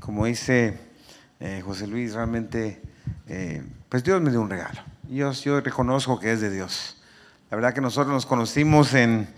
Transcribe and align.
Como 0.00 0.26
dice 0.26 0.78
eh, 1.40 1.62
José 1.64 1.86
Luis, 1.86 2.14
realmente, 2.14 2.82
eh, 3.28 3.62
pues 3.88 4.02
Dios 4.02 4.20
me 4.20 4.30
dio 4.30 4.40
un 4.40 4.50
regalo. 4.50 4.80
Yo, 5.08 5.32
yo 5.32 5.60
reconozco 5.60 6.18
que 6.18 6.32
es 6.32 6.40
de 6.40 6.50
Dios. 6.50 6.96
La 7.50 7.56
verdad 7.56 7.72
que 7.72 7.80
nosotros 7.80 8.12
nos 8.12 8.26
conocimos 8.26 8.94
en, 8.94 9.28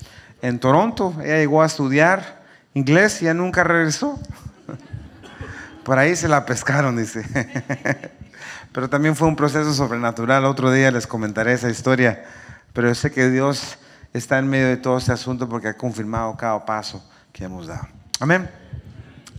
en 0.42 0.58
Toronto. 0.58 1.14
Ella 1.20 1.36
llegó 1.36 1.62
a 1.62 1.66
estudiar 1.66 2.42
inglés 2.74 3.20
y 3.22 3.26
ya 3.26 3.34
nunca 3.34 3.64
regresó. 3.64 4.18
Por 5.84 5.98
ahí 5.98 6.16
se 6.16 6.28
la 6.28 6.46
pescaron, 6.46 6.96
dice. 6.96 7.24
Pero 8.72 8.88
también 8.88 9.16
fue 9.16 9.28
un 9.28 9.36
proceso 9.36 9.72
sobrenatural. 9.72 10.44
Otro 10.44 10.72
día 10.72 10.90
les 10.90 11.06
comentaré 11.06 11.52
esa 11.52 11.70
historia. 11.70 12.24
Pero 12.72 12.88
yo 12.88 12.94
sé 12.94 13.10
que 13.10 13.30
Dios 13.30 13.78
está 14.12 14.38
en 14.38 14.48
medio 14.48 14.68
de 14.68 14.76
todo 14.76 14.98
este 14.98 15.12
asunto 15.12 15.48
porque 15.48 15.68
ha 15.68 15.76
confirmado 15.76 16.36
cada 16.36 16.64
paso 16.64 17.06
que 17.32 17.44
hemos 17.44 17.66
dado. 17.66 17.86
Amén. 18.20 18.48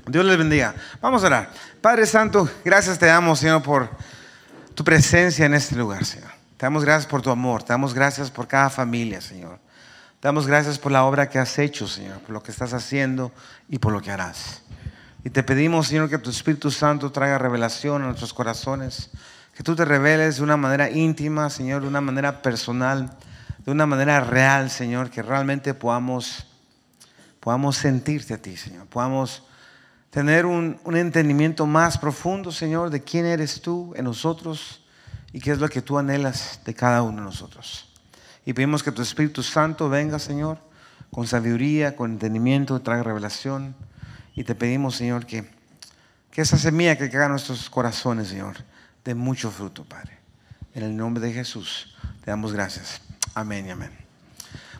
Dios 0.07 0.25
les 0.25 0.37
bendiga. 0.37 0.73
Vamos 1.01 1.23
a 1.23 1.27
orar. 1.27 1.51
Padre 1.81 2.05
Santo, 2.05 2.49
gracias 2.63 2.97
te 2.97 3.07
damos, 3.07 3.39
Señor, 3.39 3.61
por 3.61 3.89
tu 4.73 4.83
presencia 4.83 5.45
en 5.45 5.53
este 5.53 5.75
lugar, 5.75 6.05
Señor. 6.05 6.29
Te 6.55 6.65
damos 6.65 6.85
gracias 6.85 7.05
por 7.05 7.21
tu 7.21 7.29
amor. 7.29 7.63
Te 7.63 7.73
damos 7.73 7.93
gracias 7.93 8.31
por 8.31 8.47
cada 8.47 8.69
familia, 8.69 9.19
Señor. 9.19 9.59
Te 10.19 10.27
damos 10.27 10.47
gracias 10.47 10.79
por 10.79 10.91
la 10.91 11.03
obra 11.03 11.29
que 11.29 11.39
has 11.39 11.59
hecho, 11.59 11.87
Señor, 11.87 12.19
por 12.19 12.31
lo 12.31 12.41
que 12.41 12.51
estás 12.51 12.73
haciendo 12.73 13.31
y 13.69 13.79
por 13.79 13.91
lo 13.91 14.01
que 14.01 14.11
harás. 14.11 14.61
Y 15.23 15.29
te 15.29 15.43
pedimos, 15.43 15.87
Señor, 15.87 16.09
que 16.09 16.17
tu 16.17 16.29
Espíritu 16.29 16.71
Santo 16.71 17.11
traiga 17.11 17.37
revelación 17.37 18.01
a 18.01 18.05
nuestros 18.05 18.33
corazones. 18.33 19.09
Que 19.55 19.63
tú 19.63 19.75
te 19.75 19.83
reveles 19.83 20.37
de 20.37 20.43
una 20.43 20.55
manera 20.55 20.89
íntima, 20.89 21.49
Señor, 21.49 21.81
de 21.81 21.87
una 21.87 21.99
manera 22.01 22.41
personal, 22.41 23.11
de 23.65 23.71
una 23.71 23.85
manera 23.85 24.21
real, 24.21 24.69
Señor, 24.69 25.09
que 25.09 25.21
realmente 25.21 25.73
podamos, 25.73 26.47
podamos 27.39 27.75
sentirte 27.75 28.35
a 28.35 28.37
ti, 28.41 28.55
Señor. 28.55 28.87
Podamos 28.87 29.46
tener 30.09 30.45
un, 30.45 30.79
entendimiento 30.85 31.65
más 31.65 31.97
profundo, 31.97 32.51
Señor, 32.51 32.89
de 32.89 33.03
quién 33.03 33.25
eres 33.25 33.61
tú 33.61 33.93
en 33.95 34.05
nosotros 34.05 34.83
y 35.33 35.39
qué 35.39 35.51
es 35.51 35.59
lo 35.59 35.69
que 35.69 35.81
tú 35.81 35.97
anhelas 35.97 36.61
de 36.65 36.73
cada 36.73 37.01
uno 37.01 37.17
de 37.17 37.23
nosotros. 37.23 37.93
Y 38.45 38.53
pedimos 38.53 38.81
que 38.81 38.91
tu 38.91 39.01
Espíritu 39.01 39.43
Santo 39.43 39.89
venga, 39.89 40.19
Señor, 40.19 40.59
con 41.11 41.27
sabiduría, 41.27 41.95
con 41.95 42.11
entendimiento, 42.11 42.81
traiga 42.81 43.03
revelación. 43.03 43.75
Y 44.35 44.43
te 44.43 44.55
pedimos, 44.55 44.95
Señor, 44.95 45.25
que, 45.25 45.49
que 46.31 46.41
esa 46.41 46.57
semilla 46.57 46.97
que 46.97 47.09
caga 47.09 47.25
en 47.25 47.31
nuestros 47.31 47.69
corazones, 47.69 48.29
Señor, 48.29 48.55
dé 49.03 49.15
mucho 49.15 49.51
fruto, 49.51 49.83
Padre. 49.83 50.17
En 50.73 50.83
el 50.83 50.95
nombre 50.95 51.25
de 51.25 51.33
Jesús, 51.33 51.95
te 52.23 52.31
damos 52.31 52.53
gracias. 52.53 53.01
Amén 53.33 53.65
y 53.67 53.71
amén. 53.71 53.91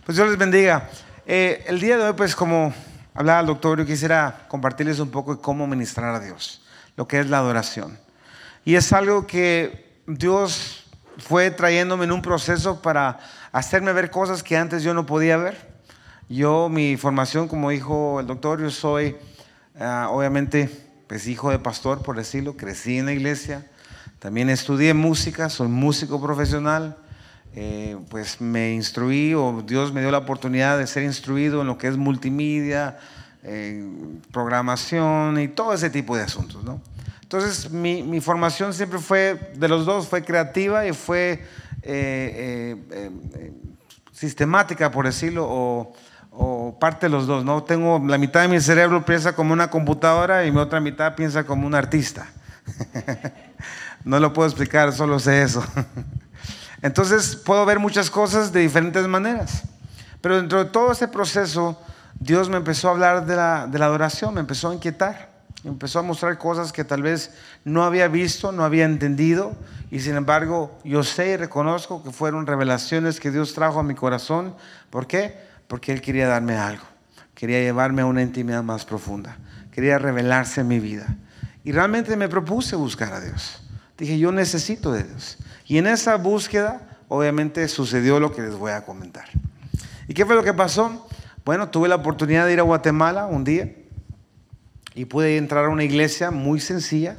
Pues 0.06 0.16
Dios 0.16 0.30
les 0.30 0.38
bendiga. 0.38 0.90
Eh, 1.26 1.66
el 1.68 1.80
día 1.82 1.98
de 1.98 2.04
hoy, 2.04 2.14
pues 2.14 2.36
como 2.36 2.74
hablaba 3.18 3.42
el 3.42 3.48
doctor, 3.48 3.80
yo 3.80 3.86
quisiera 3.86 4.46
compartirles 4.48 5.00
un 5.00 5.10
poco 5.10 5.36
de 5.36 5.42
cómo 5.42 5.66
ministrar 5.66 6.14
a 6.14 6.20
Dios, 6.20 6.62
lo 6.96 7.08
que 7.08 7.20
es 7.20 7.30
la 7.30 7.40
adoración. 7.40 7.98
Y 8.64 8.76
es 8.76 8.94
algo 8.94 9.26
que 9.26 10.02
Dios 10.06 10.86
fue 11.18 11.50
trayéndome 11.50 12.06
en 12.06 12.12
un 12.12 12.22
proceso 12.22 12.82
para 12.82 13.20
hacerme 13.52 13.92
ver 13.92 14.12
cosas 14.12 14.44
que 14.44 14.56
antes 14.56 14.84
yo 14.84 14.94
no 14.94 15.08
podía 15.08 15.36
ver. 15.38 15.78
Yo, 16.30 16.70
mi 16.70 16.96
formación, 16.96 17.48
como 17.48 17.72
dijo 17.72 18.20
el 18.20 18.28
doctor, 18.28 18.62
yo 18.62 18.70
soy 18.70 19.18
ah, 19.80 20.10
obviamente 20.12 20.70
pues 21.08 21.28
hijo 21.28 21.50
de 21.50 21.58
pastor, 21.58 22.04
por 22.04 22.18
decirlo, 22.18 22.56
crecí 22.56 23.00
en 23.00 23.06
la 23.06 23.14
iglesia, 23.14 23.66
también 24.20 24.50
estudié 24.50 24.94
música, 24.94 25.50
soy 25.50 25.70
músico 25.70 26.22
profesional. 26.22 26.98
Eh, 27.56 27.98
pues 28.10 28.40
me 28.40 28.74
instruí 28.74 29.34
o 29.34 29.64
Dios 29.66 29.92
me 29.92 30.02
dio 30.02 30.12
la 30.12 30.20
oportunidad 30.20 30.78
de 30.78 30.86
ser 30.86 31.04
instruido 31.04 31.62
en 31.62 31.68
lo 31.68 31.78
que 31.78 31.88
es 31.88 31.98
multimedia, 31.98 32.98
programación 34.32 35.40
y 35.40 35.48
todo 35.48 35.74
ese 35.74 35.90
tipo 35.90 36.16
de 36.16 36.24
asuntos. 36.24 36.64
¿no? 36.64 36.82
Entonces 37.28 37.70
mi, 37.70 38.22
formación 38.22 38.74
siempre 38.74 39.00
fue, 39.00 39.52
de 39.54 39.68
los 39.68 39.86
dos, 39.86 40.08
fue 40.08 40.24
creativa 40.24 40.88
y 40.88 40.94
fue 40.94 41.44
eh, 41.82 42.78
eh, 42.90 43.52
sistemática, 44.14 44.90
por 44.92 45.06
decirlo, 45.06 45.46
o, 45.46 45.94
o, 46.32 46.80
parte 46.80 47.08
de 47.08 47.10
los 47.10 47.28
dos. 47.28 47.44
¿no? 47.44 47.64
Tengo 47.64 48.02
la 48.08 48.18
mitad 48.18 48.44
de 48.44 48.48
mi 48.48 48.62
cerebro 48.62 49.04
piensa 49.04 49.36
como 49.36 49.52
una 49.52 49.70
computadora 49.70 50.46
y 50.46 50.52
mi 50.54 50.60
otra 50.60 50.80
mitad 50.80 51.16
piensa 51.16 51.44
como 51.44 51.68
un 51.68 51.76
artista. 51.76 52.28
no 54.06 54.22
lo 54.22 54.32
puedo 54.32 54.48
explicar, 54.48 54.94
solo 54.94 55.20
sé 55.20 55.42
eso. 55.42 55.62
Entonces 56.82 57.36
puedo 57.36 57.66
ver 57.66 57.80
muchas 57.80 58.10
cosas 58.10 58.52
de 58.52 58.62
diferentes 58.62 59.08
maneras. 59.08 59.64
Pero 60.22 60.38
dentro 60.38 60.64
de 60.64 60.70
todo 60.70 60.92
ese 60.92 61.08
proceso, 61.08 61.80
Dios 62.20 62.50
me 62.50 62.58
empezó 62.58 62.88
a 62.88 62.92
hablar 62.92 63.26
de 63.26 63.36
la, 63.36 63.64
adoración, 63.64 64.34
me 64.34 64.42
empezó 64.42 64.70
a 64.70 64.74
inquietar, 64.74 65.30
me 65.64 65.70
empezó 65.70 66.00
a 66.00 66.02
mostrar 66.02 66.38
cosas 66.38 66.72
que 66.72 66.84
tal 66.84 67.02
vez 67.02 67.34
no 67.64 67.84
había 67.84 68.08
visto, 68.08 68.52
no 68.52 68.64
había 68.64 68.86
entendido. 68.86 69.56
Y 69.92 70.00
sin 70.00 70.16
embargo, 70.16 70.78
yo 70.84 71.04
sé 71.04 71.30
y 71.30 71.38
reconozco 71.38 72.04
que 72.04 72.12
fueron 72.12 72.48
revelaciones 72.48 73.20
que 73.20 73.32
Dios 73.32 73.54
trajo 73.54 73.80
a 73.80 73.84
mi 73.84 73.96
corazón. 73.96 74.56
¿Por 74.90 75.08
qué? 75.08 75.38
Porque 75.68 75.94
Él 75.94 76.02
quería 76.02 76.28
darme 76.28 76.58
algo. 76.58 76.84
Quería 77.36 77.60
llevarme 77.60 78.02
a 78.02 78.06
una 78.06 78.22
intimidad 78.22 78.64
más 78.64 78.86
profunda. 78.86 79.38
Quería 79.72 80.00
revelarse 80.00 80.62
en 80.62 80.68
mi 80.68 80.80
vida. 80.80 81.16
Y 81.64 81.72
realmente 81.72 82.16
me 82.16 82.30
propuse 82.30 82.76
buscar 82.76 83.14
a 83.14 83.20
Dios. 83.20 83.62
Dije, 83.98 84.18
yo 84.18 84.32
necesito 84.32 84.92
de 84.92 85.04
Dios. 85.04 85.38
Y 85.68 85.78
en 85.78 85.88
esa 85.88 86.16
búsqueda, 86.16 86.82
obviamente, 87.10 87.68
sucedió 87.68 88.22
lo 88.22 88.34
que 88.34 88.42
les 88.42 88.56
voy 88.56 88.72
a 88.72 88.86
comentar. 88.86 89.26
¿Y 90.08 90.14
qué 90.14 90.26
fue 90.26 90.36
lo 90.36 90.44
que 90.44 90.54
pasó? 90.54 91.06
Bueno, 91.44 91.70
tuve 91.70 91.90
la 91.90 91.96
oportunidad 91.96 92.46
de 92.46 92.54
ir 92.54 92.60
a 92.60 92.64
Guatemala 92.64 93.26
un 93.26 93.44
día 93.44 93.74
y 94.96 95.06
pude 95.06 95.36
entrar 95.36 95.66
a 95.66 95.70
una 95.70 95.84
iglesia 95.84 96.32
muy 96.32 96.62
sencilla. 96.62 97.18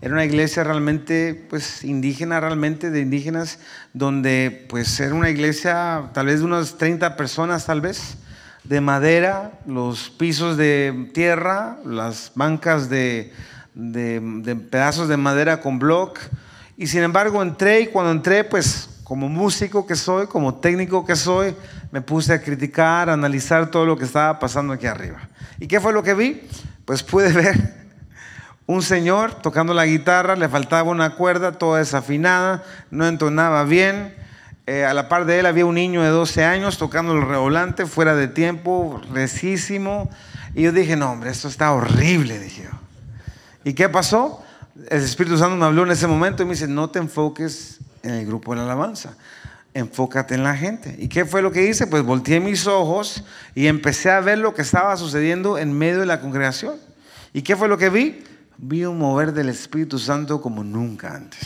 Era 0.00 0.14
una 0.14 0.24
iglesia 0.24 0.64
realmente, 0.64 1.46
pues, 1.50 1.84
indígena, 1.84 2.40
realmente 2.40 2.90
de 2.90 3.00
indígenas, 3.00 3.58
donde, 3.92 4.66
pues, 4.70 4.98
era 4.98 5.14
una 5.14 5.28
iglesia 5.28 6.10
tal 6.14 6.26
vez 6.26 6.40
de 6.40 6.46
unas 6.46 6.78
30 6.78 7.18
personas, 7.18 7.66
tal 7.66 7.82
vez, 7.82 8.16
de 8.64 8.80
madera, 8.80 9.52
los 9.66 10.08
pisos 10.08 10.56
de 10.56 11.10
tierra, 11.12 11.78
las 11.84 12.32
bancas 12.34 12.88
de, 12.88 13.30
de 13.74 14.56
pedazos 14.70 15.08
de 15.08 15.18
madera 15.18 15.60
con 15.60 15.78
block, 15.78 16.18
y 16.80 16.86
sin 16.86 17.02
embargo 17.02 17.42
entré 17.42 17.82
y 17.82 17.86
cuando 17.88 18.10
entré, 18.10 18.42
pues 18.42 18.88
como 19.04 19.28
músico 19.28 19.86
que 19.86 19.94
soy, 19.94 20.26
como 20.28 20.54
técnico 20.54 21.04
que 21.04 21.14
soy, 21.14 21.54
me 21.92 22.00
puse 22.00 22.32
a 22.32 22.40
criticar, 22.40 23.10
a 23.10 23.12
analizar 23.12 23.70
todo 23.70 23.84
lo 23.84 23.98
que 23.98 24.06
estaba 24.06 24.38
pasando 24.38 24.72
aquí 24.72 24.86
arriba. 24.86 25.18
¿Y 25.58 25.66
qué 25.66 25.78
fue 25.78 25.92
lo 25.92 26.02
que 26.02 26.14
vi? 26.14 26.40
Pues 26.86 27.02
pude 27.02 27.30
ver 27.34 27.54
un 28.64 28.80
señor 28.80 29.34
tocando 29.42 29.74
la 29.74 29.84
guitarra, 29.84 30.36
le 30.36 30.48
faltaba 30.48 30.90
una 30.90 31.16
cuerda 31.16 31.52
toda 31.52 31.80
desafinada, 31.80 32.64
no 32.90 33.06
entonaba 33.06 33.64
bien. 33.64 34.14
Eh, 34.66 34.86
a 34.86 34.94
la 34.94 35.10
par 35.10 35.26
de 35.26 35.40
él 35.40 35.44
había 35.44 35.66
un 35.66 35.74
niño 35.74 36.02
de 36.02 36.08
12 36.08 36.46
años 36.46 36.78
tocando 36.78 37.12
el 37.12 37.28
revolante, 37.28 37.84
fuera 37.84 38.14
de 38.14 38.26
tiempo, 38.26 39.02
recísimo. 39.12 40.08
Y 40.54 40.62
yo 40.62 40.72
dije, 40.72 40.96
no, 40.96 41.12
hombre, 41.12 41.28
esto 41.28 41.48
está 41.48 41.72
horrible, 41.72 42.38
dije 42.38 42.62
yo. 42.62 42.78
¿Y 43.64 43.74
qué 43.74 43.90
pasó? 43.90 44.42
El 44.88 45.02
Espíritu 45.02 45.36
Santo 45.36 45.56
me 45.56 45.64
habló 45.64 45.82
en 45.82 45.90
ese 45.90 46.06
momento 46.06 46.42
y 46.42 46.46
me 46.46 46.52
dice, 46.52 46.68
no 46.68 46.90
te 46.90 46.98
enfoques 46.98 47.78
en 48.02 48.14
el 48.14 48.26
grupo 48.26 48.52
de 48.52 48.58
la 48.58 48.64
alabanza, 48.64 49.14
enfócate 49.74 50.34
en 50.34 50.44
la 50.44 50.56
gente. 50.56 50.96
¿Y 50.98 51.08
qué 51.08 51.24
fue 51.24 51.42
lo 51.42 51.52
que 51.52 51.68
hice? 51.68 51.86
Pues 51.86 52.02
volteé 52.02 52.40
mis 52.40 52.66
ojos 52.66 53.24
y 53.54 53.66
empecé 53.66 54.10
a 54.10 54.20
ver 54.20 54.38
lo 54.38 54.54
que 54.54 54.62
estaba 54.62 54.96
sucediendo 54.96 55.58
en 55.58 55.76
medio 55.76 56.00
de 56.00 56.06
la 56.06 56.20
congregación. 56.20 56.76
¿Y 57.32 57.42
qué 57.42 57.56
fue 57.56 57.68
lo 57.68 57.78
que 57.78 57.90
vi? 57.90 58.24
Vi 58.58 58.84
un 58.84 58.98
mover 58.98 59.32
del 59.32 59.48
Espíritu 59.48 59.98
Santo 59.98 60.40
como 60.40 60.64
nunca 60.64 61.14
antes. 61.14 61.40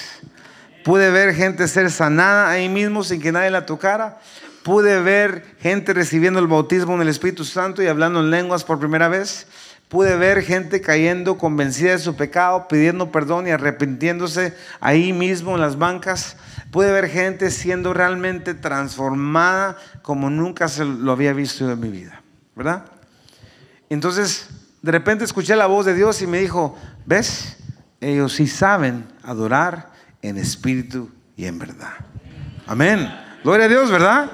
Pude 0.85 1.11
ver 1.11 1.35
gente 1.35 1.67
ser 1.69 1.91
sanada 1.91 2.51
ahí 2.51 2.69
mismo 2.69 3.05
sin 3.05 3.21
que 3.21 3.33
nadie 3.33 3.51
la 3.51 3.67
tocara. 3.67 4.19
Pude 4.63 5.01
ver 5.01 5.57
gente 5.61 5.93
recibiendo 5.93 6.41
el 6.41 6.47
bautismo 6.47 6.95
en 6.95 7.03
el 7.03 7.09
Espíritu 7.09 7.45
Santo 7.45 7.83
y 7.83 7.87
hablando 7.87 8.21
en 8.21 8.31
lenguas 8.31 8.65
por 8.65 8.79
primera 8.79 9.09
vez. 9.09 9.47
Pude 9.89 10.17
ver 10.17 10.43
gente 10.43 10.81
cayendo 10.81 11.39
convencida 11.39 11.93
de 11.93 11.99
su 11.99 12.17
pecado, 12.17 12.67
pidiendo 12.69 13.13
perdón 13.13 13.47
y 13.47 13.51
arrepintiéndose 13.51 14.57
ahí 14.81 15.13
mismo 15.13 15.55
en 15.55 15.61
las 15.61 15.79
bancas. 15.79 16.37
Pude 16.71 16.91
ver 16.91 17.09
gente 17.09 17.51
siendo 17.51 17.95
realmente 17.95 18.55
transformada 18.55 19.77
como 20.03 20.31
nunca 20.31 20.69
se 20.69 20.85
lo 20.85 21.13
había 21.13 21.33
visto 21.33 21.71
en 21.71 21.79
mi 21.79 21.91
vida, 21.91 22.23
¿verdad? 22.57 22.87
Entonces, 23.89 24.49
de 24.83 24.91
repente 24.91 25.25
escuché 25.25 25.55
la 25.55 25.67
voz 25.67 25.87
de 25.87 25.95
Dios 25.95 26.21
y 26.23 26.27
me 26.27 26.39
dijo, 26.39 26.77
¿ves? 27.07 27.57
Ellos 28.01 28.33
sí 28.33 28.47
saben 28.47 29.07
adorar 29.23 29.91
en 30.21 30.37
espíritu 30.37 31.11
y 31.37 31.47
en 31.47 31.59
verdad. 31.59 31.95
Amén. 32.67 33.09
Gloria 33.43 33.67
a 33.67 33.69
Dios, 33.69 33.91
¿verdad? 33.91 34.31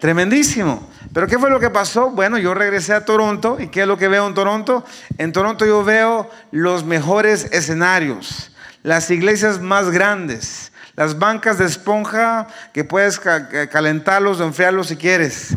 Tremendísimo. 0.00 0.88
Pero 1.18 1.26
¿qué 1.26 1.36
fue 1.36 1.50
lo 1.50 1.58
que 1.58 1.68
pasó? 1.68 2.10
Bueno, 2.10 2.38
yo 2.38 2.54
regresé 2.54 2.94
a 2.94 3.04
Toronto 3.04 3.56
y 3.58 3.66
¿qué 3.66 3.80
es 3.80 3.88
lo 3.88 3.98
que 3.98 4.06
veo 4.06 4.28
en 4.28 4.34
Toronto? 4.34 4.84
En 5.16 5.32
Toronto 5.32 5.66
yo 5.66 5.82
veo 5.82 6.30
los 6.52 6.84
mejores 6.84 7.48
escenarios, 7.50 8.52
las 8.84 9.10
iglesias 9.10 9.60
más 9.60 9.90
grandes, 9.90 10.70
las 10.94 11.18
bancas 11.18 11.58
de 11.58 11.64
esponja 11.64 12.46
que 12.72 12.84
puedes 12.84 13.18
calentarlos 13.18 14.38
o 14.38 14.44
enfriarlos 14.44 14.86
si 14.86 14.96
quieres. 14.96 15.56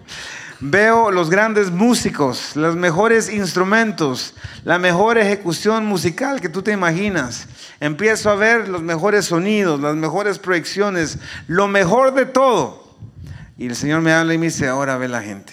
Veo 0.60 1.10
los 1.10 1.28
grandes 1.28 1.70
músicos, 1.70 2.56
los 2.56 2.76
mejores 2.76 3.30
instrumentos, 3.30 4.32
la 4.64 4.78
mejor 4.78 5.18
ejecución 5.18 5.84
musical 5.84 6.40
que 6.40 6.48
tú 6.48 6.62
te 6.62 6.72
imaginas. 6.72 7.46
Empiezo 7.80 8.30
a 8.30 8.36
ver 8.36 8.66
los 8.66 8.80
mejores 8.80 9.26
sonidos, 9.26 9.78
las 9.78 9.96
mejores 9.96 10.38
proyecciones, 10.38 11.18
lo 11.46 11.68
mejor 11.68 12.14
de 12.14 12.24
todo. 12.24 12.85
Y 13.56 13.66
el 13.66 13.76
Señor 13.76 14.02
me 14.02 14.12
habla 14.12 14.34
y 14.34 14.38
me 14.38 14.46
dice, 14.46 14.68
ahora 14.68 14.96
ve 14.96 15.08
la 15.08 15.22
gente. 15.22 15.52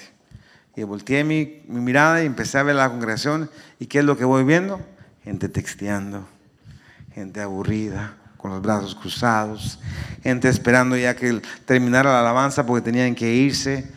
Y 0.75 0.83
volteé 0.83 1.23
mi, 1.23 1.61
mi 1.67 1.79
mirada 1.79 2.23
y 2.23 2.25
empecé 2.25 2.57
a 2.57 2.63
ver 2.63 2.75
la 2.75 2.89
congregación. 2.89 3.49
¿Y 3.79 3.85
qué 3.85 3.99
es 3.99 4.05
lo 4.05 4.17
que 4.17 4.25
voy 4.25 4.43
viendo? 4.43 4.81
Gente 5.23 5.47
texteando, 5.47 6.27
gente 7.13 7.41
aburrida, 7.41 8.17
con 8.43 8.51
los 8.51 8.61
brazos 8.61 8.93
cruzados, 8.93 9.79
gente 10.21 10.49
esperando 10.49 10.97
ya 10.97 11.15
que 11.15 11.41
terminara 11.65 12.11
la 12.11 12.19
alabanza 12.19 12.65
porque 12.65 12.83
tenían 12.83 13.15
que 13.15 13.33
irse 13.33 13.89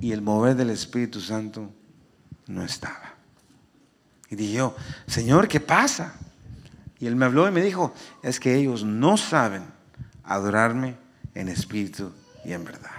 y 0.00 0.10
el 0.10 0.20
mover 0.20 0.56
del 0.56 0.70
Espíritu 0.70 1.20
Santo 1.20 1.70
no 2.48 2.64
estaba. 2.64 3.14
Y 4.30 4.34
dije 4.34 4.54
yo, 4.54 4.76
Señor, 5.06 5.46
¿qué 5.46 5.60
pasa? 5.60 6.14
Y 6.98 7.06
él 7.06 7.14
me 7.14 7.26
habló 7.26 7.46
y 7.46 7.52
me 7.52 7.62
dijo, 7.62 7.94
es 8.24 8.40
que 8.40 8.56
ellos 8.56 8.82
no 8.82 9.16
saben 9.16 9.62
adorarme 10.24 10.96
en 11.36 11.48
espíritu 11.48 12.12
y 12.44 12.52
en 12.52 12.64
verdad. 12.64 12.90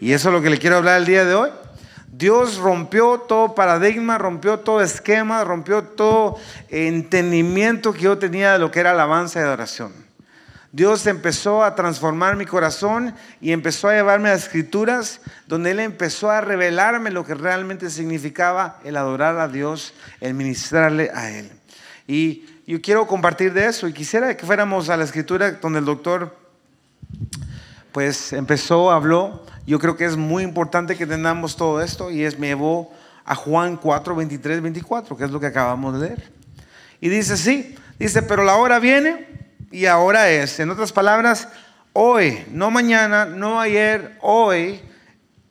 Y 0.00 0.12
eso 0.12 0.28
es 0.28 0.34
lo 0.34 0.42
que 0.42 0.50
le 0.50 0.58
quiero 0.58 0.76
hablar 0.76 0.98
el 0.98 1.06
día 1.06 1.24
de 1.24 1.34
hoy. 1.34 1.50
Dios 2.08 2.56
rompió 2.56 3.18
todo 3.20 3.54
paradigma, 3.54 4.16
rompió 4.16 4.60
todo 4.60 4.80
esquema, 4.80 5.44
rompió 5.44 5.82
todo 5.84 6.38
entendimiento 6.68 7.92
que 7.92 8.00
yo 8.00 8.18
tenía 8.18 8.52
de 8.52 8.58
lo 8.58 8.70
que 8.70 8.80
era 8.80 8.92
alabanza 8.92 9.40
y 9.40 9.42
adoración. 9.42 9.92
Dios 10.72 11.06
empezó 11.06 11.64
a 11.64 11.74
transformar 11.74 12.36
mi 12.36 12.44
corazón 12.44 13.14
y 13.40 13.52
empezó 13.52 13.88
a 13.88 13.94
llevarme 13.94 14.28
a 14.28 14.34
escrituras 14.34 15.20
donde 15.46 15.70
Él 15.70 15.80
empezó 15.80 16.30
a 16.30 16.40
revelarme 16.40 17.10
lo 17.10 17.24
que 17.24 17.34
realmente 17.34 17.88
significaba 17.88 18.80
el 18.84 18.96
adorar 18.96 19.38
a 19.38 19.48
Dios, 19.48 19.94
el 20.20 20.34
ministrarle 20.34 21.10
a 21.14 21.30
Él. 21.30 21.50
Y 22.06 22.44
yo 22.66 22.80
quiero 22.82 23.06
compartir 23.06 23.52
de 23.52 23.66
eso 23.66 23.88
y 23.88 23.92
quisiera 23.92 24.36
que 24.36 24.44
fuéramos 24.44 24.88
a 24.88 24.96
la 24.96 25.04
escritura 25.04 25.52
donde 25.52 25.78
el 25.78 25.84
doctor 25.84 26.36
pues 27.92 28.34
empezó, 28.34 28.90
habló. 28.90 29.46
Yo 29.66 29.80
creo 29.80 29.96
que 29.96 30.04
es 30.04 30.16
muy 30.16 30.44
importante 30.44 30.96
que 30.96 31.06
tengamos 31.06 31.56
todo 31.56 31.80
esto 31.80 32.10
y 32.10 32.24
es 32.24 32.38
me 32.38 32.46
llevó 32.46 32.92
a 33.24 33.34
Juan 33.34 33.76
4, 33.76 34.14
23, 34.14 34.62
24, 34.62 35.16
que 35.16 35.24
es 35.24 35.30
lo 35.30 35.40
que 35.40 35.46
acabamos 35.46 36.00
de 36.00 36.08
leer. 36.08 36.32
Y 37.00 37.08
dice, 37.08 37.36
sí, 37.36 37.74
dice, 37.98 38.22
pero 38.22 38.44
la 38.44 38.54
hora 38.56 38.78
viene 38.78 39.26
y 39.72 39.86
ahora 39.86 40.30
es. 40.30 40.60
En 40.60 40.70
otras 40.70 40.92
palabras, 40.92 41.48
hoy, 41.92 42.44
no 42.52 42.70
mañana, 42.70 43.24
no 43.24 43.60
ayer, 43.60 44.16
hoy 44.20 44.80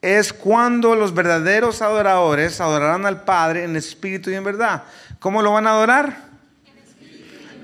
es 0.01 0.31
cuando 0.31 0.95
los 0.95 1.13
verdaderos 1.13 1.81
adoradores 1.81 2.62
adorarán 2.62 3.06
al 3.06 3.23
Padre 3.23 3.63
en 3.65 3.75
espíritu 3.75 4.29
y 4.29 4.35
en 4.35 4.44
verdad. 4.44 4.83
¿Cómo 5.19 5.41
lo 5.41 5.51
van 5.51 5.67
a 5.67 5.71
adorar? 5.71 6.15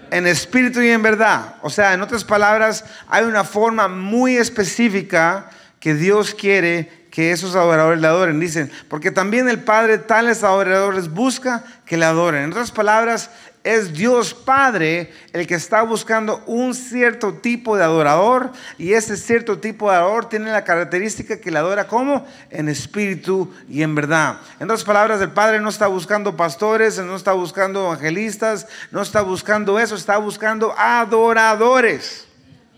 En 0.10 0.28
espíritu 0.28 0.82
y 0.82 0.90
en 0.90 1.02
verdad. 1.02 1.56
O 1.62 1.70
sea, 1.70 1.94
en 1.94 2.02
otras 2.02 2.26
palabras, 2.26 2.84
hay 3.08 3.24
una 3.24 3.46
forma 3.46 3.88
muy 3.88 4.36
específica 4.36 5.50
que 5.82 5.96
Dios 5.96 6.34
quiere 6.34 7.02
que 7.12 7.32
esos 7.32 7.56
adoradores 7.56 8.00
le 8.00 8.08
adoren. 8.08 8.40
Dicen, 8.40 8.72
porque 8.88 9.12
también 9.12 9.50
el 9.50 9.60
Padre 9.60 9.98
tales 9.98 10.44
adoradores 10.44 11.10
busca 11.10 11.66
que 11.86 11.98
le 11.98 12.06
adoren. 12.06 12.44
En 12.44 12.52
otras 12.52 12.72
palabras, 12.72 13.32
es 13.64 13.94
Dios 13.94 14.34
Padre 14.34 15.12
el 15.34 15.46
que 15.46 15.56
está 15.56 15.82
buscando 15.82 16.44
un 16.46 16.74
cierto 16.74 17.34
tipo 17.34 17.78
de 17.78 17.84
adorador 17.84 18.52
y 18.78 18.94
ese 18.94 19.18
cierto 19.18 19.60
tipo 19.60 19.90
de 19.90 19.98
adorador 19.98 20.30
tiene 20.30 20.52
la 20.52 20.64
característica 20.64 21.40
que 21.40 21.52
le 21.52 21.60
adora 21.60 21.88
como 21.88 22.26
en 22.50 22.70
espíritu 22.70 23.52
y 23.68 23.84
en 23.84 23.94
verdad. 23.94 24.38
En 24.60 24.66
otras 24.66 24.84
palabras, 24.84 25.20
el 25.22 25.32
Padre 25.32 25.60
no 25.60 25.70
está 25.70 25.88
buscando 25.88 26.38
pastores, 26.38 26.98
no 27.00 27.16
está 27.16 27.34
buscando 27.34 27.86
evangelistas, 27.86 28.68
no 28.92 29.02
está 29.02 29.22
buscando 29.22 29.80
eso, 29.80 29.96
está 29.96 30.18
buscando 30.18 30.74
adoradores. 30.78 32.28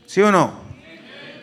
¿Sí 0.05 0.21
o 0.21 0.31
no? 0.31 0.63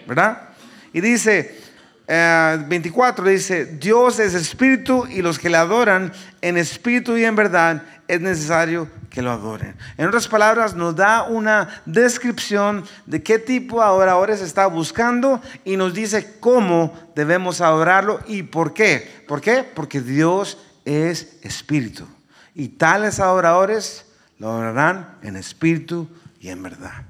¿Verdad? 0.06 0.50
Y 0.92 1.00
dice, 1.00 1.58
24 2.06 3.26
eh, 3.26 3.32
dice, 3.32 3.66
Dios 3.66 4.19
es 4.19 4.34
espíritu 4.34 5.06
y 5.06 5.22
los 5.22 5.38
que 5.38 5.48
le 5.48 5.56
adoran 5.56 6.12
en 6.40 6.56
espíritu 6.56 7.16
y 7.16 7.25
en 7.25 7.37
verdad 7.37 7.82
es 8.08 8.20
necesario 8.20 8.88
que 9.10 9.22
lo 9.22 9.31
adoren. 9.31 9.76
En 9.96 10.08
otras 10.08 10.26
palabras, 10.26 10.75
nos 10.75 10.96
da 10.96 11.22
una 11.22 11.82
descripción 11.87 12.84
de 13.06 13.22
qué 13.22 13.38
tipo 13.38 13.78
de 13.78 13.84
adoradores 13.84 14.40
está 14.40 14.66
buscando 14.66 15.40
y 15.64 15.76
nos 15.76 15.94
dice 15.94 16.38
cómo 16.40 16.92
debemos 17.14 17.60
adorarlo 17.60 18.20
y 18.26 18.42
por 18.42 18.75
qué. 18.75 19.25
¿Por 19.28 19.40
qué? 19.40 19.62
Porque 19.62 20.00
Dios 20.00 20.58
es 20.84 21.37
espíritu. 21.42 22.06
Y 22.54 22.69
tales 22.69 23.20
adoradores 23.20 24.06
lo 24.38 24.50
adorarán 24.50 25.19
en 25.22 25.37
espíritu 25.37 26.08
y 26.40 26.48
en 26.48 26.62
verdad. 26.62 27.09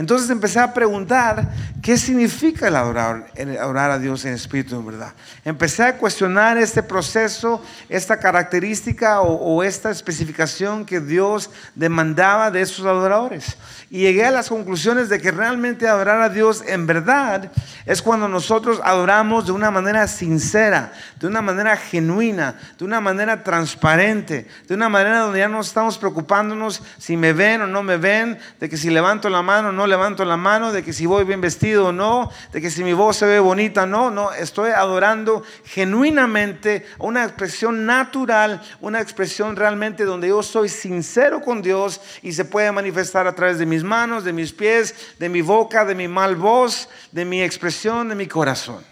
Entonces 0.00 0.30
empecé 0.30 0.58
a 0.58 0.72
preguntar 0.72 1.50
qué 1.82 1.98
significa 1.98 2.68
el 2.68 2.76
adorar, 2.76 3.90
a 3.90 3.98
Dios 3.98 4.24
en 4.24 4.32
espíritu 4.32 4.76
en 4.76 4.86
verdad. 4.86 5.12
Empecé 5.44 5.82
a 5.82 5.98
cuestionar 5.98 6.56
este 6.56 6.82
proceso, 6.82 7.62
esta 7.86 8.18
característica 8.18 9.20
o, 9.20 9.62
esta 9.62 9.90
especificación 9.90 10.86
que 10.86 11.00
Dios 11.00 11.50
demandaba 11.74 12.50
de 12.50 12.62
esos 12.62 12.86
adoradores. 12.86 13.58
Y 13.90 13.98
llegué 13.98 14.24
a 14.24 14.30
las 14.30 14.48
conclusiones 14.48 15.10
de 15.10 15.20
que 15.20 15.32
realmente 15.32 15.86
adorar 15.86 16.22
a 16.22 16.30
Dios 16.30 16.64
en 16.66 16.86
verdad 16.86 17.52
es 17.84 18.00
cuando 18.00 18.26
nosotros 18.26 18.80
adoramos 18.82 19.44
de 19.44 19.52
una 19.52 19.70
manera 19.70 20.08
sincera, 20.08 20.94
de 21.18 21.26
una 21.26 21.42
manera 21.42 21.76
genuina, 21.76 22.54
de 22.78 22.86
una 22.86 23.02
manera 23.02 23.42
transparente, 23.42 24.46
de 24.66 24.74
una 24.74 24.88
manera 24.88 25.20
donde 25.20 25.40
ya 25.40 25.48
no 25.48 25.60
estamos 25.60 25.98
preocupándonos 25.98 26.82
si 26.96 27.18
me 27.18 27.34
ven 27.34 27.60
o 27.60 27.66
no 27.66 27.82
me 27.82 27.98
ven, 27.98 28.38
de 28.58 28.68
que 28.70 28.78
si 28.78 28.88
levanto 28.88 29.28
la 29.28 29.42
mano 29.42 29.68
o 29.68 29.72
no 29.72 29.89
levanto 29.90 30.24
la 30.24 30.36
mano, 30.36 30.72
de 30.72 30.82
que 30.82 30.92
si 30.92 31.04
voy 31.04 31.24
bien 31.24 31.40
vestido 31.40 31.88
o 31.88 31.92
no, 31.92 32.30
de 32.52 32.60
que 32.60 32.70
si 32.70 32.82
mi 32.82 32.94
voz 32.94 33.18
se 33.18 33.26
ve 33.26 33.40
bonita 33.40 33.84
no, 33.84 34.10
no, 34.10 34.32
estoy 34.32 34.70
adorando 34.70 35.42
genuinamente 35.64 36.86
una 36.98 37.24
expresión 37.24 37.84
natural, 37.84 38.62
una 38.80 39.00
expresión 39.00 39.56
realmente 39.56 40.04
donde 40.04 40.28
yo 40.28 40.42
soy 40.42 40.68
sincero 40.68 41.42
con 41.42 41.60
Dios 41.60 42.00
y 42.22 42.32
se 42.32 42.44
puede 42.44 42.72
manifestar 42.72 43.26
a 43.26 43.34
través 43.34 43.58
de 43.58 43.66
mis 43.66 43.84
manos, 43.84 44.24
de 44.24 44.32
mis 44.32 44.52
pies, 44.52 45.14
de 45.18 45.28
mi 45.28 45.42
boca, 45.42 45.84
de 45.84 45.94
mi 45.94 46.08
mal 46.08 46.36
voz, 46.36 46.88
de 47.12 47.24
mi 47.24 47.42
expresión, 47.42 48.08
de 48.08 48.14
mi 48.14 48.26
corazón. 48.26 48.82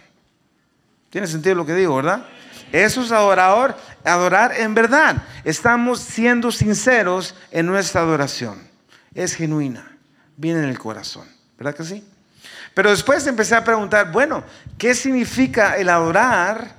¿Tiene 1.10 1.26
sentido 1.26 1.54
lo 1.54 1.64
que 1.64 1.74
digo, 1.74 1.96
verdad? 1.96 2.26
Eso 2.72 3.00
es 3.00 3.12
adorador, 3.12 3.74
adorar 4.04 4.52
en 4.52 4.74
verdad. 4.74 5.22
Estamos 5.44 6.00
siendo 6.00 6.52
sinceros 6.52 7.34
en 7.50 7.64
nuestra 7.66 8.02
adoración. 8.02 8.68
Es 9.14 9.34
genuina 9.34 9.97
viene 10.38 10.60
en 10.60 10.68
el 10.70 10.78
corazón. 10.78 11.26
¿Verdad 11.58 11.74
que 11.74 11.84
sí? 11.84 12.02
Pero 12.72 12.90
después 12.90 13.26
empecé 13.26 13.56
a 13.56 13.64
preguntar, 13.64 14.12
bueno, 14.12 14.44
¿qué 14.78 14.94
significa 14.94 15.76
el 15.76 15.90
adorar 15.90 16.76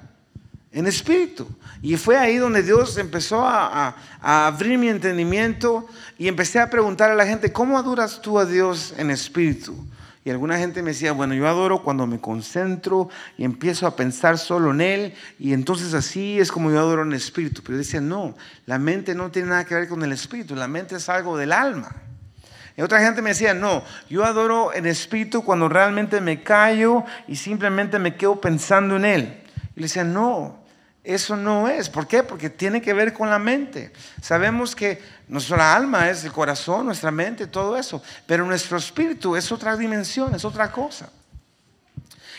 en 0.72 0.88
espíritu? 0.88 1.48
Y 1.82 1.98
fue 1.98 2.18
ahí 2.18 2.38
donde 2.38 2.64
Dios 2.64 2.98
empezó 2.98 3.46
a, 3.46 3.96
abrir 4.22 4.78
mi 4.78 4.90
entendimiento 4.90 5.88
y 6.18 6.28
empecé 6.28 6.60
a 6.60 6.70
preguntar 6.70 7.12
a 7.12 7.16
la 7.16 7.26
gente, 7.26 7.52
¿cómo 7.52 7.78
adoras 7.78 8.22
tú 8.22 8.40
a 8.40 8.46
Dios 8.46 8.94
en 8.98 9.12
espíritu? 9.12 9.76
Y 10.26 10.30
alguna 10.30 10.58
gente 10.58 10.82
me 10.82 10.92
decía, 10.92 11.14
bueno, 11.14 11.34
yo 11.34 11.48
adoro 11.48 11.82
cuando 11.82 12.06
me 12.06 12.20
concentro 12.20 13.10
y 13.38 13.46
empiezo 13.46 13.88
a 13.88 13.96
pensar 13.96 14.38
solo 14.38 14.72
en 14.72 14.82
Él 14.82 15.14
y 15.38 15.54
entonces 15.54 15.94
así 15.94 16.40
es 16.40 16.52
como 16.52 16.70
yo 16.70 16.80
adoro 16.80 17.04
en 17.04 17.14
espíritu. 17.14 17.62
Pero 17.62 17.74
yo 17.74 17.80
decía, 17.80 18.02
no, 18.02 18.36
la 18.66 18.78
mente 18.78 19.16
no 19.16 19.32
tiene 19.32 19.50
nada 19.50 19.66
que 19.66 19.76
ver 19.76 19.88
con 19.88 20.04
el 20.04 20.12
espíritu, 20.12 20.56
la 20.56 20.68
mente 20.68 20.96
es 20.96 21.08
algo 21.08 21.38
del 21.38 21.54
alma. 21.54 21.96
Otra 22.82 23.02
gente 23.02 23.22
me 23.22 23.32
decía, 23.32 23.54
no, 23.54 23.84
yo 24.10 24.24
adoro 24.24 24.74
en 24.74 24.86
espíritu 24.86 25.44
cuando 25.44 25.68
realmente 25.68 26.22
me 26.22 26.42
callo 26.42 27.04
y 27.28 27.36
simplemente 27.36 28.00
me 28.00 28.16
quedo 28.16 28.40
pensando 28.40 28.96
en 28.96 29.06
Él. 29.06 29.44
Y 29.76 29.82
le 29.82 29.88
decía, 29.88 30.04
no, 30.04 30.60
eso 31.04 31.36
no 31.36 31.68
es. 31.68 31.90
¿Por 31.90 32.08
qué? 32.08 32.24
Porque 32.24 32.50
tiene 32.50 32.82
que 32.82 32.94
ver 32.94 33.14
con 33.14 33.30
la 33.30 33.40
mente. 33.40 33.92
Sabemos 34.22 34.76
que 34.76 35.02
nuestra 35.28 35.76
alma 35.76 36.10
es 36.10 36.24
el 36.24 36.32
corazón, 36.32 36.86
nuestra 36.86 37.12
mente, 37.12 37.48
todo 37.48 37.78
eso. 37.78 38.02
Pero 38.26 38.46
nuestro 38.46 38.78
espíritu 38.78 39.36
es 39.36 39.52
otra 39.52 39.76
dimensión, 39.76 40.36
es 40.36 40.46
otra 40.46 40.72
cosa. 40.72 41.10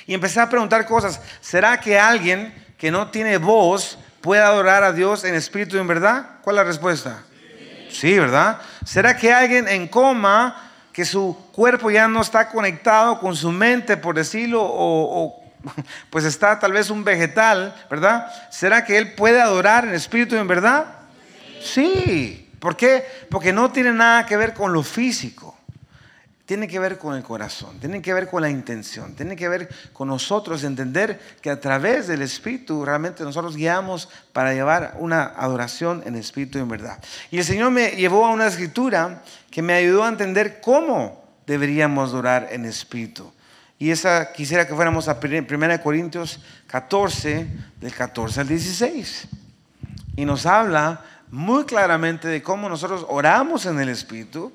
Y 0.07 0.15
empecé 0.15 0.41
a 0.41 0.49
preguntar 0.49 0.87
cosas. 0.87 1.21
¿Será 1.41 1.81
que 1.81 1.99
alguien 1.99 2.55
que 2.79 2.91
no 2.91 3.11
tiene 3.11 3.39
voz 3.39 3.99
puede 4.21 4.43
adorar 4.43 4.85
a 4.85 4.93
Dios 4.93 5.25
en 5.25 5.35
espíritu 5.35 5.77
y 5.77 5.81
en 5.81 5.87
verdad? 5.87 6.39
¿Cuál 6.43 6.57
es 6.57 6.63
la 6.63 6.65
respuesta? 6.65 7.23
Sí, 7.91 8.19
¿verdad? 8.19 8.61
¿Será 8.85 9.17
que 9.17 9.33
alguien 9.33 9.69
en 9.69 9.89
coma, 9.89 10.71
que 10.93 11.05
su 11.05 11.37
cuerpo 11.53 11.91
ya 11.91 12.09
no 12.09 12.21
está 12.21 12.49
conectado 12.49 13.19
con 13.21 13.37
su 13.37 13.51
mente, 13.51 13.97
por 13.97 14.15
decirlo, 14.15 14.61
o, 14.63 15.43
pues 16.11 16.25
está 16.25 16.59
tal 16.59 16.73
vez 16.73 16.91
un 16.91 17.05
vegetal, 17.05 17.75
¿verdad? 17.91 18.27
¿Será 18.51 18.85
que 18.85 18.99
él 18.99 19.15
puede 19.15 19.41
adorar 19.41 19.85
en 19.85 19.95
espíritu 19.95 20.35
y 20.35 20.39
en 20.39 20.49
verdad? 20.49 20.87
Sí. 21.63 22.51
¿Por 22.59 22.77
qué? 22.77 23.05
Porque 23.31 23.53
no 23.53 23.71
tiene 23.71 23.93
nada 23.93 24.27
que 24.27 24.37
ver 24.37 24.53
con 24.55 24.73
lo 24.73 24.83
físico. 24.83 25.50
Tiene 26.51 26.67
que 26.67 26.81
ver 26.81 26.99
con 26.99 27.15
el 27.15 27.23
corazón, 27.23 27.79
tiene 27.79 28.03
que 28.03 28.13
ver 28.13 28.29
con 28.29 28.43
la 28.43 28.51
intención, 28.51 29.15
tiene 29.15 29.37
que 29.37 29.49
ver 29.49 29.69
con 29.93 30.09
nosotros 30.09 30.65
entender 30.65 31.21
que 31.41 31.49
a 31.49 31.61
través 31.61 32.09
del 32.09 32.23
Espíritu 32.23 32.85
realmente 32.85 33.23
nosotros 33.23 33.55
guiamos 33.55 34.09
para 34.33 34.53
llevar 34.53 34.97
una 34.99 35.27
adoración 35.27 36.03
en 36.07 36.17
espíritu 36.17 36.59
y 36.59 36.63
en 36.63 36.69
verdad. 36.69 36.99
Y 37.31 37.39
el 37.39 37.45
Señor 37.45 37.71
me 37.71 37.91
llevó 37.91 38.27
a 38.27 38.31
una 38.31 38.49
escritura 38.49 39.23
que 39.49 39.63
me 39.63 39.75
ayudó 39.75 40.03
a 40.03 40.09
entender 40.09 40.61
cómo 40.61 41.23
deberíamos 41.47 42.11
adorar 42.11 42.49
en 42.51 42.65
espíritu. 42.65 43.33
Y 43.79 43.93
esa 43.93 44.33
quisiera 44.33 44.67
que 44.67 44.75
fuéramos 44.75 45.07
a 45.07 45.21
1 45.23 45.81
Corintios 45.85 46.41
14, 46.67 47.47
del 47.81 47.95
14 47.95 48.41
al 48.41 48.49
16. 48.49 49.29
Y 50.17 50.25
nos 50.25 50.47
habla 50.47 51.05
muy 51.31 51.65
claramente 51.65 52.27
de 52.27 52.43
cómo 52.43 52.69
nosotros 52.69 53.07
oramos 53.09 53.67
en 53.67 53.79
el 53.79 53.89
Espíritu 53.89 54.53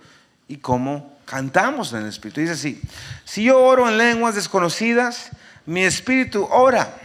y 0.50 0.58
cómo 0.58 1.15
cantamos 1.26 1.92
en 1.94 2.04
el 2.04 2.08
Espíritu. 2.08 2.42
Dice 2.42 2.54
así, 2.54 2.82
si 3.24 3.44
yo 3.44 3.60
oro 3.60 3.90
en 3.90 3.98
lenguas 3.98 4.36
desconocidas, 4.36 5.32
mi 5.66 5.84
espíritu 5.84 6.48
ora, 6.52 6.96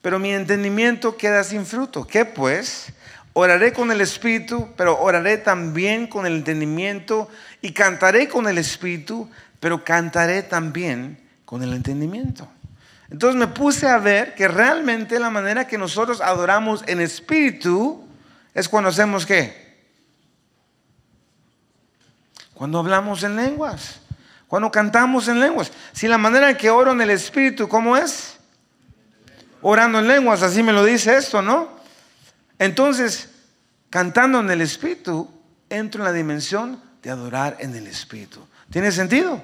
pero 0.00 0.18
mi 0.18 0.32
entendimiento 0.32 1.16
queda 1.16 1.42
sin 1.42 1.66
fruto. 1.66 2.06
¿Qué 2.06 2.24
pues? 2.24 2.92
Oraré 3.32 3.72
con 3.72 3.90
el 3.90 4.00
espíritu, 4.00 4.68
pero 4.76 4.98
oraré 4.98 5.36
también 5.38 6.06
con 6.06 6.26
el 6.26 6.34
entendimiento 6.34 7.28
y 7.60 7.72
cantaré 7.72 8.28
con 8.28 8.48
el 8.48 8.58
espíritu, 8.58 9.28
pero 9.60 9.84
cantaré 9.84 10.42
también 10.42 11.20
con 11.44 11.62
el 11.62 11.72
entendimiento. 11.72 12.48
Entonces 13.10 13.38
me 13.38 13.46
puse 13.48 13.88
a 13.88 13.98
ver 13.98 14.34
que 14.34 14.48
realmente 14.48 15.18
la 15.18 15.30
manera 15.30 15.66
que 15.66 15.78
nosotros 15.78 16.20
adoramos 16.20 16.84
en 16.86 17.00
espíritu 17.00 18.04
es 18.54 18.68
cuando 18.68 18.90
hacemos 18.90 19.24
qué? 19.24 19.67
Cuando 22.58 22.80
hablamos 22.80 23.22
en 23.22 23.36
lenguas, 23.36 24.00
cuando 24.48 24.68
cantamos 24.72 25.28
en 25.28 25.38
lenguas. 25.38 25.70
Si 25.92 26.08
la 26.08 26.18
manera 26.18 26.50
en 26.50 26.56
que 26.56 26.70
oro 26.70 26.90
en 26.90 27.00
el 27.00 27.10
Espíritu, 27.10 27.68
¿cómo 27.68 27.96
es? 27.96 28.36
Orando 29.62 30.00
en 30.00 30.08
lenguas, 30.08 30.42
así 30.42 30.60
me 30.64 30.72
lo 30.72 30.84
dice 30.84 31.16
esto, 31.16 31.40
¿no? 31.40 31.68
Entonces, 32.58 33.28
cantando 33.90 34.40
en 34.40 34.50
el 34.50 34.60
Espíritu, 34.60 35.30
entro 35.70 36.00
en 36.00 36.06
la 36.06 36.12
dimensión 36.12 36.82
de 37.00 37.10
adorar 37.10 37.56
en 37.60 37.76
el 37.76 37.86
Espíritu. 37.86 38.44
¿Tiene 38.70 38.90
sentido? 38.90 39.40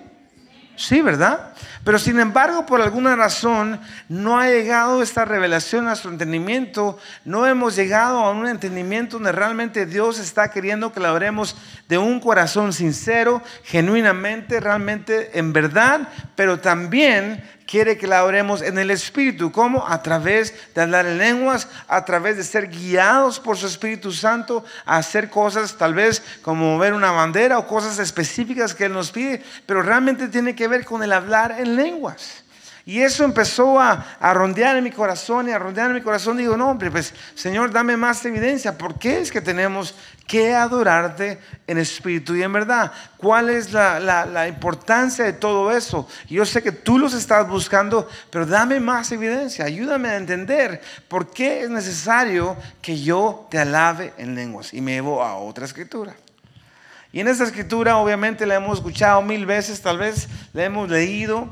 Sí, 0.76 1.00
¿verdad? 1.02 1.54
Pero 1.84 1.98
sin 1.98 2.18
embargo, 2.18 2.66
por 2.66 2.80
alguna 2.80 3.14
razón, 3.14 3.78
no 4.08 4.38
ha 4.38 4.48
llegado 4.48 5.02
esta 5.02 5.24
revelación 5.24 5.84
a 5.84 5.90
nuestro 5.90 6.10
entendimiento. 6.10 6.98
No 7.24 7.46
hemos 7.46 7.76
llegado 7.76 8.18
a 8.18 8.30
un 8.30 8.48
entendimiento 8.48 9.16
donde 9.16 9.32
realmente 9.32 9.86
Dios 9.86 10.18
está 10.18 10.50
queriendo 10.50 10.92
que 10.92 11.00
la 11.00 11.12
oremos 11.12 11.56
de 11.88 11.98
un 11.98 12.20
corazón 12.20 12.72
sincero, 12.72 13.42
genuinamente, 13.64 14.60
realmente 14.60 15.38
en 15.38 15.52
verdad, 15.52 16.08
pero 16.34 16.58
también 16.58 17.44
quiere 17.66 17.98
que 17.98 18.06
la 18.06 18.24
oremos 18.24 18.62
en 18.62 18.78
el 18.78 18.90
Espíritu. 18.90 19.50
¿Cómo? 19.52 19.86
A 19.86 20.02
través 20.02 20.54
de 20.74 20.82
hablar 20.82 21.06
en 21.06 21.18
lenguas, 21.18 21.68
a 21.88 22.04
través 22.04 22.36
de 22.36 22.44
ser 22.44 22.68
guiados 22.68 23.40
por 23.40 23.56
su 23.56 23.66
Espíritu 23.66 24.12
Santo 24.12 24.64
a 24.84 24.98
hacer 24.98 25.30
cosas 25.30 25.76
tal 25.76 25.94
vez 25.94 26.22
como 26.42 26.74
mover 26.74 26.92
una 26.92 27.10
bandera 27.10 27.58
o 27.58 27.66
cosas 27.66 27.98
específicas 27.98 28.74
que 28.74 28.86
Él 28.86 28.92
nos 28.92 29.10
pide, 29.10 29.42
pero 29.66 29.82
realmente 29.82 30.28
tiene 30.28 30.54
que 30.54 30.68
ver 30.68 30.84
con 30.84 31.02
el 31.02 31.12
hablar 31.12 31.56
en 31.58 31.76
lenguas. 31.76 32.43
Y 32.86 33.00
eso 33.00 33.24
empezó 33.24 33.80
a, 33.80 34.04
rondear 34.34 34.76
en 34.76 34.84
mi 34.84 34.90
corazón 34.90 35.48
y 35.48 35.52
a 35.52 35.58
rondear 35.58 35.88
en 35.88 35.94
mi 35.94 36.02
corazón. 36.02 36.36
Digo, 36.36 36.54
no, 36.54 36.68
hombre, 36.68 36.90
pues 36.90 37.14
Señor, 37.34 37.70
dame 37.70 37.96
más 37.96 38.22
evidencia. 38.26 38.76
¿Por 38.76 38.98
qué 38.98 39.20
es 39.20 39.32
que 39.32 39.40
tenemos 39.40 39.94
que 40.26 40.54
adorarte 40.54 41.38
en 41.66 41.78
espíritu 41.78 42.36
y 42.36 42.42
en 42.42 42.52
verdad? 42.52 42.92
¿Cuál 43.16 43.48
es 43.48 43.72
la, 43.72 43.98
la 44.00 44.48
importancia 44.48 45.24
de 45.24 45.32
todo 45.32 45.74
eso? 45.74 46.06
Yo 46.28 46.44
sé 46.44 46.62
que 46.62 46.72
tú 46.72 46.98
los 46.98 47.14
estás 47.14 47.48
buscando, 47.48 48.06
pero 48.28 48.44
dame 48.44 48.80
más 48.80 49.10
evidencia. 49.12 49.64
Ayúdame 49.64 50.10
a 50.10 50.16
entender 50.16 50.82
por 51.08 51.30
qué 51.30 51.62
es 51.62 51.70
necesario 51.70 52.54
que 52.82 53.00
yo 53.00 53.46
te 53.50 53.58
alabe 53.58 54.12
en 54.18 54.34
lenguas. 54.34 54.74
Y 54.74 54.82
me 54.82 54.92
llevo 54.92 55.24
a 55.24 55.36
otra 55.36 55.64
escritura. 55.64 56.14
Y 57.12 57.20
en 57.20 57.28
esta 57.28 57.44
escritura 57.44 57.96
obviamente 57.96 58.44
la 58.44 58.56
hemos 58.56 58.78
escuchado 58.78 59.22
mil 59.22 59.46
veces, 59.46 59.80
tal 59.80 59.98
vez 59.98 60.28
la 60.52 60.64
hemos 60.64 60.90
leído 60.90 61.48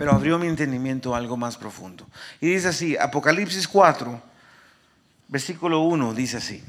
pero 0.00 0.12
abrió 0.12 0.38
mi 0.38 0.46
entendimiento 0.46 1.14
a 1.14 1.18
algo 1.18 1.36
más 1.36 1.58
profundo. 1.58 2.06
Y 2.40 2.54
dice 2.54 2.68
así, 2.68 2.96
Apocalipsis 2.96 3.68
4, 3.68 4.18
versículo 5.28 5.80
1, 5.80 6.14
dice 6.14 6.38
así. 6.38 6.64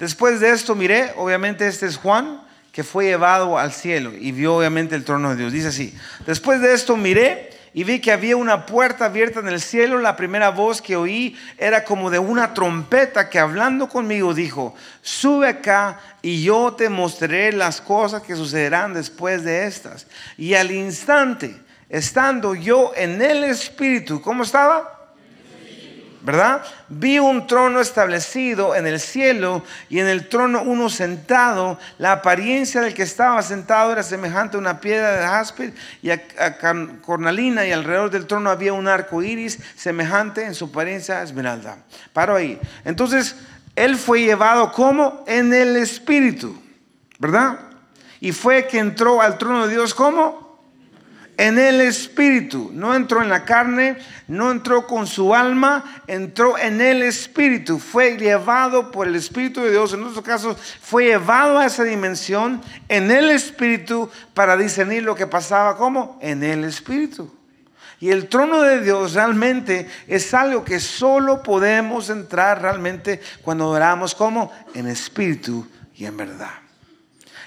Después 0.00 0.40
de 0.40 0.50
esto 0.50 0.74
miré, 0.74 1.12
obviamente 1.16 1.68
este 1.68 1.86
es 1.86 1.96
Juan, 1.96 2.42
que 2.72 2.82
fue 2.82 3.04
llevado 3.04 3.56
al 3.56 3.72
cielo 3.72 4.12
y 4.12 4.32
vio 4.32 4.56
obviamente 4.56 4.96
el 4.96 5.04
trono 5.04 5.30
de 5.30 5.36
Dios. 5.36 5.52
Dice 5.52 5.68
así, 5.68 5.96
después 6.26 6.60
de 6.60 6.74
esto 6.74 6.96
miré 6.96 7.50
y 7.72 7.84
vi 7.84 8.00
que 8.00 8.10
había 8.10 8.36
una 8.36 8.66
puerta 8.66 9.04
abierta 9.04 9.38
en 9.38 9.46
el 9.46 9.60
cielo. 9.60 10.00
La 10.00 10.16
primera 10.16 10.48
voz 10.48 10.82
que 10.82 10.96
oí 10.96 11.36
era 11.58 11.84
como 11.84 12.10
de 12.10 12.18
una 12.18 12.52
trompeta 12.52 13.30
que 13.30 13.38
hablando 13.38 13.88
conmigo 13.88 14.34
dijo, 14.34 14.74
sube 15.02 15.46
acá 15.46 16.00
y 16.20 16.42
yo 16.42 16.74
te 16.76 16.88
mostraré 16.88 17.52
las 17.52 17.80
cosas 17.80 18.22
que 18.22 18.34
sucederán 18.34 18.92
después 18.92 19.44
de 19.44 19.68
estas. 19.68 20.08
Y 20.36 20.54
al 20.54 20.72
instante 20.72 21.64
estando 21.88 22.54
yo 22.54 22.92
en 22.96 23.20
el 23.22 23.44
Espíritu, 23.44 24.20
¿cómo 24.20 24.42
estaba? 24.42 24.96
¿Verdad? 26.26 26.64
Vi 26.88 27.20
un 27.20 27.46
trono 27.46 27.80
establecido 27.80 28.74
en 28.74 28.84
el 28.88 28.98
cielo 28.98 29.62
y 29.88 30.00
en 30.00 30.08
el 30.08 30.28
trono 30.28 30.62
uno 30.62 30.88
sentado. 30.88 31.78
La 31.98 32.10
apariencia 32.10 32.80
del 32.80 32.94
que 32.94 33.04
estaba 33.04 33.40
sentado 33.42 33.92
era 33.92 34.02
semejante 34.02 34.56
a 34.56 34.60
una 34.60 34.80
piedra 34.80 35.12
de 35.12 35.24
jaspe 35.24 35.72
y 36.02 36.10
a, 36.10 36.20
cornalina 37.00 37.64
y 37.64 37.70
alrededor 37.70 38.10
del 38.10 38.26
trono 38.26 38.50
había 38.50 38.72
un 38.72 38.88
arco 38.88 39.22
iris 39.22 39.60
semejante 39.76 40.44
en 40.44 40.56
su 40.56 40.64
apariencia 40.64 41.20
a 41.20 41.22
esmeralda. 41.22 41.78
Paro 42.12 42.34
ahí. 42.34 42.58
Entonces, 42.84 43.36
él 43.76 43.96
fue 43.96 44.22
llevado 44.22 44.72
como 44.72 45.22
en 45.28 45.54
el 45.54 45.76
espíritu, 45.76 46.60
¿verdad? 47.20 47.60
Y 48.18 48.32
fue 48.32 48.66
que 48.66 48.80
entró 48.80 49.22
al 49.22 49.38
trono 49.38 49.68
de 49.68 49.74
Dios 49.74 49.94
como 49.94 50.45
en 51.36 51.58
el 51.58 51.80
espíritu. 51.80 52.70
No 52.72 52.94
entró 52.94 53.22
en 53.22 53.28
la 53.28 53.44
carne, 53.44 53.98
no 54.28 54.50
entró 54.50 54.86
con 54.86 55.06
su 55.06 55.34
alma, 55.34 56.02
entró 56.06 56.58
en 56.58 56.80
el 56.80 57.02
espíritu. 57.02 57.78
Fue 57.78 58.16
llevado 58.16 58.90
por 58.90 59.06
el 59.06 59.16
Espíritu 59.16 59.62
de 59.62 59.70
Dios. 59.70 59.92
En 59.92 60.00
nuestro 60.00 60.22
caso, 60.22 60.56
fue 60.80 61.04
llevado 61.04 61.58
a 61.58 61.66
esa 61.66 61.84
dimensión 61.84 62.60
en 62.88 63.10
el 63.10 63.30
espíritu 63.30 64.10
para 64.34 64.56
discernir 64.56 65.02
lo 65.02 65.14
que 65.14 65.26
pasaba 65.26 65.76
como 65.76 66.18
en 66.22 66.42
el 66.42 66.64
espíritu. 66.64 67.32
Y 67.98 68.10
el 68.10 68.28
trono 68.28 68.60
de 68.60 68.82
Dios 68.82 69.14
realmente 69.14 69.88
es 70.06 70.34
algo 70.34 70.64
que 70.64 70.80
solo 70.80 71.42
podemos 71.42 72.10
entrar 72.10 72.60
realmente 72.60 73.20
cuando 73.42 73.70
oramos 73.70 74.14
como 74.14 74.52
en 74.74 74.86
espíritu 74.86 75.66
y 75.94 76.04
en 76.04 76.16
verdad. 76.16 76.65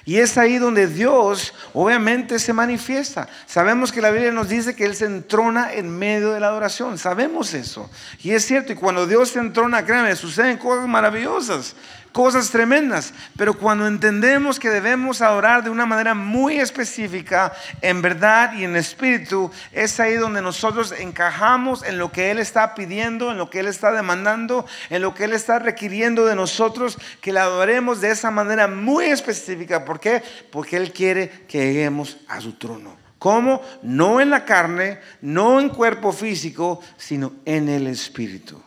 Y 0.09 0.17
es 0.17 0.39
ahí 0.39 0.57
donde 0.57 0.87
Dios 0.87 1.53
obviamente 1.71 2.39
se 2.39 2.51
manifiesta. 2.51 3.29
Sabemos 3.45 3.91
que 3.91 4.01
la 4.01 4.09
Biblia 4.09 4.31
nos 4.31 4.49
dice 4.49 4.75
que 4.75 4.85
Él 4.85 4.95
se 4.95 5.05
entrona 5.05 5.71
en 5.71 5.87
medio 5.87 6.31
de 6.31 6.39
la 6.39 6.47
adoración. 6.47 6.97
Sabemos 6.97 7.53
eso. 7.53 7.87
Y 8.23 8.31
es 8.31 8.43
cierto, 8.43 8.73
y 8.73 8.75
cuando 8.75 9.05
Dios 9.05 9.29
se 9.29 9.37
entrona, 9.37 9.85
créanme, 9.85 10.15
suceden 10.15 10.57
cosas 10.57 10.87
maravillosas 10.87 11.75
cosas 12.11 12.49
tremendas. 12.49 13.13
Pero 13.37 13.53
cuando 13.53 13.87
entendemos 13.87 14.59
que 14.59 14.69
debemos 14.69 15.21
adorar 15.21 15.63
de 15.63 15.69
una 15.69 15.85
manera 15.85 16.13
muy 16.13 16.59
específica, 16.59 17.53
en 17.81 18.01
verdad 18.01 18.53
y 18.53 18.63
en 18.63 18.75
espíritu, 18.75 19.51
es 19.71 19.99
ahí 19.99 20.15
donde 20.15 20.41
nosotros 20.41 20.93
encajamos 20.97 21.83
en 21.83 21.97
lo 21.97 22.11
que 22.11 22.31
Él 22.31 22.39
está 22.39 22.75
pidiendo, 22.75 23.31
en 23.31 23.37
lo 23.37 23.49
que 23.49 23.59
Él 23.59 23.67
está 23.67 23.91
demandando, 23.91 24.65
en 24.89 25.01
lo 25.01 25.13
que 25.13 25.25
Él 25.25 25.33
está 25.33 25.59
requiriendo 25.59 26.25
de 26.25 26.35
nosotros, 26.35 26.97
que 27.21 27.33
la 27.33 27.43
adoremos 27.43 28.01
de 28.01 28.11
esa 28.11 28.31
manera 28.31 28.67
muy 28.67 29.05
específica. 29.05 29.85
¿Por 29.85 29.99
qué? 29.99 30.23
Porque 30.51 30.77
Él 30.77 30.91
quiere 30.91 31.29
que 31.47 31.59
lleguemos 31.59 32.17
a 32.27 32.41
su 32.41 32.53
trono. 32.53 32.97
¿Cómo? 33.19 33.61
No 33.83 34.21
en 34.21 34.29
la 34.29 34.45
carne, 34.45 34.99
no 35.21 35.59
en 35.59 35.69
cuerpo 35.69 36.13
físico, 36.13 36.79
sino 36.97 37.33
en 37.43 37.67
el 37.67 37.87
espíritu. 37.87 38.61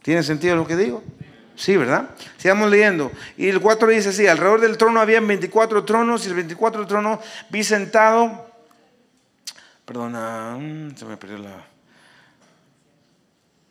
¿Tiene 0.00 0.22
sentido 0.22 0.54
lo 0.54 0.66
que 0.66 0.76
digo? 0.76 1.02
Sí, 1.56 1.76
¿verdad? 1.76 2.10
Sigamos 2.36 2.70
leyendo. 2.70 3.10
Y 3.36 3.48
el 3.48 3.60
4 3.60 3.88
dice 3.88 4.10
así, 4.10 4.26
alrededor 4.26 4.60
del 4.60 4.76
trono 4.76 5.00
había 5.00 5.20
24 5.20 5.84
tronos 5.84 6.24
y 6.26 6.28
el 6.28 6.34
24 6.34 6.86
trono 6.86 7.20
vi 7.48 7.64
sentado, 7.64 8.50
perdona, 9.86 10.56
mm, 10.58 10.96
se 10.96 11.04
me 11.06 11.16
perdió 11.16 11.38
la... 11.38 11.64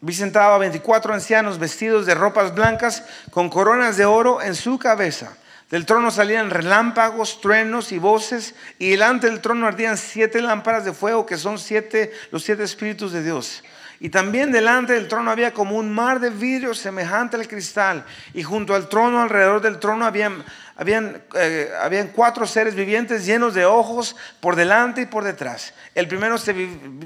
Vi 0.01 0.13
sentado 0.13 0.55
a 0.55 0.57
24 0.57 1.13
ancianos 1.13 1.57
vestidos 1.57 2.05
de 2.05 2.15
ropas 2.15 2.53
blancas 2.53 3.03
con 3.31 3.49
coronas 3.49 3.97
de 3.97 4.05
oro 4.05 4.41
en 4.41 4.55
su 4.55 4.77
cabeza. 4.77 5.37
Del 5.69 5.85
trono 5.85 6.11
salían 6.11 6.51
relámpagos, 6.51 7.41
truenos 7.41 7.91
y 7.91 7.97
voces, 7.97 8.53
y 8.77 8.91
delante 8.91 9.27
del 9.27 9.41
trono 9.41 9.67
ardían 9.67 9.97
siete 9.97 10.41
lámparas 10.41 10.85
de 10.85 10.93
fuego 10.93 11.25
que 11.25 11.37
son 11.37 11.57
siete, 11.57 12.11
los 12.31 12.43
siete 12.43 12.63
espíritus 12.63 13.11
de 13.11 13.23
Dios. 13.23 13.63
Y 13.99 14.09
también 14.09 14.51
delante 14.51 14.93
del 14.93 15.07
trono 15.07 15.31
había 15.31 15.53
como 15.53 15.77
un 15.77 15.93
mar 15.93 16.19
de 16.19 16.29
vidrio 16.29 16.73
semejante 16.73 17.37
al 17.37 17.47
cristal. 17.47 18.05
Y 18.33 18.43
junto 18.43 18.75
al 18.75 18.89
trono, 18.89 19.21
alrededor 19.21 19.61
del 19.61 19.79
trono, 19.79 20.05
había 20.05 20.31
habían, 20.77 21.23
eh, 21.35 21.71
habían 21.81 22.09
cuatro 22.09 22.45
seres 22.45 22.75
vivientes 22.75 23.25
llenos 23.25 23.53
de 23.53 23.65
ojos 23.65 24.15
por 24.41 24.57
delante 24.57 25.01
y 25.01 25.05
por 25.05 25.23
detrás. 25.23 25.73
El 25.93 26.09
primero 26.09 26.35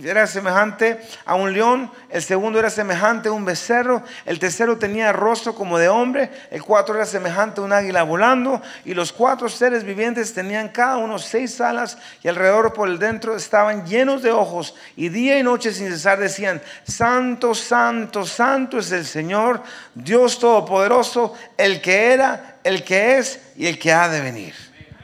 era 0.04 0.26
semejante 0.26 1.00
a 1.24 1.36
un 1.36 1.54
león, 1.54 1.92
el 2.10 2.24
segundo 2.24 2.58
era 2.58 2.72
semejante 2.72 3.30
a 3.30 3.32
un 3.32 3.46
becerro, 3.46 4.04
el 4.26 4.40
tercero 4.40 4.80
tenía 4.80 5.14
rostro 5.14 5.54
como 5.54 5.78
de 5.78 5.88
hombre, 5.88 6.32
el 6.50 6.64
cuarto 6.64 6.96
era 6.96 7.06
semejante 7.06 7.62
a 7.62 7.64
un 7.64 7.72
águila 7.72 8.02
volando, 8.02 8.60
y 8.86 8.96
los 8.96 9.14
cuatro 9.14 9.48
seres 9.50 9.84
vivientes 9.84 10.34
tenían 10.34 10.70
cada 10.70 10.98
uno 10.98 11.20
seis 11.20 11.62
alas 11.62 12.00
y 12.24 12.28
alrededor 12.28 12.74
por 12.74 12.90
el 12.90 12.98
dentro 12.98 13.36
estaban 13.36 13.86
llenos 13.86 14.24
de 14.24 14.32
ojos, 14.32 14.74
y 14.96 15.10
día 15.10 15.38
y 15.38 15.44
noche 15.44 15.72
sin 15.72 15.92
cesar 15.92 16.18
decían, 16.18 16.60
Santo, 16.84 17.54
Santo, 17.54 18.26
Santo 18.26 18.80
es 18.80 18.92
el 18.92 19.06
Señor, 19.06 19.62
Dios 19.94 20.40
Todopoderoso, 20.40 21.36
el 21.56 21.82
que 21.82 22.14
era, 22.14 22.49
el 22.64 22.84
que 22.84 23.18
es 23.18 23.40
y 23.56 23.68
el 23.68 23.80
que 23.80 23.92
ha 23.92 24.10
de 24.10 24.22
venir. 24.22 24.54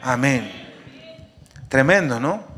Amén. 0.02 0.52
Tremendo, 1.70 2.20
¿no? 2.20 2.56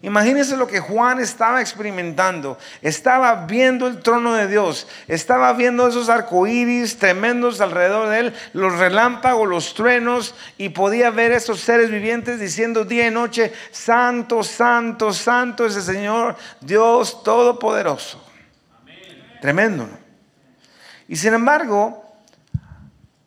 Imagínense 0.00 0.56
lo 0.56 0.68
que 0.68 0.78
Juan 0.78 1.18
estaba 1.18 1.60
experimentando. 1.60 2.56
Estaba 2.82 3.46
viendo 3.46 3.88
el 3.88 4.00
trono 4.00 4.34
de 4.34 4.46
Dios. 4.46 4.86
Estaba 5.08 5.52
viendo 5.54 5.88
esos 5.88 6.08
arcoíris 6.08 6.98
tremendos 6.98 7.60
alrededor 7.60 8.08
de 8.08 8.20
él, 8.20 8.34
los 8.52 8.78
relámpagos, 8.78 9.48
los 9.48 9.74
truenos, 9.74 10.36
y 10.56 10.68
podía 10.68 11.10
ver 11.10 11.32
esos 11.32 11.60
seres 11.60 11.90
vivientes 11.90 12.38
diciendo 12.38 12.84
día 12.84 13.08
y 13.08 13.10
noche: 13.10 13.52
Santo, 13.72 14.44
Santo, 14.44 15.12
Santo 15.12 15.66
es 15.66 15.74
el 15.74 15.82
Señor, 15.82 16.36
Dios 16.60 17.24
Todopoderoso. 17.24 18.24
Tremendo. 19.40 19.88
Y 21.08 21.16
sin 21.16 21.34
embargo, 21.34 22.07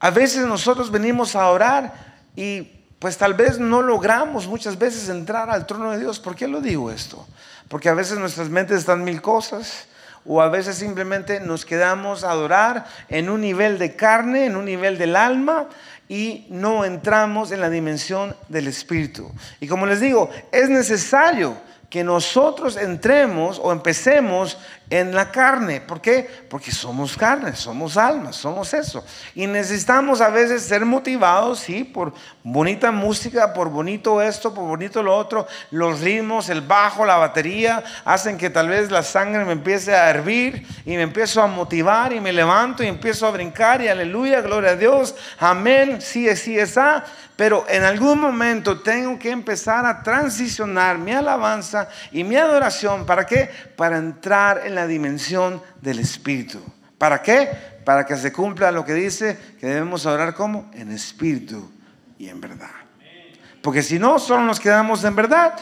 a 0.01 0.09
veces 0.09 0.47
nosotros 0.47 0.89
venimos 0.89 1.35
a 1.35 1.47
orar 1.47 1.93
y 2.35 2.63
pues 2.97 3.17
tal 3.17 3.35
vez 3.35 3.59
no 3.59 3.83
logramos 3.83 4.47
muchas 4.47 4.79
veces 4.79 5.09
entrar 5.09 5.51
al 5.51 5.67
trono 5.67 5.91
de 5.91 5.99
Dios. 5.99 6.19
¿Por 6.19 6.35
qué 6.35 6.47
lo 6.47 6.59
digo 6.59 6.89
esto? 6.89 7.27
Porque 7.67 7.87
a 7.87 7.93
veces 7.93 8.17
nuestras 8.17 8.49
mentes 8.49 8.79
están 8.79 9.03
mil 9.03 9.21
cosas 9.21 9.85
o 10.25 10.41
a 10.41 10.49
veces 10.49 10.75
simplemente 10.75 11.39
nos 11.39 11.65
quedamos 11.65 12.23
a 12.23 12.31
adorar 12.31 12.87
en 13.09 13.29
un 13.29 13.41
nivel 13.41 13.77
de 13.77 13.95
carne, 13.95 14.47
en 14.47 14.55
un 14.55 14.65
nivel 14.65 14.97
del 14.97 15.15
alma 15.15 15.67
y 16.09 16.47
no 16.49 16.83
entramos 16.83 17.51
en 17.51 17.61
la 17.61 17.69
dimensión 17.69 18.35
del 18.49 18.67
espíritu. 18.67 19.31
Y 19.59 19.67
como 19.67 19.85
les 19.85 19.99
digo, 19.99 20.31
es 20.51 20.67
necesario 20.67 21.55
que 21.91 22.03
nosotros 22.03 22.75
entremos 22.75 23.59
o 23.61 23.71
empecemos 23.71 24.57
en 24.91 25.15
la 25.15 25.31
carne. 25.31 25.79
¿Por 25.79 26.01
qué? 26.01 26.29
Porque 26.49 26.69
somos 26.69 27.15
carne, 27.15 27.55
somos 27.55 27.95
almas, 27.95 28.35
somos 28.35 28.73
eso. 28.73 29.03
Y 29.33 29.47
necesitamos 29.47 30.19
a 30.19 30.29
veces 30.29 30.63
ser 30.63 30.85
motivados, 30.85 31.61
sí, 31.61 31.85
por 31.85 32.13
bonita 32.43 32.91
música, 32.91 33.53
por 33.53 33.69
bonito 33.69 34.21
esto, 34.21 34.53
por 34.53 34.65
bonito 34.65 35.01
lo 35.01 35.15
otro. 35.15 35.47
Los 35.71 36.01
ritmos, 36.01 36.49
el 36.49 36.59
bajo, 36.59 37.05
la 37.05 37.15
batería, 37.15 37.81
hacen 38.03 38.37
que 38.37 38.49
tal 38.49 38.67
vez 38.67 38.91
la 38.91 39.01
sangre 39.01 39.45
me 39.45 39.53
empiece 39.53 39.95
a 39.95 40.09
hervir 40.09 40.67
y 40.85 40.97
me 40.97 41.03
empiezo 41.03 41.41
a 41.41 41.47
motivar 41.47 42.11
y 42.11 42.19
me 42.19 42.33
levanto 42.33 42.83
y 42.83 42.87
empiezo 42.87 43.25
a 43.25 43.31
brincar 43.31 43.81
y 43.81 43.87
aleluya, 43.87 44.41
gloria 44.41 44.71
a 44.71 44.75
Dios, 44.75 45.15
amén, 45.39 46.01
sí, 46.01 46.27
sí, 46.35 46.59
esa. 46.59 47.05
Pero 47.37 47.65
en 47.67 47.83
algún 47.83 48.19
momento 48.19 48.81
tengo 48.81 49.17
que 49.17 49.31
empezar 49.31 49.83
a 49.85 50.03
transicionar 50.03 50.99
mi 50.99 51.11
alabanza 51.11 51.89
y 52.11 52.23
mi 52.23 52.35
adoración. 52.35 53.05
¿Para 53.05 53.25
qué? 53.25 53.49
Para 53.75 53.97
entrar 53.97 54.61
en 54.63 54.75
la 54.75 54.80
dimensión 54.87 55.61
del 55.81 55.99
Espíritu. 55.99 56.59
¿Para 56.97 57.21
qué? 57.23 57.49
Para 57.83 58.05
que 58.05 58.15
se 58.15 58.31
cumpla 58.31 58.71
lo 58.71 58.85
que 58.85 58.93
dice 58.93 59.37
que 59.59 59.65
debemos 59.65 60.05
adorar 60.05 60.35
como 60.35 60.69
en 60.73 60.91
espíritu 60.91 61.71
y 62.19 62.29
en 62.29 62.39
verdad. 62.39 62.69
Porque 63.63 63.81
si 63.81 63.97
no, 63.97 64.19
solo 64.19 64.43
nos 64.43 64.59
quedamos 64.59 65.03
en 65.03 65.15
verdad 65.15 65.55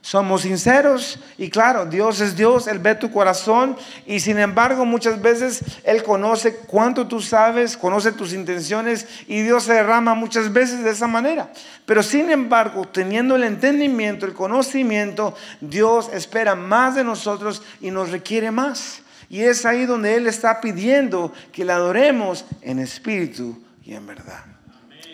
somos 0.00 0.42
sinceros 0.42 1.18
y 1.36 1.50
claro, 1.50 1.84
Dios 1.86 2.20
es 2.20 2.36
Dios, 2.36 2.66
Él 2.66 2.78
ve 2.78 2.94
tu 2.94 3.10
corazón 3.10 3.76
y 4.06 4.20
sin 4.20 4.38
embargo 4.38 4.84
muchas 4.84 5.20
veces 5.20 5.60
Él 5.84 6.02
conoce 6.02 6.56
cuánto 6.66 7.08
tú 7.08 7.20
sabes, 7.20 7.76
conoce 7.76 8.12
tus 8.12 8.32
intenciones 8.32 9.06
y 9.26 9.42
Dios 9.42 9.64
se 9.64 9.74
derrama 9.74 10.14
muchas 10.14 10.52
veces 10.52 10.84
de 10.84 10.90
esa 10.90 11.06
manera. 11.06 11.50
Pero 11.84 12.02
sin 12.02 12.30
embargo, 12.30 12.86
teniendo 12.86 13.36
el 13.36 13.44
entendimiento, 13.44 14.24
el 14.24 14.34
conocimiento, 14.34 15.34
Dios 15.60 16.08
espera 16.12 16.54
más 16.54 16.94
de 16.94 17.04
nosotros 17.04 17.62
y 17.80 17.90
nos 17.90 18.10
requiere 18.10 18.50
más. 18.50 19.02
Y 19.30 19.42
es 19.42 19.66
ahí 19.66 19.84
donde 19.84 20.14
Él 20.14 20.26
está 20.26 20.60
pidiendo 20.60 21.32
que 21.52 21.64
le 21.64 21.72
adoremos 21.72 22.46
en 22.62 22.78
espíritu 22.78 23.62
y 23.84 23.94
en 23.94 24.06
verdad. 24.06 24.44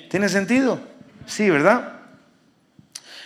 ¿Tiene 0.09 0.29
sentido? 0.29 0.79
Sí, 1.27 1.51
¿verdad? 1.51 1.95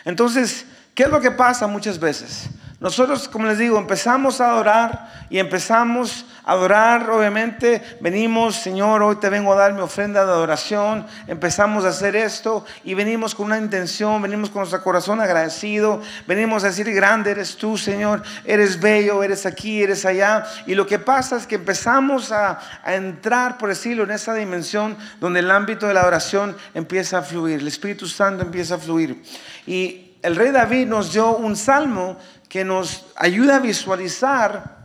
Entonces, 0.04 0.64
¿Qué 0.98 1.04
es 1.04 1.10
lo 1.10 1.20
que 1.20 1.30
pasa 1.30 1.68
muchas 1.68 2.00
veces? 2.00 2.48
Nosotros, 2.80 3.28
como 3.28 3.46
les 3.46 3.58
digo, 3.58 3.78
empezamos 3.78 4.40
a 4.40 4.50
adorar 4.50 5.26
y 5.30 5.38
empezamos 5.38 6.26
a 6.44 6.50
adorar, 6.54 7.08
obviamente, 7.08 7.80
venimos, 8.00 8.56
Señor, 8.56 9.04
hoy 9.04 9.14
te 9.14 9.28
vengo 9.28 9.52
a 9.52 9.56
dar 9.56 9.74
mi 9.74 9.80
ofrenda 9.80 10.24
de 10.24 10.32
adoración, 10.32 11.06
empezamos 11.28 11.84
a 11.84 11.90
hacer 11.90 12.16
esto 12.16 12.64
y 12.82 12.94
venimos 12.94 13.36
con 13.36 13.46
una 13.46 13.58
intención, 13.58 14.20
venimos 14.20 14.50
con 14.50 14.62
nuestro 14.62 14.82
corazón 14.82 15.20
agradecido, 15.20 16.02
venimos 16.26 16.64
a 16.64 16.66
decir, 16.66 16.92
grande 16.92 17.30
eres 17.30 17.56
tú, 17.56 17.78
Señor, 17.78 18.24
eres 18.44 18.80
bello, 18.80 19.22
eres 19.22 19.46
aquí, 19.46 19.80
eres 19.80 20.04
allá. 20.04 20.46
Y 20.66 20.74
lo 20.74 20.84
que 20.84 20.98
pasa 20.98 21.36
es 21.36 21.46
que 21.46 21.54
empezamos 21.54 22.32
a, 22.32 22.58
entrar, 22.84 23.56
por 23.56 23.68
decirlo, 23.68 24.02
en 24.02 24.10
esa 24.10 24.34
dimensión 24.34 24.96
donde 25.20 25.38
el 25.38 25.50
ámbito 25.52 25.86
de 25.86 25.94
la 25.94 26.00
adoración 26.00 26.56
empieza 26.74 27.18
a 27.18 27.22
fluir, 27.22 27.60
el 27.60 27.68
Espíritu 27.68 28.08
Santo 28.08 28.42
empieza 28.42 28.74
a 28.74 28.78
fluir. 28.78 29.22
Y 29.64 30.07
el 30.22 30.36
rey 30.36 30.50
David 30.50 30.86
nos 30.86 31.12
dio 31.12 31.36
un 31.36 31.56
salmo 31.56 32.16
que 32.48 32.64
nos 32.64 33.06
ayuda 33.16 33.56
a 33.56 33.60
visualizar 33.60 34.78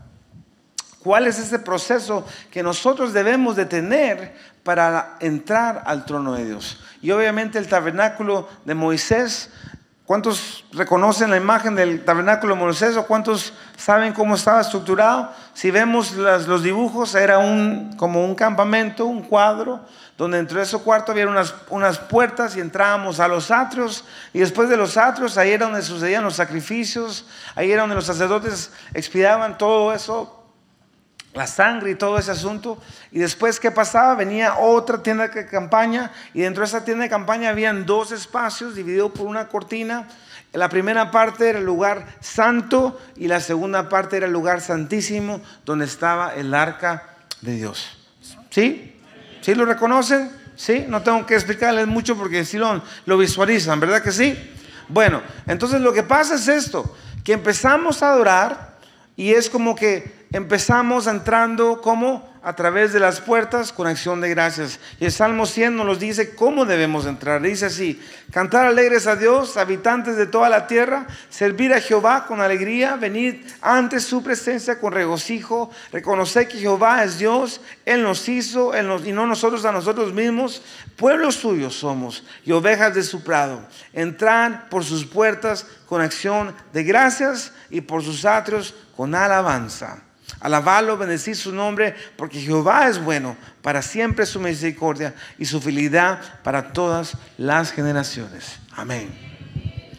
cuál 1.00 1.28
es 1.28 1.40
ese 1.40 1.60
proceso 1.60 2.26
que 2.52 2.64
nosotros 2.64 3.14
debemos 3.14 3.56
de 3.56 3.66
tener 3.66 4.36
para 4.64 5.18
entrar 5.20 5.84
al 5.86 6.06
trono 6.06 6.34
de 6.34 6.46
Dios. 6.46 6.80
Y 7.02 7.12
obviamente 7.12 7.60
el 7.60 7.68
tabernáculo 7.68 8.48
de 8.64 8.74
Moisés, 8.74 9.50
¿cuántos 10.06 10.66
reconocen 10.72 11.30
la 11.30 11.38
imagen 11.38 11.76
del 11.76 12.06
tabernáculo 12.06 12.56
de 12.56 12.62
Moisés 12.62 12.96
o 12.96 13.06
cuántos 13.06 13.54
saben 13.76 14.14
cómo 14.14 14.36
estaba 14.36 14.62
estructurado? 14.62 15.34
Si 15.54 15.70
vemos 15.70 16.14
los 16.14 16.64
dibujos, 16.64 17.14
era 17.14 17.38
un, 17.38 17.96
como 17.96 18.26
un 18.26 18.34
campamento, 18.34 19.06
un 19.06 19.22
cuadro, 19.22 19.82
donde 20.18 20.38
dentro 20.38 20.58
de 20.58 20.64
ese 20.64 20.78
cuarto 20.80 21.12
había 21.12 21.28
unas, 21.28 21.54
unas 21.70 22.00
puertas 22.00 22.56
y 22.56 22.60
entrábamos 22.60 23.20
a 23.20 23.28
los 23.28 23.52
atrios 23.52 24.04
y 24.32 24.40
después 24.40 24.70
de 24.70 24.78
los 24.78 24.98
atrios 24.98 25.38
ahí 25.38 25.52
era 25.52 25.66
donde 25.66 25.82
sucedían 25.82 26.24
los 26.24 26.36
sacrificios, 26.36 27.28
ahí 27.56 27.72
era 27.72 27.82
donde 27.82 27.96
los 27.96 28.06
sacerdotes 28.06 28.72
expiaban 28.94 29.58
todo 29.58 29.94
eso, 29.94 30.44
la 31.34 31.48
sangre 31.48 31.92
y 31.92 31.96
todo 31.96 32.18
ese 32.18 32.32
asunto. 32.32 32.78
Y 33.12 33.20
después, 33.20 33.60
¿qué 33.60 33.72
pasaba? 33.72 34.16
Venía 34.16 34.58
otra 34.60 35.02
tienda 35.02 35.28
de 35.28 35.48
campaña 35.48 36.12
y 36.34 36.42
dentro 36.42 36.62
de 36.62 36.68
esa 36.68 36.86
tienda 36.86 37.04
de 37.04 37.10
campaña 37.10 37.50
habían 37.50 37.86
dos 37.86 38.12
espacios 38.12 38.76
divididos 38.76 39.12
por 39.12 39.28
una 39.28 39.48
cortina. 39.48 40.08
La 40.54 40.70
primera 40.70 41.10
parte 41.10 41.50
era 41.50 41.60
el 41.60 41.66
lugar 41.66 42.06
santo 42.22 43.00
y 43.16 43.28
la 43.28 43.40
segunda 43.40 43.90
parte 43.90 44.18
era 44.18 44.28
el 44.28 44.32
lugar 44.32 44.62
santísimo 44.62 45.42
donde 45.66 45.86
estaba 45.86 46.36
el 46.36 46.54
arca 46.54 47.04
de 47.42 47.56
Dios. 47.56 47.98
¿Sí? 48.52 48.96
¿Sí 49.42 49.56
lo 49.56 49.66
reconocen? 49.66 50.32
¿Sí? 50.56 50.86
No 50.88 51.02
tengo 51.02 51.26
que 51.26 51.34
explicarles 51.34 51.88
mucho 51.88 52.16
porque 52.16 52.46
si 52.46 52.58
lo, 52.58 52.82
lo 53.06 53.18
visualizan, 53.18 53.80
¿verdad 53.80 54.04
que 54.04 54.12
sí? 54.12 54.38
Bueno, 54.90 55.22
entonces 55.48 55.82
lo 55.82 55.92
que 55.92 56.04
pasa 56.04 56.36
es 56.36 56.48
esto, 56.48 56.96
que 57.24 57.34
empezamos 57.34 58.04
a 58.04 58.12
adorar 58.12 58.78
y 59.16 59.34
es 59.34 59.50
como 59.50 59.76
que 59.76 60.28
empezamos 60.32 61.08
entrando 61.08 61.82
como 61.82 62.33
a 62.44 62.54
través 62.54 62.92
de 62.92 63.00
las 63.00 63.22
puertas 63.22 63.72
con 63.72 63.88
acción 63.88 64.20
de 64.20 64.30
gracias. 64.30 64.78
Y 65.00 65.06
el 65.06 65.14
Salmo 65.14 65.46
100 65.46 65.78
nos 65.78 65.98
dice 65.98 66.36
cómo 66.36 66.66
debemos 66.66 67.06
entrar. 67.06 67.42
Dice 67.42 67.68
así, 67.68 68.02
cantar 68.32 68.66
alegres 68.66 69.08
a 69.08 69.16
Dios, 69.16 69.56
habitantes 69.56 70.18
de 70.18 70.26
toda 70.26 70.50
la 70.50 70.68
tierra, 70.68 71.08
servir 71.30 71.74
a 71.74 71.80
Jehová 71.80 72.26
con 72.28 72.42
alegría, 72.42 72.98
venir 72.98 73.48
ante 73.62 74.02
su 74.02 74.22
presencia 74.22 74.78
con 74.78 74.92
regocijo, 74.92 75.72
reconocer 75.94 76.50
que 76.50 76.60
Jehová 76.60 77.06
es 77.06 77.18
Dios, 77.18 77.62
Él 77.86 78.04
nos 78.04 78.28
hizo 78.28 78.74
y 78.78 79.12
no 79.14 79.26
nosotros 79.26 79.64
a 79.64 79.72
nosotros 79.72 80.14
mismos, 80.14 80.62
pueblos 80.98 81.36
suyos 81.36 81.76
somos 81.76 82.26
y 82.44 82.52
ovejas 82.52 82.94
de 82.94 83.04
su 83.04 83.24
prado. 83.24 83.66
Entrar 83.94 84.68
por 84.68 84.84
sus 84.84 85.06
puertas 85.06 85.66
con 85.86 86.02
acción 86.02 86.54
de 86.74 86.84
gracias 86.84 87.54
y 87.70 87.80
por 87.80 88.04
sus 88.04 88.26
atrios 88.26 88.76
con 88.98 89.16
alabanza. 89.16 90.03
Alabarlo, 90.44 90.98
bendecir 90.98 91.38
su 91.38 91.54
nombre, 91.54 91.96
porque 92.18 92.40
Jehová 92.40 92.90
es 92.90 93.02
bueno, 93.02 93.38
para 93.62 93.82
siempre 93.82 94.26
su 94.26 94.42
misericordia 94.42 95.16
y 95.40 95.46
su 95.46 95.62
fidelidad 95.62 96.20
para 96.44 96.74
todas 96.74 97.18
las 97.38 97.72
generaciones. 97.72 98.60
Amén. 98.76 99.10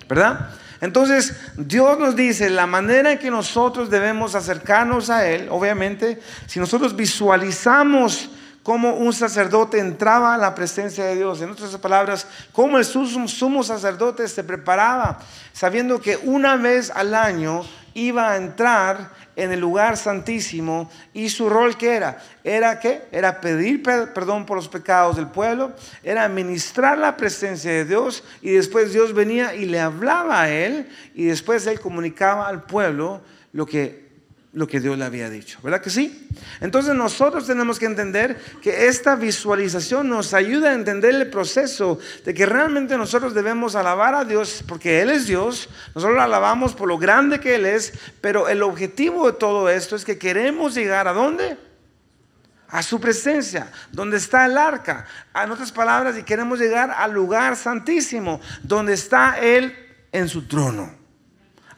¿Verdad? 0.06 0.50
Entonces, 0.82 1.34
Dios 1.56 1.98
nos 1.98 2.14
dice 2.14 2.50
la 2.50 2.66
manera 2.66 3.12
en 3.12 3.18
que 3.18 3.30
nosotros 3.30 3.88
debemos 3.88 4.34
acercarnos 4.34 5.08
a 5.08 5.26
Él, 5.26 5.48
obviamente, 5.50 6.20
si 6.46 6.60
nosotros 6.60 6.94
visualizamos 6.94 8.28
cómo 8.62 8.94
un 8.94 9.12
sacerdote 9.12 9.78
entraba 9.78 10.34
a 10.34 10.38
la 10.38 10.54
presencia 10.54 11.04
de 11.04 11.16
Dios. 11.16 11.40
En 11.40 11.50
otras 11.50 11.76
palabras, 11.76 12.26
cómo 12.52 12.78
el 12.78 12.84
sumo 12.84 13.62
sacerdote 13.62 14.28
se 14.28 14.44
preparaba, 14.44 15.20
sabiendo 15.54 16.00
que 16.00 16.16
una 16.16 16.56
vez 16.56 16.90
al 16.90 17.14
año 17.14 17.64
iba 17.94 18.32
a 18.32 18.36
entrar 18.36 19.10
en 19.36 19.52
el 19.52 19.60
lugar 19.60 19.96
santísimo 19.96 20.90
y 21.12 21.28
su 21.28 21.48
rol 21.48 21.76
que 21.76 21.94
era, 21.94 22.22
era 22.42 22.78
que 22.78 23.02
era 23.10 23.40
pedir 23.40 23.82
perdón 23.82 24.46
por 24.46 24.56
los 24.56 24.68
pecados 24.68 25.16
del 25.16 25.28
pueblo, 25.28 25.72
era 26.02 26.28
ministrar 26.28 26.98
la 26.98 27.16
presencia 27.16 27.70
de 27.70 27.84
Dios 27.84 28.24
y 28.42 28.52
después 28.52 28.92
Dios 28.92 29.12
venía 29.12 29.54
y 29.54 29.66
le 29.66 29.80
hablaba 29.80 30.42
a 30.42 30.50
él 30.50 30.88
y 31.14 31.24
después 31.24 31.66
él 31.66 31.80
comunicaba 31.80 32.48
al 32.48 32.62
pueblo 32.62 33.22
lo 33.52 33.66
que 33.66 34.03
lo 34.54 34.68
que 34.68 34.78
Dios 34.78 34.96
le 34.96 35.04
había 35.04 35.28
dicho, 35.28 35.58
¿verdad 35.62 35.80
que 35.80 35.90
sí? 35.90 36.28
Entonces 36.60 36.94
nosotros 36.94 37.44
tenemos 37.46 37.80
que 37.80 37.86
entender 37.86 38.40
que 38.62 38.86
esta 38.86 39.16
visualización 39.16 40.08
nos 40.08 40.32
ayuda 40.32 40.70
a 40.70 40.74
entender 40.74 41.12
el 41.12 41.28
proceso 41.28 41.98
de 42.24 42.32
que 42.34 42.46
realmente 42.46 42.96
nosotros 42.96 43.34
debemos 43.34 43.74
alabar 43.74 44.14
a 44.14 44.24
Dios 44.24 44.64
porque 44.66 45.02
Él 45.02 45.10
es 45.10 45.26
Dios, 45.26 45.68
nosotros 45.94 46.16
lo 46.16 46.22
alabamos 46.22 46.72
por 46.74 46.86
lo 46.86 46.98
grande 46.98 47.40
que 47.40 47.56
Él 47.56 47.66
es, 47.66 47.92
pero 48.20 48.48
el 48.48 48.62
objetivo 48.62 49.26
de 49.26 49.32
todo 49.32 49.68
esto 49.68 49.96
es 49.96 50.04
que 50.04 50.18
queremos 50.18 50.74
llegar 50.74 51.08
a 51.08 51.12
dónde? 51.12 51.58
A 52.68 52.82
su 52.84 53.00
presencia, 53.00 53.72
donde 53.90 54.18
está 54.18 54.46
el 54.46 54.56
arca. 54.56 55.06
En 55.34 55.50
otras 55.50 55.72
palabras, 55.72 56.16
y 56.16 56.22
queremos 56.22 56.60
llegar 56.60 56.92
al 56.92 57.12
lugar 57.12 57.56
santísimo, 57.56 58.40
donde 58.62 58.94
está 58.94 59.38
Él 59.40 59.74
en 60.12 60.28
su 60.28 60.46
trono. 60.46 61.03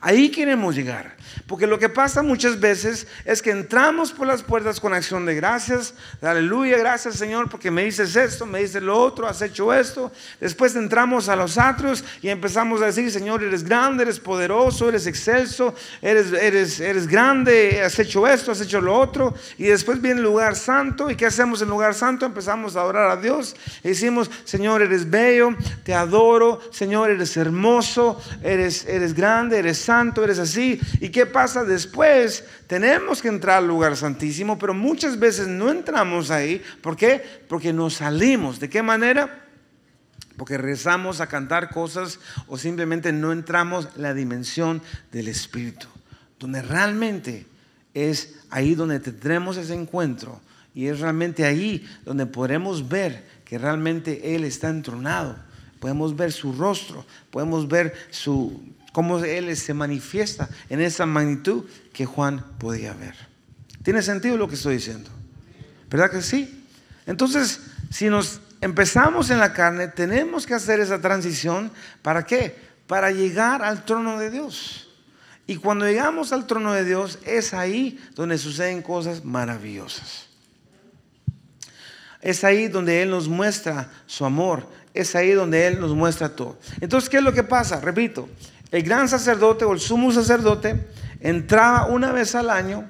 Ahí 0.06 0.28
queremos 0.28 0.76
llegar. 0.76 1.16
Porque 1.46 1.66
lo 1.66 1.78
que 1.78 1.88
pasa 1.88 2.22
muchas 2.22 2.58
veces 2.58 3.06
es 3.24 3.42
que 3.42 3.50
entramos 3.50 4.12
por 4.12 4.26
las 4.26 4.42
puertas 4.42 4.80
con 4.80 4.94
acción 4.94 5.26
de 5.26 5.34
gracias. 5.34 5.94
Aleluya, 6.22 6.78
gracias 6.78 7.16
Señor 7.16 7.48
porque 7.48 7.70
me 7.70 7.84
dices 7.84 8.16
esto, 8.16 8.46
me 8.46 8.60
dices 8.60 8.82
lo 8.82 8.98
otro, 8.98 9.26
has 9.26 9.42
hecho 9.42 9.72
esto. 9.72 10.12
Después 10.40 10.74
entramos 10.76 11.28
a 11.28 11.36
los 11.36 11.58
atrios 11.58 12.04
y 12.22 12.28
empezamos 12.28 12.82
a 12.82 12.86
decir, 12.86 13.10
Señor, 13.10 13.42
eres 13.42 13.64
grande, 13.64 14.04
eres 14.04 14.18
poderoso, 14.18 14.88
eres 14.88 15.06
excelso, 15.06 15.74
eres, 16.02 16.32
eres, 16.32 16.80
eres 16.80 17.06
grande, 17.06 17.82
has 17.82 17.98
hecho 17.98 18.26
esto, 18.26 18.52
has 18.52 18.60
hecho 18.60 18.80
lo 18.80 18.98
otro. 18.98 19.34
Y 19.58 19.64
después 19.64 20.00
viene 20.00 20.20
el 20.20 20.26
lugar 20.26 20.56
santo. 20.56 21.10
¿Y 21.10 21.16
qué 21.16 21.26
hacemos 21.26 21.60
en 21.60 21.66
el 21.66 21.70
lugar 21.70 21.94
santo? 21.94 22.26
Empezamos 22.26 22.76
a 22.76 22.80
adorar 22.80 23.10
a 23.10 23.16
Dios. 23.16 23.54
Y 23.84 23.88
decimos, 23.88 24.30
Señor, 24.44 24.82
eres 24.82 25.08
bello, 25.08 25.50
te 25.84 25.94
adoro, 25.94 26.60
Señor, 26.70 27.10
eres 27.10 27.36
hermoso, 27.36 28.20
eres, 28.42 28.84
eres 28.86 29.14
grande, 29.14 29.58
eres 29.58 29.78
santo, 29.78 29.95
eres 30.16 30.38
así. 30.38 30.80
¿Y 31.00 31.08
qué 31.10 31.26
pasa 31.26 31.64
después? 31.64 32.44
Tenemos 32.66 33.22
que 33.22 33.28
entrar 33.28 33.58
al 33.58 33.68
lugar 33.68 33.96
santísimo, 33.96 34.58
pero 34.58 34.74
muchas 34.74 35.18
veces 35.18 35.48
no 35.48 35.70
entramos 35.70 36.30
ahí. 36.30 36.62
¿Por 36.82 36.96
qué? 36.96 37.22
Porque 37.48 37.72
nos 37.72 37.94
salimos. 37.94 38.60
¿De 38.60 38.68
qué 38.68 38.82
manera? 38.82 39.44
Porque 40.36 40.58
rezamos 40.58 41.20
a 41.20 41.28
cantar 41.28 41.70
cosas 41.70 42.20
o 42.46 42.58
simplemente 42.58 43.12
no 43.12 43.32
entramos 43.32 43.88
en 43.96 44.02
la 44.02 44.14
dimensión 44.14 44.82
del 45.12 45.28
Espíritu, 45.28 45.86
donde 46.38 46.60
realmente 46.60 47.46
es 47.94 48.36
ahí 48.50 48.74
donde 48.74 49.00
tendremos 49.00 49.56
ese 49.56 49.74
encuentro 49.74 50.40
y 50.74 50.88
es 50.88 51.00
realmente 51.00 51.46
ahí 51.46 51.88
donde 52.04 52.26
podremos 52.26 52.86
ver 52.86 53.24
que 53.46 53.56
realmente 53.56 54.34
Él 54.34 54.44
está 54.44 54.68
entronado. 54.68 55.36
Podemos 55.80 56.14
ver 56.14 56.32
su 56.32 56.52
rostro, 56.52 57.06
podemos 57.30 57.66
ver 57.66 57.94
su, 58.10 58.62
cómo 58.96 59.18
Él 59.18 59.54
se 59.58 59.74
manifiesta 59.74 60.48
en 60.70 60.80
esa 60.80 61.04
magnitud 61.04 61.66
que 61.92 62.06
Juan 62.06 62.42
podía 62.56 62.94
ver. 62.94 63.14
¿Tiene 63.82 64.00
sentido 64.00 64.38
lo 64.38 64.48
que 64.48 64.54
estoy 64.54 64.76
diciendo? 64.76 65.10
¿Verdad 65.90 66.10
que 66.10 66.22
sí? 66.22 66.64
Entonces, 67.04 67.60
si 67.90 68.08
nos 68.08 68.40
empezamos 68.62 69.28
en 69.28 69.38
la 69.38 69.52
carne, 69.52 69.88
tenemos 69.88 70.46
que 70.46 70.54
hacer 70.54 70.80
esa 70.80 70.98
transición. 70.98 71.70
¿Para 72.00 72.24
qué? 72.24 72.58
Para 72.86 73.10
llegar 73.10 73.62
al 73.62 73.84
trono 73.84 74.18
de 74.18 74.30
Dios. 74.30 74.88
Y 75.46 75.56
cuando 75.56 75.84
llegamos 75.84 76.32
al 76.32 76.46
trono 76.46 76.72
de 76.72 76.86
Dios, 76.86 77.18
es 77.26 77.52
ahí 77.52 78.02
donde 78.14 78.38
suceden 78.38 78.80
cosas 78.80 79.26
maravillosas. 79.26 80.28
Es 82.22 82.44
ahí 82.44 82.68
donde 82.68 83.02
Él 83.02 83.10
nos 83.10 83.28
muestra 83.28 83.90
su 84.06 84.24
amor. 84.24 84.66
Es 84.94 85.14
ahí 85.14 85.32
donde 85.32 85.66
Él 85.66 85.80
nos 85.80 85.94
muestra 85.94 86.30
todo. 86.30 86.58
Entonces, 86.80 87.10
¿qué 87.10 87.18
es 87.18 87.22
lo 87.22 87.34
que 87.34 87.42
pasa? 87.42 87.78
Repito, 87.78 88.30
el 88.70 88.82
gran 88.82 89.08
sacerdote 89.08 89.64
o 89.64 89.72
el 89.72 89.80
sumo 89.80 90.12
sacerdote 90.12 90.88
entraba 91.20 91.86
una 91.86 92.12
vez 92.12 92.34
al 92.34 92.50
año 92.50 92.88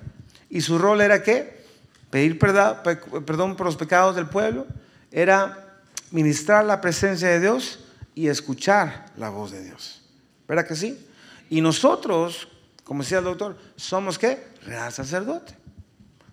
y 0.48 0.60
su 0.60 0.78
rol 0.78 1.00
era 1.00 1.22
qué? 1.22 1.64
Pedir 2.10 2.38
perdón 2.38 3.56
por 3.56 3.66
los 3.66 3.76
pecados 3.76 4.16
del 4.16 4.26
pueblo, 4.26 4.66
era 5.10 5.80
ministrar 6.10 6.64
la 6.64 6.80
presencia 6.80 7.28
de 7.28 7.40
Dios 7.40 7.80
y 8.14 8.28
escuchar 8.28 9.06
la 9.16 9.28
voz 9.28 9.50
de 9.50 9.64
Dios. 9.64 10.02
¿Verdad 10.48 10.66
que 10.66 10.76
sí? 10.76 11.06
Y 11.50 11.60
nosotros, 11.60 12.48
como 12.84 13.02
decía 13.02 13.18
el 13.18 13.24
doctor, 13.24 13.56
somos 13.76 14.18
qué? 14.18 14.48
Real 14.64 14.92
sacerdote. 14.92 15.54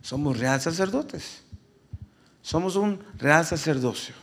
Somos 0.01 0.37
real 0.39 0.61
sacerdotes. 0.61 1.43
Somos 2.41 2.75
un 2.75 3.03
real 3.17 3.45
sacerdocio. 3.45 4.15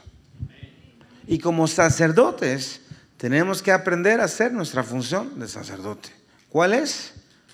Y 1.27 1.39
como 1.39 1.67
sacerdotes, 1.67 2.80
tenemos 3.21 3.63
que 3.63 3.71
aprender 3.71 4.19
a 4.21 4.25
hacer 4.25 4.51
nuestra 4.51 4.83
función 4.83 5.39
de 5.39 5.47
sacerdote. 5.47 6.09
¿Cuál 6.49 6.73
es? 6.73 7.13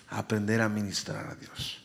Aprender 0.08 0.60
a 0.60 0.68
ministrar 0.68 1.26
a 1.26 1.34
Dios. 1.34 1.82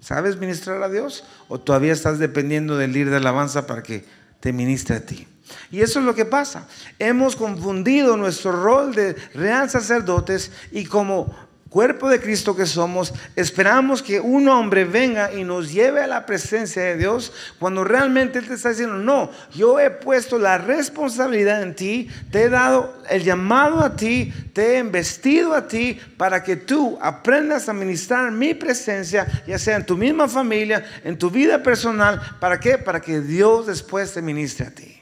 ¿Sabes 0.00 0.36
ministrar 0.38 0.82
a 0.82 0.88
Dios? 0.88 1.22
¿O 1.46 1.60
todavía 1.60 1.92
estás 1.92 2.18
dependiendo 2.18 2.76
del 2.76 2.92
líder 2.92 3.10
de 3.10 3.16
alabanza 3.18 3.64
para 3.64 3.84
que 3.84 4.04
te 4.40 4.52
ministre 4.52 4.96
a 4.96 5.06
ti? 5.06 5.28
Y 5.70 5.82
eso 5.82 6.00
es 6.00 6.04
lo 6.04 6.16
que 6.16 6.24
pasa. 6.24 6.66
Hemos 6.98 7.36
confundido 7.36 8.16
nuestro 8.16 8.50
rol 8.50 8.92
de 8.92 9.14
real 9.34 9.70
sacerdotes 9.70 10.50
y 10.72 10.84
como 10.84 11.32
cuerpo 11.70 12.10
de 12.10 12.20
Cristo 12.20 12.56
que 12.56 12.66
somos, 12.66 13.14
esperamos 13.36 14.02
que 14.02 14.20
un 14.20 14.48
hombre 14.48 14.84
venga 14.84 15.32
y 15.32 15.44
nos 15.44 15.72
lleve 15.72 16.02
a 16.02 16.08
la 16.08 16.26
presencia 16.26 16.82
de 16.82 16.96
Dios 16.96 17.32
cuando 17.60 17.84
realmente 17.84 18.40
Él 18.40 18.48
te 18.48 18.54
está 18.54 18.70
diciendo, 18.70 18.96
no, 18.96 19.30
yo 19.54 19.78
he 19.78 19.88
puesto 19.90 20.36
la 20.36 20.58
responsabilidad 20.58 21.62
en 21.62 21.76
ti, 21.76 22.10
te 22.32 22.42
he 22.42 22.48
dado 22.48 23.00
el 23.08 23.22
llamado 23.22 23.80
a 23.80 23.94
ti, 23.94 24.34
te 24.52 24.74
he 24.74 24.78
investido 24.80 25.54
a 25.54 25.68
ti 25.68 25.98
para 26.16 26.42
que 26.42 26.56
tú 26.56 26.98
aprendas 27.00 27.68
a 27.68 27.72
ministrar 27.72 28.32
mi 28.32 28.52
presencia, 28.52 29.26
ya 29.46 29.58
sea 29.58 29.76
en 29.76 29.86
tu 29.86 29.96
misma 29.96 30.28
familia, 30.28 30.84
en 31.04 31.16
tu 31.16 31.30
vida 31.30 31.62
personal, 31.62 32.20
¿para 32.40 32.58
qué? 32.58 32.78
Para 32.78 33.00
que 33.00 33.20
Dios 33.20 33.68
después 33.68 34.12
te 34.12 34.20
ministre 34.20 34.66
a 34.66 34.70
ti. 34.72 35.00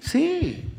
Sí. 0.00 0.73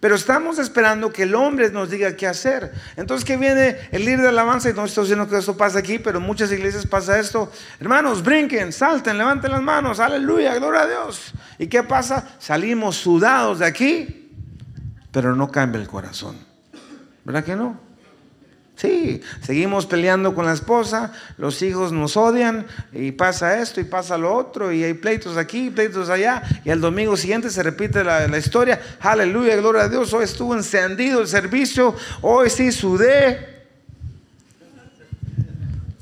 Pero 0.00 0.14
estamos 0.14 0.58
esperando 0.58 1.12
que 1.12 1.24
el 1.24 1.34
hombre 1.34 1.70
nos 1.70 1.90
diga 1.90 2.16
qué 2.16 2.26
hacer. 2.26 2.72
Entonces, 2.96 3.22
que 3.24 3.36
viene 3.36 3.76
el 3.92 4.06
líder 4.06 4.22
de 4.22 4.28
alabanza? 4.28 4.70
Y 4.70 4.72
no 4.72 4.86
estoy 4.86 5.04
diciendo 5.04 5.28
que 5.28 5.36
esto 5.36 5.58
pasa 5.58 5.78
aquí, 5.78 5.98
pero 5.98 6.18
en 6.18 6.24
muchas 6.24 6.50
iglesias 6.50 6.86
pasa 6.86 7.18
esto. 7.18 7.52
Hermanos, 7.78 8.22
brinquen, 8.22 8.72
salten, 8.72 9.18
levanten 9.18 9.50
las 9.50 9.62
manos. 9.62 10.00
Aleluya, 10.00 10.54
gloria 10.54 10.82
a 10.82 10.86
Dios. 10.86 11.34
¿Y 11.58 11.66
qué 11.66 11.82
pasa? 11.82 12.34
Salimos 12.38 12.96
sudados 12.96 13.58
de 13.58 13.66
aquí, 13.66 14.32
pero 15.12 15.36
no 15.36 15.50
cambia 15.50 15.78
el 15.78 15.86
corazón. 15.86 16.36
¿Verdad 17.24 17.44
que 17.44 17.54
no? 17.54 17.89
Sí, 18.80 19.20
seguimos 19.42 19.84
peleando 19.84 20.34
con 20.34 20.46
la 20.46 20.54
esposa, 20.54 21.12
los 21.36 21.60
hijos 21.60 21.92
nos 21.92 22.16
odian 22.16 22.66
y 22.94 23.12
pasa 23.12 23.60
esto 23.60 23.78
y 23.78 23.84
pasa 23.84 24.16
lo 24.16 24.34
otro 24.34 24.72
y 24.72 24.82
hay 24.82 24.94
pleitos 24.94 25.36
aquí, 25.36 25.68
pleitos 25.68 26.08
allá 26.08 26.42
y 26.64 26.70
el 26.70 26.80
domingo 26.80 27.14
siguiente 27.18 27.50
se 27.50 27.62
repite 27.62 28.02
la, 28.02 28.26
la 28.26 28.38
historia. 28.38 28.80
Aleluya, 29.00 29.54
gloria 29.56 29.82
a 29.82 29.88
Dios, 29.90 30.14
hoy 30.14 30.24
estuvo 30.24 30.56
encendido 30.56 31.20
el 31.20 31.28
servicio, 31.28 31.94
hoy 32.22 32.48
sí 32.48 32.72
sudé, 32.72 33.66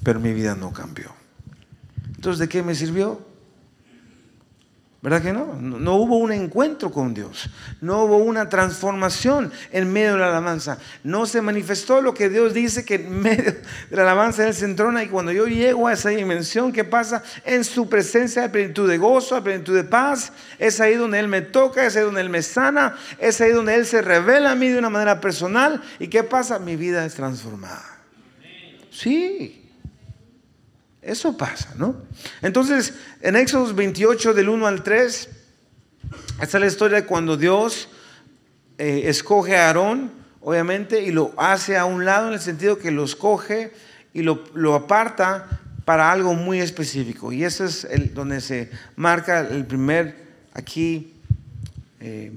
pero 0.04 0.20
mi 0.20 0.32
vida 0.32 0.54
no 0.54 0.72
cambió. 0.72 1.12
Entonces, 2.14 2.38
¿de 2.38 2.48
qué 2.48 2.62
me 2.62 2.76
sirvió? 2.76 3.27
¿Verdad 5.00 5.22
que 5.22 5.32
no? 5.32 5.54
no? 5.54 5.94
hubo 5.94 6.18
un 6.18 6.32
encuentro 6.32 6.90
con 6.90 7.14
Dios, 7.14 7.48
no 7.80 8.02
hubo 8.02 8.16
una 8.16 8.48
transformación 8.48 9.52
en 9.70 9.92
medio 9.92 10.14
de 10.14 10.18
la 10.18 10.28
alabanza, 10.30 10.78
no 11.04 11.24
se 11.24 11.40
manifestó 11.40 12.00
lo 12.00 12.14
que 12.14 12.28
Dios 12.28 12.52
dice 12.52 12.84
que 12.84 12.96
en 12.96 13.20
medio 13.22 13.52
de 13.90 13.96
la 13.96 14.02
alabanza 14.02 14.48
Él 14.48 14.54
se 14.54 14.64
entrona 14.64 15.04
y 15.04 15.06
cuando 15.06 15.30
yo 15.30 15.46
llego 15.46 15.86
a 15.86 15.92
esa 15.92 16.08
dimensión, 16.08 16.72
¿qué 16.72 16.82
pasa? 16.82 17.22
En 17.44 17.62
su 17.62 17.88
presencia 17.88 18.42
hay 18.42 18.48
plenitud 18.48 18.90
de 18.90 18.98
gozo, 18.98 19.40
plenitud 19.40 19.76
de 19.76 19.84
paz, 19.84 20.32
es 20.58 20.80
ahí 20.80 20.96
donde 20.96 21.20
Él 21.20 21.28
me 21.28 21.42
toca, 21.42 21.86
es 21.86 21.94
ahí 21.94 22.02
donde 22.02 22.20
Él 22.20 22.30
me 22.30 22.42
sana, 22.42 22.96
es 23.20 23.40
ahí 23.40 23.52
donde 23.52 23.76
Él 23.76 23.86
se 23.86 24.02
revela 24.02 24.50
a 24.50 24.56
mí 24.56 24.68
de 24.68 24.80
una 24.80 24.90
manera 24.90 25.20
personal 25.20 25.80
y 26.00 26.08
¿qué 26.08 26.24
pasa? 26.24 26.58
Mi 26.58 26.74
vida 26.74 27.04
es 27.04 27.14
transformada. 27.14 27.84
Sí. 28.90 29.57
Eso 31.02 31.36
pasa, 31.36 31.74
¿no? 31.76 31.96
Entonces, 32.42 32.94
en 33.20 33.36
Éxodo 33.36 33.72
28, 33.72 34.34
del 34.34 34.48
1 34.48 34.66
al 34.66 34.82
3, 34.82 35.28
esta 36.40 36.58
es 36.58 36.60
la 36.60 36.66
historia 36.66 37.00
de 37.00 37.06
cuando 37.06 37.36
Dios 37.36 37.88
eh, 38.78 39.02
escoge 39.04 39.56
a 39.56 39.68
Aarón, 39.68 40.10
obviamente, 40.40 41.02
y 41.02 41.10
lo 41.10 41.32
hace 41.36 41.76
a 41.76 41.84
un 41.84 42.04
lado 42.04 42.28
en 42.28 42.34
el 42.34 42.40
sentido 42.40 42.78
que 42.78 42.90
lo 42.90 43.04
escoge 43.04 43.72
y 44.12 44.22
lo, 44.22 44.44
lo 44.54 44.74
aparta 44.74 45.60
para 45.84 46.12
algo 46.12 46.34
muy 46.34 46.60
específico. 46.60 47.32
Y 47.32 47.44
eso 47.44 47.64
es 47.64 47.84
el, 47.84 48.12
donde 48.12 48.40
se 48.40 48.70
marca 48.96 49.40
el 49.40 49.64
primer, 49.64 50.16
aquí, 50.52 51.14
eh, 52.00 52.32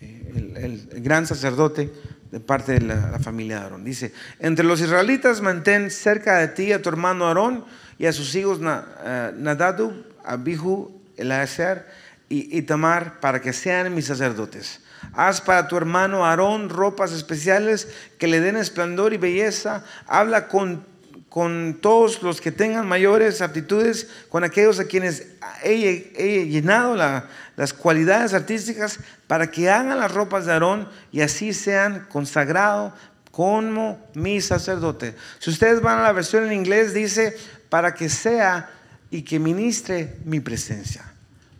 el, 0.00 0.88
gran 1.02 1.26
sacerdote 1.26 1.92
de 2.30 2.40
parte 2.40 2.74
de 2.74 2.80
la, 2.80 3.18
familia 3.18 3.58
de 3.58 3.62
Aarón. 3.62 3.84
Dice, 3.84 4.12
entre 4.38 4.64
los 4.64 4.80
israelitas 4.80 5.40
mantén 5.40 5.90
cerca 5.90 6.38
de 6.38 6.48
ti 6.48 6.72
a 6.72 6.82
tu 6.82 6.88
hermano 6.88 7.26
Aarón 7.26 7.64
y 7.98 8.06
a 8.06 8.12
sus 8.12 8.34
hijos 8.34 8.60
eh, 8.60 9.32
Nadadu, 9.36 10.04
Abihu, 10.24 11.00
Eliezer 11.16 11.86
y 12.30 12.60
Tamar 12.62 13.20
para 13.20 13.40
que 13.40 13.54
sean 13.54 13.94
mis 13.94 14.06
sacerdotes. 14.06 14.80
Haz 15.12 15.40
para 15.40 15.68
tu 15.68 15.76
hermano 15.76 16.24
Aarón 16.24 16.68
ropas 16.68 17.12
especiales 17.12 17.88
que 18.18 18.26
le 18.26 18.40
den 18.40 18.56
esplendor 18.56 19.12
y 19.12 19.16
belleza. 19.16 19.84
Habla 20.06 20.48
con, 20.48 20.84
con 21.28 21.78
todos 21.80 22.22
los 22.22 22.40
que 22.40 22.52
tengan 22.52 22.88
mayores 22.88 23.42
aptitudes, 23.42 24.08
con 24.28 24.44
aquellos 24.44 24.80
a 24.80 24.84
quienes 24.86 25.26
he, 25.62 26.46
llenado 26.48 26.96
las 26.96 27.72
cualidades 27.74 28.32
artísticas 28.32 28.98
para 29.26 29.50
que 29.50 29.70
hagan 29.70 29.98
las 29.98 30.12
ropas 30.12 30.46
de 30.46 30.52
Aarón 30.52 30.88
y 31.12 31.20
así 31.20 31.52
sean 31.52 32.06
consagrados 32.08 32.94
como 33.30 34.04
mi 34.14 34.40
sacerdote. 34.40 35.14
Si 35.38 35.50
ustedes 35.50 35.82
van 35.82 35.98
a 35.98 36.02
la 36.02 36.12
versión 36.12 36.46
en 36.46 36.52
inglés, 36.52 36.94
dice, 36.94 37.36
para 37.68 37.94
que 37.94 38.08
sea 38.08 38.70
y 39.10 39.22
que 39.22 39.38
ministre 39.38 40.16
mi 40.24 40.40
presencia, 40.40 41.04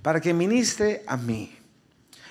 para 0.03 0.21
que 0.21 0.33
ministre 0.33 1.03
a 1.07 1.17
mí. 1.17 1.58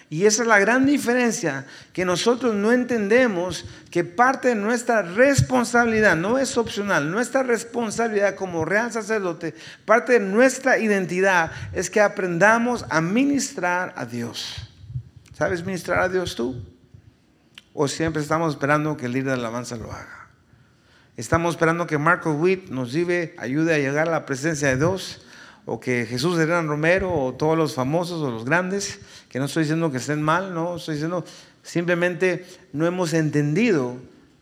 Y 0.10 0.26
esa 0.26 0.44
es 0.44 0.48
la 0.48 0.60
gran 0.60 0.86
diferencia, 0.86 1.66
que 1.92 2.06
nosotros 2.06 2.56
no 2.56 2.72
entendemos 2.72 3.66
que 3.92 4.06
parte 4.06 4.50
de 4.50 4.56
nuestra 4.56 5.02
responsabilidad, 5.02 6.16
no 6.16 6.38
es 6.38 6.58
opcional, 6.58 7.12
nuestra 7.12 7.44
responsabilidad 7.44 8.36
como 8.36 8.64
real 8.64 8.92
sacerdote, 8.92 9.54
parte 9.84 10.14
de 10.14 10.20
nuestra 10.22 10.80
identidad 10.80 11.52
es 11.74 11.90
que 11.90 12.00
aprendamos 12.00 12.86
a 12.90 13.02
ministrar 13.02 13.94
a 13.98 14.06
Dios. 14.06 14.70
¿Sabes 15.34 15.66
ministrar 15.66 16.00
a 16.00 16.10
Dios 16.10 16.36
tú? 16.36 16.56
¿O 17.74 17.88
siempre 17.90 18.22
estamos 18.22 18.54
esperando 18.54 18.96
que 18.96 19.08
el 19.08 19.12
líder 19.12 19.26
de 19.26 19.34
alabanza 19.34 19.76
lo 19.76 19.92
haga? 19.92 20.30
Estamos 21.18 21.56
esperando 21.56 21.86
que 21.86 21.98
Marco 21.98 22.32
Witt 22.32 22.70
nos 22.70 22.94
lleve, 22.94 23.36
ayude 23.38 23.76
a 23.76 23.78
llegar 23.78 24.08
a 24.08 24.12
la 24.12 24.26
presencia 24.26 24.70
de 24.70 24.78
Dios 24.78 25.22
o 25.66 25.80
que 25.82 26.06
Jesús 26.06 26.40
Herrán 26.40 26.68
Romero 26.68 27.14
o 27.14 27.34
todos 27.34 27.58
los 27.58 27.76
famosos 27.76 28.22
o 28.22 28.32
los 28.32 28.46
grandes, 28.46 29.00
que 29.38 29.40
no 29.40 29.46
estoy 29.46 29.66
diciendo 29.66 29.92
que 29.92 29.98
estén 29.98 30.20
mal, 30.20 30.52
no, 30.52 30.78
estoy 30.78 30.96
diciendo 30.96 31.24
simplemente 31.62 32.44
no 32.74 32.88
hemos 32.88 33.14
entendido 33.14 33.96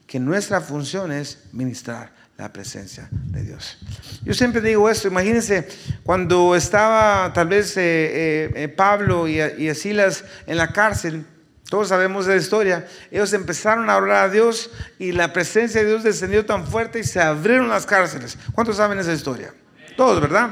que 0.07 0.21
nuestra 0.21 0.61
función 0.61 1.11
es 1.11 1.49
ministrar 1.51 2.13
la 2.37 2.53
presencia 2.53 3.09
de 3.11 3.43
Dios. 3.43 3.77
Yo 4.23 4.33
siempre 4.33 4.61
digo 4.61 4.89
esto, 4.89 5.09
imagínense 5.09 5.67
cuando 6.03 6.55
estaba 6.55 7.33
tal 7.33 7.49
vez 7.49 7.75
eh, 7.75 7.81
eh, 7.83 8.51
eh, 8.55 8.67
Pablo 8.69 9.27
y, 9.27 9.41
y 9.41 9.75
Silas 9.75 10.23
en 10.47 10.55
la 10.55 10.71
cárcel, 10.71 11.25
todos 11.69 11.89
sabemos 11.89 12.25
de 12.25 12.35
la 12.35 12.41
historia. 12.41 12.87
Ellos 13.11 13.33
empezaron 13.33 13.89
a 13.89 13.97
orar 13.97 14.29
a 14.29 14.29
Dios 14.29 14.71
y 14.97 15.11
la 15.11 15.33
presencia 15.33 15.81
de 15.81 15.87
Dios 15.87 16.03
descendió 16.03 16.45
tan 16.45 16.65
fuerte 16.65 16.99
y 16.99 17.03
se 17.03 17.19
abrieron 17.19 17.67
las 17.67 17.85
cárceles. 17.85 18.37
¿Cuántos 18.53 18.77
saben 18.77 18.97
esa 18.97 19.11
historia? 19.11 19.53
Todos, 19.97 20.21
¿verdad? 20.21 20.51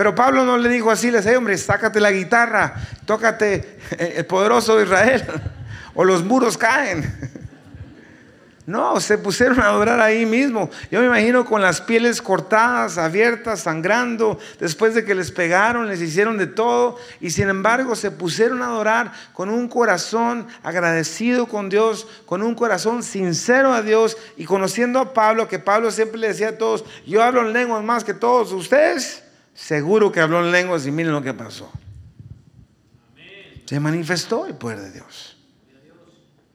Pero 0.00 0.14
Pablo 0.14 0.46
no 0.46 0.56
le 0.56 0.70
dijo 0.70 0.90
así, 0.90 1.10
le 1.10 1.18
dice, 1.18 1.36
hombre, 1.36 1.58
sácate 1.58 2.00
la 2.00 2.10
guitarra, 2.10 2.72
tócate 3.04 3.80
el 3.98 4.24
poderoso 4.24 4.78
de 4.78 4.84
Israel, 4.84 5.26
o 5.94 6.04
los 6.04 6.24
muros 6.24 6.56
caen. 6.56 7.04
No, 8.66 9.00
se 9.00 9.18
pusieron 9.18 9.58
a 9.60 9.66
adorar 9.66 10.00
ahí 10.00 10.24
mismo. 10.24 10.70
Yo 10.92 11.00
me 11.00 11.06
imagino 11.06 11.44
con 11.44 11.60
las 11.60 11.80
pieles 11.80 12.22
cortadas, 12.22 12.98
abiertas, 12.98 13.62
sangrando, 13.62 14.38
después 14.60 14.94
de 14.94 15.04
que 15.04 15.14
les 15.14 15.32
pegaron, 15.32 15.88
les 15.88 16.00
hicieron 16.00 16.38
de 16.38 16.46
todo, 16.46 16.96
y 17.20 17.30
sin 17.30 17.48
embargo 17.48 17.96
se 17.96 18.12
pusieron 18.12 18.62
a 18.62 18.66
adorar 18.66 19.12
con 19.32 19.50
un 19.50 19.66
corazón 19.66 20.46
agradecido 20.62 21.46
con 21.46 21.68
Dios, 21.68 22.06
con 22.26 22.42
un 22.42 22.54
corazón 22.54 23.02
sincero 23.02 23.72
a 23.72 23.82
Dios, 23.82 24.16
y 24.36 24.44
conociendo 24.44 25.00
a 25.00 25.12
Pablo, 25.12 25.48
que 25.48 25.58
Pablo 25.58 25.90
siempre 25.90 26.18
le 26.18 26.28
decía 26.28 26.50
a 26.50 26.58
todos, 26.58 26.84
yo 27.06 27.22
hablo 27.22 27.40
en 27.40 27.52
lenguas 27.52 27.82
más 27.82 28.04
que 28.04 28.14
todos 28.14 28.52
ustedes. 28.52 29.24
Seguro 29.60 30.10
que 30.10 30.20
habló 30.20 30.44
en 30.44 30.50
lenguas 30.50 30.86
y 30.86 30.90
miren 30.90 31.12
lo 31.12 31.22
que 31.22 31.34
pasó. 31.34 31.70
Se 33.66 33.78
manifestó 33.78 34.46
el 34.46 34.54
poder 34.54 34.80
de 34.80 34.90
Dios. 34.90 35.36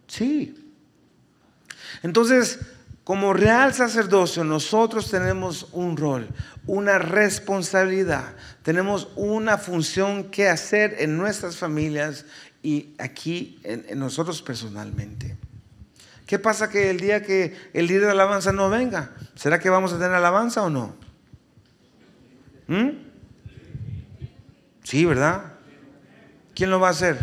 Sí. 0.08 0.74
Entonces, 2.02 2.60
como 3.04 3.34
real 3.34 3.76
sacerdocio, 3.76 4.44
nosotros 4.44 5.12
tenemos 5.12 5.68
un 5.72 5.96
rol, 5.96 6.28
una 6.66 6.98
responsabilidad, 6.98 8.34
tenemos 8.64 9.08
una 9.16 9.60
función 9.60 10.26
que 10.26 10.50
hacer 10.50 10.96
en 10.98 11.16
nuestras 11.16 11.58
familias 11.58 12.26
y 12.64 12.96
aquí 12.98 13.62
en, 13.64 14.00
nosotros 14.00 14.42
personalmente. 14.42 15.38
¿Qué 16.26 16.40
pasa 16.40 16.72
que 16.72 16.90
el 16.90 17.00
día 17.00 17.22
que 17.22 17.56
el 17.74 17.88
día 17.88 18.00
de 18.00 18.10
alabanza 18.10 18.52
no 18.52 18.70
venga? 18.72 19.12
¿Será 19.36 19.60
que 19.60 19.70
vamos 19.70 19.94
a 19.94 20.00
tener 20.00 20.12
alabanza 20.12 20.64
o 20.64 20.72
no? 20.72 21.05
¿Mm? 22.68 22.90
Sí, 24.84 25.06
¿verdad? 25.06 25.54
¿Quién 26.54 26.70
lo 26.70 26.80
va 26.80 26.90
a 26.90 26.92
hacer? 26.92 27.18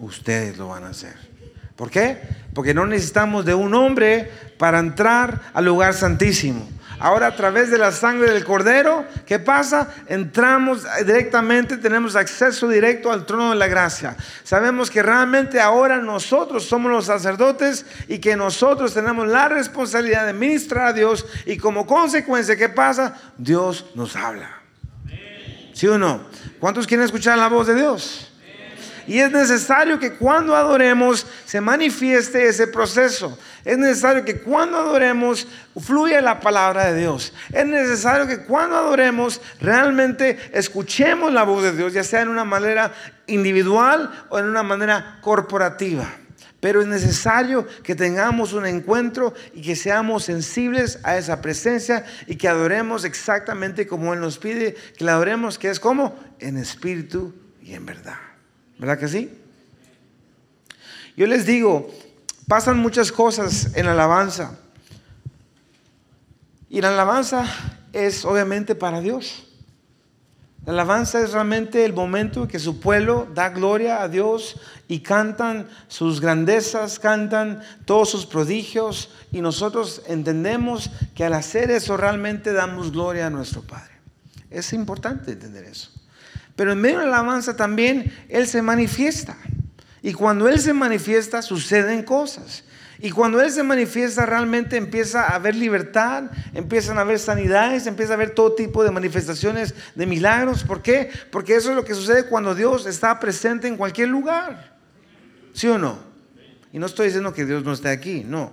Ustedes 0.00 0.58
lo 0.58 0.68
van 0.68 0.84
a 0.84 0.88
hacer. 0.88 1.14
¿Por 1.76 1.90
qué? 1.90 2.18
Porque 2.54 2.74
no 2.74 2.86
necesitamos 2.86 3.44
de 3.44 3.54
un 3.54 3.74
hombre 3.74 4.30
para 4.58 4.78
entrar 4.78 5.40
al 5.54 5.64
lugar 5.64 5.94
santísimo. 5.94 6.68
Ahora 7.00 7.28
a 7.28 7.34
través 7.34 7.70
de 7.70 7.78
la 7.78 7.92
sangre 7.92 8.30
del 8.30 8.44
cordero, 8.44 9.06
¿qué 9.24 9.38
pasa? 9.38 9.88
Entramos 10.06 10.86
directamente, 10.98 11.78
tenemos 11.78 12.14
acceso 12.14 12.68
directo 12.68 13.10
al 13.10 13.24
trono 13.24 13.50
de 13.50 13.56
la 13.56 13.68
gracia. 13.68 14.16
Sabemos 14.44 14.90
que 14.90 15.02
realmente 15.02 15.58
ahora 15.60 15.96
nosotros 15.96 16.66
somos 16.66 16.92
los 16.92 17.06
sacerdotes 17.06 17.86
y 18.06 18.18
que 18.18 18.36
nosotros 18.36 18.92
tenemos 18.92 19.26
la 19.26 19.48
responsabilidad 19.48 20.26
de 20.26 20.34
ministrar 20.34 20.88
a 20.88 20.92
Dios 20.92 21.24
y 21.46 21.56
como 21.56 21.86
consecuencia, 21.86 22.54
¿qué 22.56 22.68
pasa? 22.68 23.14
Dios 23.38 23.86
nos 23.94 24.14
habla. 24.14 24.60
¿Sí 25.72 25.86
o 25.86 25.96
no? 25.96 26.20
¿Cuántos 26.58 26.86
quieren 26.86 27.06
escuchar 27.06 27.38
la 27.38 27.48
voz 27.48 27.66
de 27.66 27.76
Dios? 27.76 28.29
Y 29.10 29.18
es 29.18 29.32
necesario 29.32 29.98
que 29.98 30.12
cuando 30.12 30.54
adoremos 30.54 31.26
se 31.44 31.60
manifieste 31.60 32.46
ese 32.46 32.68
proceso. 32.68 33.36
Es 33.64 33.76
necesario 33.76 34.24
que 34.24 34.38
cuando 34.40 34.78
adoremos 34.78 35.48
fluya 35.80 36.20
la 36.20 36.38
palabra 36.38 36.92
de 36.92 37.00
Dios. 37.00 37.34
Es 37.52 37.66
necesario 37.66 38.28
que 38.28 38.44
cuando 38.44 38.76
adoremos 38.76 39.40
realmente 39.60 40.38
escuchemos 40.52 41.32
la 41.32 41.42
voz 41.42 41.64
de 41.64 41.72
Dios, 41.72 41.92
ya 41.92 42.04
sea 42.04 42.20
en 42.20 42.28
una 42.28 42.44
manera 42.44 42.92
individual 43.26 44.12
o 44.28 44.38
en 44.38 44.44
una 44.44 44.62
manera 44.62 45.18
corporativa. 45.22 46.06
Pero 46.60 46.80
es 46.80 46.86
necesario 46.86 47.66
que 47.82 47.96
tengamos 47.96 48.52
un 48.52 48.64
encuentro 48.64 49.34
y 49.52 49.62
que 49.62 49.74
seamos 49.74 50.22
sensibles 50.22 51.00
a 51.02 51.16
esa 51.16 51.40
presencia 51.40 52.04
y 52.28 52.36
que 52.36 52.46
adoremos 52.46 53.04
exactamente 53.04 53.88
como 53.88 54.14
Él 54.14 54.20
nos 54.20 54.38
pide, 54.38 54.76
que 54.96 55.02
la 55.02 55.14
adoremos, 55.14 55.58
que 55.58 55.68
es 55.68 55.80
como 55.80 56.16
en 56.38 56.56
espíritu 56.56 57.34
y 57.60 57.74
en 57.74 57.86
verdad. 57.86 58.29
¿Verdad 58.80 58.98
que 58.98 59.08
sí? 59.08 59.30
Yo 61.14 61.26
les 61.26 61.44
digo, 61.44 61.90
pasan 62.48 62.78
muchas 62.78 63.12
cosas 63.12 63.76
en 63.76 63.84
la 63.84 63.92
alabanza. 63.92 64.58
Y 66.70 66.80
la 66.80 66.88
alabanza 66.88 67.44
es 67.92 68.24
obviamente 68.24 68.74
para 68.74 69.02
Dios. 69.02 69.46
La 70.64 70.72
alabanza 70.72 71.20
es 71.20 71.32
realmente 71.32 71.84
el 71.84 71.92
momento 71.92 72.42
en 72.42 72.48
que 72.48 72.58
su 72.58 72.80
pueblo 72.80 73.28
da 73.34 73.50
gloria 73.50 74.02
a 74.02 74.08
Dios 74.08 74.58
y 74.88 75.00
cantan 75.00 75.68
sus 75.88 76.22
grandezas, 76.22 76.98
cantan 76.98 77.60
todos 77.84 78.08
sus 78.08 78.24
prodigios 78.24 79.10
y 79.30 79.42
nosotros 79.42 80.00
entendemos 80.06 80.90
que 81.14 81.24
al 81.24 81.34
hacer 81.34 81.70
eso 81.70 81.98
realmente 81.98 82.54
damos 82.54 82.92
gloria 82.92 83.26
a 83.26 83.30
nuestro 83.30 83.60
Padre. 83.60 83.92
Es 84.48 84.72
importante 84.72 85.32
entender 85.32 85.64
eso. 85.64 85.99
Pero 86.60 86.72
en 86.72 86.80
medio 86.82 86.98
de 86.98 87.06
la 87.06 87.20
alabanza 87.20 87.56
también 87.56 88.12
Él 88.28 88.46
se 88.46 88.60
manifiesta. 88.60 89.34
Y 90.02 90.12
cuando 90.12 90.46
Él 90.46 90.60
se 90.60 90.74
manifiesta 90.74 91.40
suceden 91.40 92.02
cosas. 92.02 92.64
Y 92.98 93.12
cuando 93.12 93.40
Él 93.40 93.50
se 93.50 93.62
manifiesta 93.62 94.26
realmente 94.26 94.76
empieza 94.76 95.22
a 95.22 95.36
haber 95.36 95.54
libertad, 95.54 96.24
empiezan 96.52 96.98
a 96.98 97.00
haber 97.00 97.18
sanidades, 97.18 97.86
empieza 97.86 98.12
a 98.12 98.16
haber 98.16 98.34
todo 98.34 98.52
tipo 98.52 98.84
de 98.84 98.90
manifestaciones 98.90 99.74
de 99.94 100.04
milagros. 100.04 100.62
¿Por 100.62 100.82
qué? 100.82 101.08
Porque 101.30 101.56
eso 101.56 101.70
es 101.70 101.76
lo 101.76 101.84
que 101.86 101.94
sucede 101.94 102.26
cuando 102.26 102.54
Dios 102.54 102.84
está 102.84 103.18
presente 103.18 103.66
en 103.66 103.78
cualquier 103.78 104.10
lugar. 104.10 104.76
¿Sí 105.54 105.66
o 105.66 105.78
no? 105.78 105.98
Y 106.74 106.78
no 106.78 106.84
estoy 106.84 107.06
diciendo 107.06 107.32
que 107.32 107.46
Dios 107.46 107.64
no 107.64 107.72
esté 107.72 107.88
aquí, 107.88 108.22
no. 108.22 108.52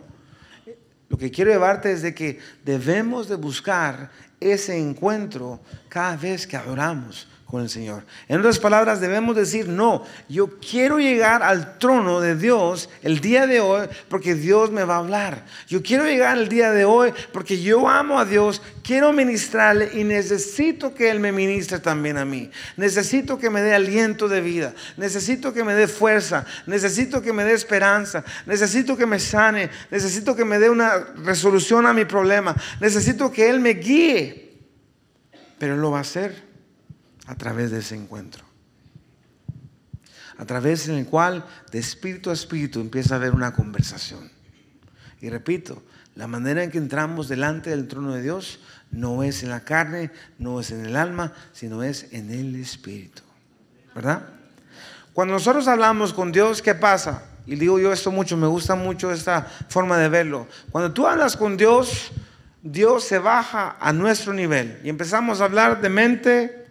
Lo 1.10 1.18
que 1.18 1.30
quiero 1.30 1.52
llevarte 1.52 1.92
es 1.92 2.04
de 2.04 2.16
que 2.16 2.40
debemos 2.64 3.28
de 3.28 3.36
buscar 3.36 4.12
ese 4.40 4.78
encuentro 4.78 5.60
cada 5.90 6.16
vez 6.16 6.48
que 6.48 6.56
adoramos 6.56 7.28
con 7.48 7.62
el 7.62 7.70
Señor. 7.70 8.04
En 8.28 8.40
otras 8.40 8.60
palabras, 8.60 9.00
debemos 9.00 9.34
decir, 9.34 9.70
no, 9.70 10.04
yo 10.28 10.60
quiero 10.60 11.00
llegar 11.00 11.42
al 11.44 11.78
trono 11.78 12.20
de 12.20 12.36
Dios 12.36 12.90
el 13.04 13.22
día 13.22 13.48
de 13.48 13.62
hoy 13.62 13.88
porque 14.10 14.36
Dios 14.36 14.70
me 14.70 14.84
va 14.84 14.96
a 14.96 15.00
hablar. 15.00 15.46
Yo 15.66 15.82
quiero 15.82 16.04
llegar 16.04 16.38
el 16.38 16.50
día 16.50 16.72
de 16.72 16.84
hoy 16.84 17.14
porque 17.32 17.62
yo 17.62 17.88
amo 17.88 18.20
a 18.20 18.26
Dios, 18.26 18.62
quiero 18.84 19.14
ministrarle 19.14 19.92
y 19.94 20.04
necesito 20.04 20.94
que 20.94 21.10
Él 21.10 21.22
me 21.22 21.32
ministre 21.32 21.80
también 21.80 22.18
a 22.18 22.26
mí. 22.26 22.52
Necesito 22.76 23.40
que 23.40 23.50
me 23.50 23.62
dé 23.62 23.74
aliento 23.74 24.28
de 24.28 24.42
vida, 24.42 24.74
necesito 24.98 25.54
que 25.54 25.64
me 25.64 25.74
dé 25.74 25.88
fuerza, 25.88 26.46
necesito 26.66 27.22
que 27.22 27.32
me 27.32 27.46
dé 27.46 27.54
esperanza, 27.54 28.26
necesito 28.46 28.98
que 28.98 29.06
me 29.06 29.20
sane, 29.20 29.70
necesito 29.90 30.36
que 30.36 30.44
me 30.44 30.60
dé 30.60 30.70
una 30.70 30.98
resolución 31.24 31.86
a 31.86 31.94
mi 31.94 32.04
problema, 32.04 32.54
necesito 32.82 33.32
que 33.32 33.50
Él 33.50 33.62
me 33.62 33.76
guíe. 33.76 34.44
Pero 35.58 35.76
Él 35.76 35.82
lo 35.82 35.92
va 35.92 36.00
a 36.00 36.02
hacer 36.02 36.48
a 37.28 37.36
través 37.36 37.72
de 37.72 37.80
ese 37.80 37.96
encuentro. 37.96 38.44
A 40.38 40.46
través 40.46 40.88
en 40.88 40.96
el 40.96 41.06
cual 41.06 41.46
de 41.72 41.80
espíritu 41.80 42.30
a 42.30 42.34
espíritu 42.34 42.80
empieza 42.80 43.14
a 43.14 43.18
haber 43.18 43.34
una 43.34 43.54
conversación. 43.54 44.32
Y 45.22 45.30
repito, 45.30 45.84
la 46.16 46.28
manera 46.28 46.64
en 46.64 46.72
que 46.72 46.78
entramos 46.78 47.28
delante 47.28 47.70
del 47.70 47.88
trono 47.88 48.14
de 48.14 48.22
Dios 48.22 48.60
no 48.92 49.24
es 49.24 49.44
en 49.44 49.50
la 49.50 49.64
carne, 49.64 50.12
no 50.40 50.60
es 50.60 50.72
en 50.72 50.86
el 50.86 50.96
alma, 50.96 51.34
sino 51.54 51.84
es 51.84 52.08
en 52.12 52.32
el 52.32 52.56
espíritu. 52.56 53.22
¿Verdad? 53.94 54.28
Cuando 55.14 55.34
nosotros 55.34 55.68
hablamos 55.68 56.14
con 56.14 56.32
Dios, 56.32 56.62
¿qué 56.62 56.76
pasa? 56.76 57.24
Y 57.48 57.56
digo 57.56 57.80
yo 57.80 57.92
esto 57.92 58.12
mucho, 58.12 58.38
me 58.38 58.46
gusta 58.46 58.76
mucho 58.76 59.12
esta 59.12 59.44
forma 59.70 59.98
de 59.98 60.10
verlo. 60.10 60.48
Cuando 60.72 60.94
tú 60.94 61.08
hablas 61.08 61.36
con 61.36 61.58
Dios, 61.58 62.12
Dios 62.62 63.04
se 63.04 63.18
baja 63.18 63.78
a 63.80 63.94
nuestro 63.94 64.34
nivel 64.34 64.80
y 64.84 64.90
empezamos 64.90 65.42
a 65.42 65.46
hablar 65.46 65.82
de 65.82 65.90
mente, 65.90 66.67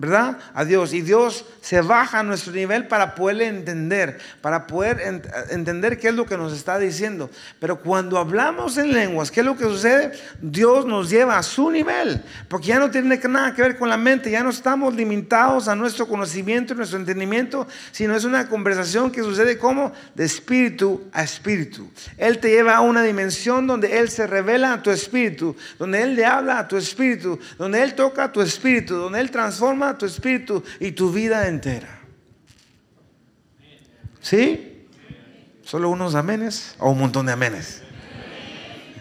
¿verdad? 0.00 0.38
A 0.54 0.64
Dios. 0.64 0.94
Y 0.94 1.02
Dios 1.02 1.44
se 1.60 1.80
baja 1.80 2.20
a 2.20 2.22
nuestro 2.22 2.52
nivel 2.52 2.86
para 2.86 3.16
poderle 3.16 3.48
entender, 3.48 4.20
para 4.40 4.68
poder 4.68 5.22
entender 5.50 5.98
qué 5.98 6.08
es 6.08 6.14
lo 6.14 6.24
que 6.24 6.36
nos 6.36 6.52
está 6.52 6.78
diciendo. 6.78 7.28
Pero 7.58 7.80
cuando 7.80 8.16
hablamos 8.16 8.78
en 8.78 8.92
lenguas, 8.92 9.32
¿qué 9.32 9.40
es 9.40 9.46
lo 9.46 9.56
que 9.56 9.64
sucede? 9.64 10.12
Dios 10.40 10.86
nos 10.86 11.10
lleva 11.10 11.36
a 11.36 11.42
su 11.42 11.68
nivel, 11.72 12.22
porque 12.46 12.68
ya 12.68 12.78
no 12.78 12.92
tiene 12.92 13.18
nada 13.28 13.52
que 13.56 13.62
ver 13.62 13.76
con 13.76 13.88
la 13.88 13.96
mente, 13.96 14.30
ya 14.30 14.44
no 14.44 14.50
estamos 14.50 14.94
limitados 14.94 15.66
a 15.66 15.74
nuestro 15.74 16.06
conocimiento, 16.06 16.76
nuestro 16.76 17.00
entendimiento, 17.00 17.66
sino 17.90 18.14
es 18.14 18.22
una 18.22 18.48
conversación 18.48 19.10
que 19.10 19.24
sucede 19.24 19.58
como 19.58 19.92
de 20.14 20.24
espíritu 20.24 21.08
a 21.12 21.24
espíritu. 21.24 21.90
Él 22.16 22.38
te 22.38 22.50
lleva 22.50 22.76
a 22.76 22.82
una 22.82 23.02
dimensión 23.02 23.66
donde 23.66 23.98
Él 23.98 24.08
se 24.10 24.28
revela 24.28 24.74
a 24.74 24.82
tu 24.82 24.92
espíritu, 24.92 25.56
donde 25.76 26.02
Él 26.02 26.14
le 26.14 26.24
habla 26.24 26.60
a 26.60 26.68
tu 26.68 26.76
espíritu, 26.76 27.36
donde 27.58 27.82
Él 27.82 27.94
toca 27.94 28.22
a 28.24 28.32
tu 28.32 28.40
espíritu, 28.40 28.94
donde 28.94 29.18
Él 29.18 29.32
transforma 29.32 29.87
tu 29.96 30.06
espíritu 30.06 30.62
y 30.80 30.92
tu 30.92 31.12
vida 31.12 31.48
entera. 31.48 31.98
¿Sí? 34.20 34.86
¿Solo 35.62 35.90
unos 35.90 36.14
amenes 36.14 36.74
o 36.78 36.90
un 36.90 36.98
montón 36.98 37.26
de 37.26 37.32
amenes? 37.32 37.82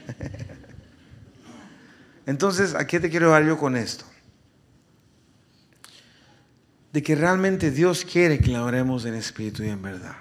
Entonces, 2.25 2.75
¿a 2.75 2.85
qué 2.85 2.99
te 2.99 3.09
quiero 3.09 3.31
dar 3.31 3.45
yo 3.45 3.57
con 3.57 3.75
esto? 3.75 4.05
De 6.91 7.03
que 7.03 7.15
realmente 7.15 7.71
Dios 7.71 8.05
quiere 8.05 8.39
que 8.39 8.51
la 8.51 8.63
oremos 8.63 9.05
en 9.05 9.15
espíritu 9.15 9.63
y 9.63 9.69
en 9.69 9.81
verdad. 9.81 10.15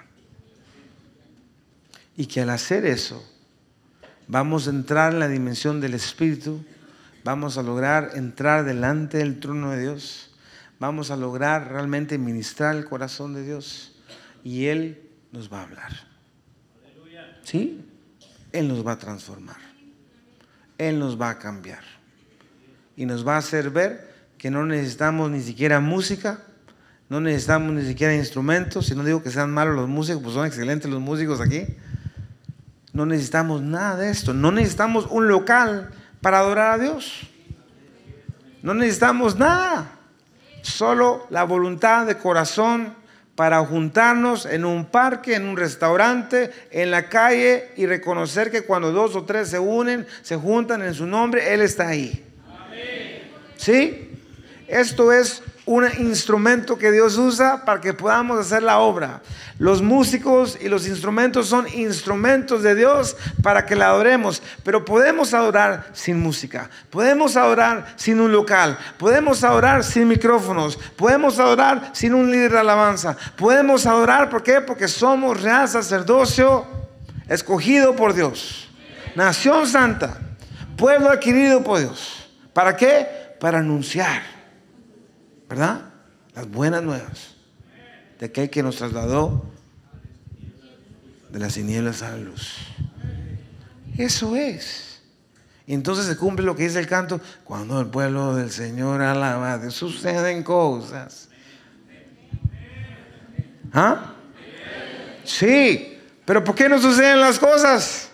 Y 2.15 2.25
que 2.25 2.41
al 2.41 2.49
hacer 2.49 2.85
eso, 2.85 3.23
vamos 4.27 4.67
a 4.67 4.71
entrar 4.71 5.13
en 5.13 5.19
la 5.19 5.27
dimensión 5.27 5.81
del 5.81 5.93
espíritu, 5.93 6.63
vamos 7.23 7.57
a 7.57 7.63
lograr 7.63 8.11
entrar 8.15 8.63
delante 8.63 9.19
del 9.19 9.39
trono 9.39 9.71
de 9.71 9.81
Dios 9.81 10.31
vamos 10.79 11.11
a 11.11 11.17
lograr 11.17 11.71
realmente 11.71 12.17
ministrar 12.17 12.75
el 12.75 12.85
corazón 12.85 13.33
de 13.33 13.43
Dios 13.43 13.95
y 14.43 14.65
Él 14.65 15.01
nos 15.31 15.51
va 15.51 15.61
a 15.61 15.63
hablar. 15.63 15.91
¿Sí? 17.43 17.83
Él 18.51 18.67
nos 18.67 18.85
va 18.85 18.93
a 18.93 18.97
transformar. 18.97 19.57
Él 20.77 20.99
nos 20.99 21.19
va 21.19 21.29
a 21.31 21.39
cambiar. 21.39 21.83
Y 22.95 23.05
nos 23.05 23.27
va 23.27 23.35
a 23.35 23.39
hacer 23.39 23.69
ver 23.69 24.15
que 24.37 24.51
no 24.51 24.65
necesitamos 24.65 25.31
ni 25.31 25.41
siquiera 25.41 25.79
música, 25.79 26.43
no 27.09 27.19
necesitamos 27.21 27.73
ni 27.73 27.83
siquiera 27.83 28.13
instrumentos. 28.15 28.87
Si 28.87 28.95
no 28.95 29.03
digo 29.03 29.23
que 29.23 29.31
sean 29.31 29.51
malos 29.51 29.75
los 29.75 29.87
músicos, 29.87 30.21
pues 30.23 30.35
son 30.35 30.45
excelentes 30.45 30.89
los 30.89 30.99
músicos 30.99 31.39
aquí. 31.39 31.65
No 32.93 33.05
necesitamos 33.05 33.61
nada 33.61 33.95
de 33.95 34.09
esto. 34.09 34.33
No 34.33 34.51
necesitamos 34.51 35.07
un 35.09 35.27
local 35.27 35.91
para 36.21 36.39
adorar 36.39 36.73
a 36.73 36.83
Dios. 36.83 37.21
No 38.61 38.73
necesitamos 38.73 39.37
nada 39.37 39.96
solo 40.67 41.25
la 41.29 41.43
voluntad 41.43 42.05
de 42.05 42.17
corazón 42.17 42.95
para 43.35 43.63
juntarnos 43.63 44.45
en 44.45 44.65
un 44.65 44.85
parque, 44.85 45.35
en 45.35 45.47
un 45.47 45.57
restaurante, 45.57 46.51
en 46.71 46.91
la 46.91 47.07
calle 47.07 47.69
y 47.77 47.85
reconocer 47.85 48.49
que 48.49 48.63
cuando 48.63 48.91
dos 48.91 49.15
o 49.15 49.23
tres 49.23 49.49
se 49.49 49.59
unen, 49.59 50.07
se 50.23 50.35
juntan 50.35 50.81
en 50.81 50.93
su 50.93 51.05
nombre, 51.05 51.53
Él 51.53 51.61
está 51.61 51.87
ahí. 51.89 52.23
¿Sí? 53.57 54.11
Esto 54.67 55.13
es 55.13 55.43
un 55.67 55.85
instrumento 55.99 56.77
que 56.77 56.91
Dios 56.93 57.17
usa 57.17 57.65
para 57.65 57.81
que 57.81 57.93
podamos 57.93 58.39
hacer 58.39 58.63
la 58.63 58.79
obra. 58.79 59.21
Los 59.59 59.81
músicos 59.81 60.57
y 60.61 60.69
los 60.69 60.87
instrumentos 60.87 61.47
son 61.47 61.67
instrumentos 61.73 62.63
de 62.63 62.73
Dios 62.73 63.17
para 63.43 63.65
que 63.65 63.75
la 63.75 63.87
adoremos, 63.87 64.41
pero 64.63 64.85
podemos 64.85 65.33
adorar 65.33 65.89
sin 65.91 66.21
música, 66.21 66.69
podemos 66.89 67.35
adorar 67.35 67.93
sin 67.97 68.21
un 68.21 68.31
local, 68.31 68.77
podemos 68.97 69.43
adorar 69.43 69.83
sin 69.83 70.07
micrófonos, 70.07 70.79
podemos 70.95 71.37
adorar 71.37 71.89
sin 71.91 72.13
un 72.13 72.31
líder 72.31 72.53
de 72.53 72.59
alabanza, 72.59 73.17
podemos 73.35 73.85
adorar, 73.85 74.29
¿por 74.29 74.43
qué? 74.43 74.61
Porque 74.61 74.87
somos 74.87 75.41
real 75.41 75.67
sacerdocio 75.67 76.65
escogido 77.27 77.93
por 77.93 78.13
Dios, 78.13 78.69
nación 79.15 79.67
santa, 79.67 80.17
pueblo 80.77 81.09
adquirido 81.09 81.61
por 81.61 81.79
Dios. 81.79 82.29
¿Para 82.53 82.77
qué? 82.77 83.35
Para 83.41 83.59
anunciar 83.59 84.36
¿verdad? 85.47 85.81
Las 86.35 86.49
buenas 86.49 86.83
nuevas 86.83 87.35
de 88.19 88.27
aquel 88.27 88.49
que 88.49 88.63
nos 88.63 88.77
trasladó 88.77 89.45
de 91.29 91.39
las 91.39 91.53
tinieblas 91.53 92.01
a 92.01 92.11
la 92.11 92.17
luz. 92.17 92.57
Eso 93.97 94.35
es. 94.35 95.01
Y 95.65 95.73
entonces 95.73 96.05
se 96.05 96.15
cumple 96.15 96.45
lo 96.45 96.55
que 96.55 96.63
dice 96.63 96.79
el 96.79 96.87
canto, 96.87 97.19
cuando 97.43 97.81
el 97.81 97.87
pueblo 97.87 98.35
del 98.35 98.51
Señor 98.51 99.01
alaba, 99.01 99.69
suceden 99.69 100.43
cosas. 100.43 101.27
¿Ah? 103.73 104.13
Sí, 105.25 105.99
pero 106.25 106.43
¿por 106.43 106.55
qué 106.55 106.69
no 106.69 106.79
suceden 106.79 107.19
las 107.19 107.37
cosas? 107.37 108.09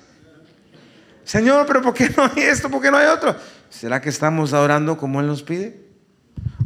Señor, 1.24 1.66
pero 1.68 1.82
¿por 1.82 1.94
qué 1.94 2.10
no 2.18 2.24
hay 2.24 2.44
esto? 2.44 2.70
¿Por 2.70 2.82
qué 2.82 2.90
no 2.90 2.98
hay 2.98 3.08
otro? 3.08 3.36
¿Será 3.70 4.02
que 4.02 4.10
estamos 4.10 4.52
adorando 4.54 4.98
como 4.98 5.22
Él 5.22 5.28
nos 5.28 5.44
pide? 5.44 5.83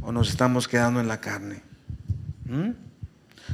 O 0.08 0.13
nos 0.13 0.30
estamos 0.30 0.70
quedando 0.70 1.02
en 1.02 1.10
la 1.10 1.20
carne? 1.20 1.62
¿Mm? 2.46 2.70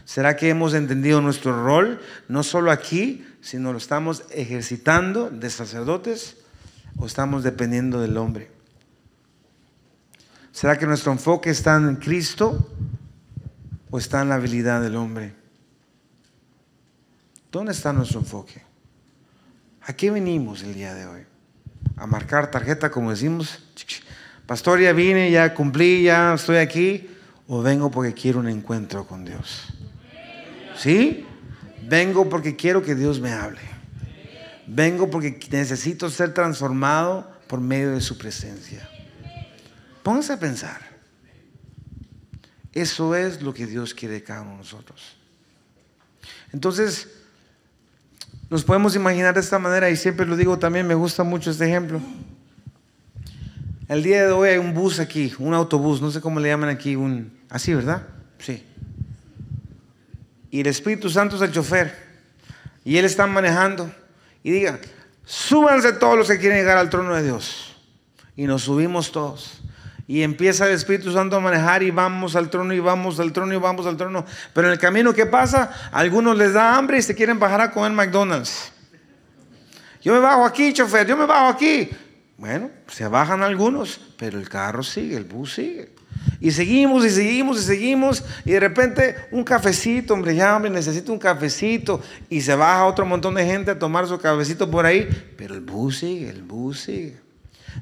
¿Será 0.06 0.36
que 0.36 0.50
hemos 0.50 0.76
entendido 0.76 1.20
nuestro 1.20 1.66
rol, 1.66 2.00
no 2.28 2.44
solo 2.44 2.70
aquí, 2.70 3.26
sino 3.42 3.72
lo 3.72 3.80
estamos 3.80 4.24
ejercitando 4.30 5.32
de 5.32 5.50
sacerdotes 5.50 6.38
o 6.96 7.08
estamos 7.08 7.42
dependiendo 7.42 8.00
del 8.00 8.18
hombre? 8.18 8.52
¿Será 10.52 10.78
que 10.78 10.86
nuestro 10.86 11.12
enfoque 11.12 11.50
está 11.50 11.76
en 11.76 11.96
Cristo 11.96 12.70
o 13.89 13.98
está 13.98 14.22
en 14.22 14.30
la 14.30 14.36
habilidad 14.36 14.80
del 14.80 14.96
hombre? 14.96 15.34
¿Dónde 17.52 17.72
está 17.72 17.92
nuestro 17.94 18.20
enfoque? 18.20 18.62
¿A 19.82 19.94
qué 19.94 20.12
venimos 20.12 20.62
el 20.62 20.76
día 20.76 20.94
de 20.94 21.08
hoy? 21.08 21.22
¿A 21.98 22.06
marcar 22.06 22.52
tarjeta 22.52 22.92
como 22.92 23.10
decimos? 23.10 23.58
Pastor, 24.45 24.82
ya 24.82 24.93
vine, 24.93 25.32
ya 25.32 25.53
cumplí, 25.53 26.03
ya 26.03 26.34
estoy 26.34 26.58
aquí. 26.58 27.10
O 27.47 27.62
vengo 27.62 27.91
porque 27.91 28.13
quiero 28.13 28.39
un 28.39 28.47
encuentro 28.47 29.06
con 29.06 29.25
Dios. 29.25 29.67
¿Sí? 30.77 31.25
Vengo 31.84 32.29
porque 32.29 32.56
quiero 32.56 32.82
que 32.82 32.95
Dios 32.95 33.19
me 33.19 33.32
hable. 33.32 33.62
Vengo 34.65 35.10
porque 35.10 35.39
necesito 35.51 36.10
ser 36.10 36.34
transformado 36.34 37.29
por 37.47 37.60
medio 37.60 37.91
de 37.91 38.01
su 38.01 38.17
presencia. 38.17 38.89
Pónganse 40.01 40.34
a 40.34 40.39
pensar. 40.39 40.82
Eso 42.73 43.15
es 43.15 43.41
lo 43.41 43.53
que 43.53 43.67
Dios 43.67 43.93
quiere 43.93 44.15
de 44.15 44.23
cada 44.23 44.41
uno 44.41 44.51
de 44.51 44.58
nosotros. 44.58 45.17
Entonces, 46.51 47.08
nos 48.49 48.63
podemos 48.63 48.95
imaginar 48.95 49.34
de 49.34 49.41
esta 49.41 49.60
manera, 49.60 49.89
y 49.89 49.95
siempre 49.95 50.25
lo 50.25 50.36
digo 50.36 50.58
también, 50.58 50.88
me 50.88 50.95
gusta 50.95 51.23
mucho 51.23 51.51
este 51.51 51.65
ejemplo. 51.65 52.01
El 53.89 54.02
día 54.02 54.26
de 54.26 54.32
hoy 54.32 54.50
hay 54.50 54.58
un 54.58 54.74
bus 54.74 55.00
aquí, 55.00 55.34
un 55.39 55.54
autobús, 55.54 56.02
no 56.02 56.10
sé 56.10 56.22
cómo 56.22 56.39
le 56.39 56.50
llaman 56.50 56.70
aquí, 56.70 56.95
un... 56.95 57.38
Así, 57.49 57.74
¿verdad? 57.74 58.03
Sí. 58.39 58.66
Y 60.49 60.62
el 60.62 60.68
Espíritu 60.68 61.10
Santo 61.10 61.36
es 61.36 61.41
el 61.41 61.51
chofer. 61.51 61.93
Y 62.86 62.97
Él 62.97 63.05
está 63.05 63.28
manejando. 63.28 63.91
Y 64.41 64.51
diga, 64.51 64.80
súbanse 65.26 65.93
todos 65.93 66.18
los 66.18 66.28
que 66.28 66.39
quieren 66.39 66.57
llegar 66.57 66.78
al 66.78 66.89
trono 66.89 67.14
de 67.14 67.24
Dios. 67.24 67.76
Y 68.38 68.45
nos 68.45 68.64
subimos 68.64 69.12
todos. 69.12 69.62
Y 70.07 70.22
empieza 70.22 70.66
el 70.66 70.74
Espíritu 70.74 71.12
Santo 71.12 71.36
a 71.36 71.39
manejar 71.39 71.84
y 71.84 71.91
vamos 71.91 72.36
al 72.36 72.49
trono 72.49 72.74
y 72.74 72.80
vamos 72.80 73.20
al 73.20 73.34
trono 73.34 73.53
y 73.53 73.57
vamos 73.57 73.86
al 73.86 73.97
trono. 73.97 74.26
Pero 74.53 74.68
en 74.68 74.74
el 74.74 74.80
camino, 74.80 75.14
¿qué 75.14 75.26
pasa? 75.26 75.72
Algunos 75.91 76.38
les 76.38 76.53
da 76.53 76.78
hambre 76.78 76.99
y 76.99 77.01
se 77.01 77.16
quieren 77.16 77.38
bajar 77.38 77.62
a 77.62 77.72
comer 77.72 77.91
McDonald's. 77.91 78.72
Yo 80.01 80.14
me 80.14 80.20
bajo 80.20 80.45
aquí, 80.45 80.74
chofer, 80.74 81.07
yo 81.07 81.16
me 81.16 81.26
bajo 81.26 81.47
aquí. 81.47 81.89
Bueno, 82.38 82.71
se 82.88 83.07
bajan 83.07 83.43
algunos, 83.43 83.99
pero 84.17 84.39
el 84.39 84.49
carro 84.49 84.84
sigue, 84.84 85.15
el 85.15 85.23
bus 85.23 85.53
sigue. 85.53 85.91
Y 86.39 86.51
seguimos 86.51 87.05
y 87.05 87.09
seguimos 87.09 87.59
y 87.59 87.63
seguimos. 87.63 88.23
Y 88.45 88.51
de 88.51 88.59
repente 88.59 89.15
un 89.31 89.43
cafecito, 89.43 90.13
hombre, 90.13 90.36
ya 90.36 90.55
hombre, 90.55 90.71
necesito 90.71 91.11
un 91.13 91.19
cafecito. 91.19 92.01
Y 92.29 92.41
se 92.41 92.55
baja 92.55 92.86
otro 92.86 93.05
montón 93.05 93.36
de 93.36 93.45
gente 93.45 93.71
a 93.71 93.79
tomar 93.79 94.07
su 94.07 94.17
cafecito 94.17 94.69
por 94.69 94.86
ahí. 94.86 95.07
Pero 95.38 95.53
el 95.53 95.61
bus 95.61 95.99
sigue, 95.99 96.29
el 96.29 96.43
bus 96.43 96.81
sigue. 96.81 97.23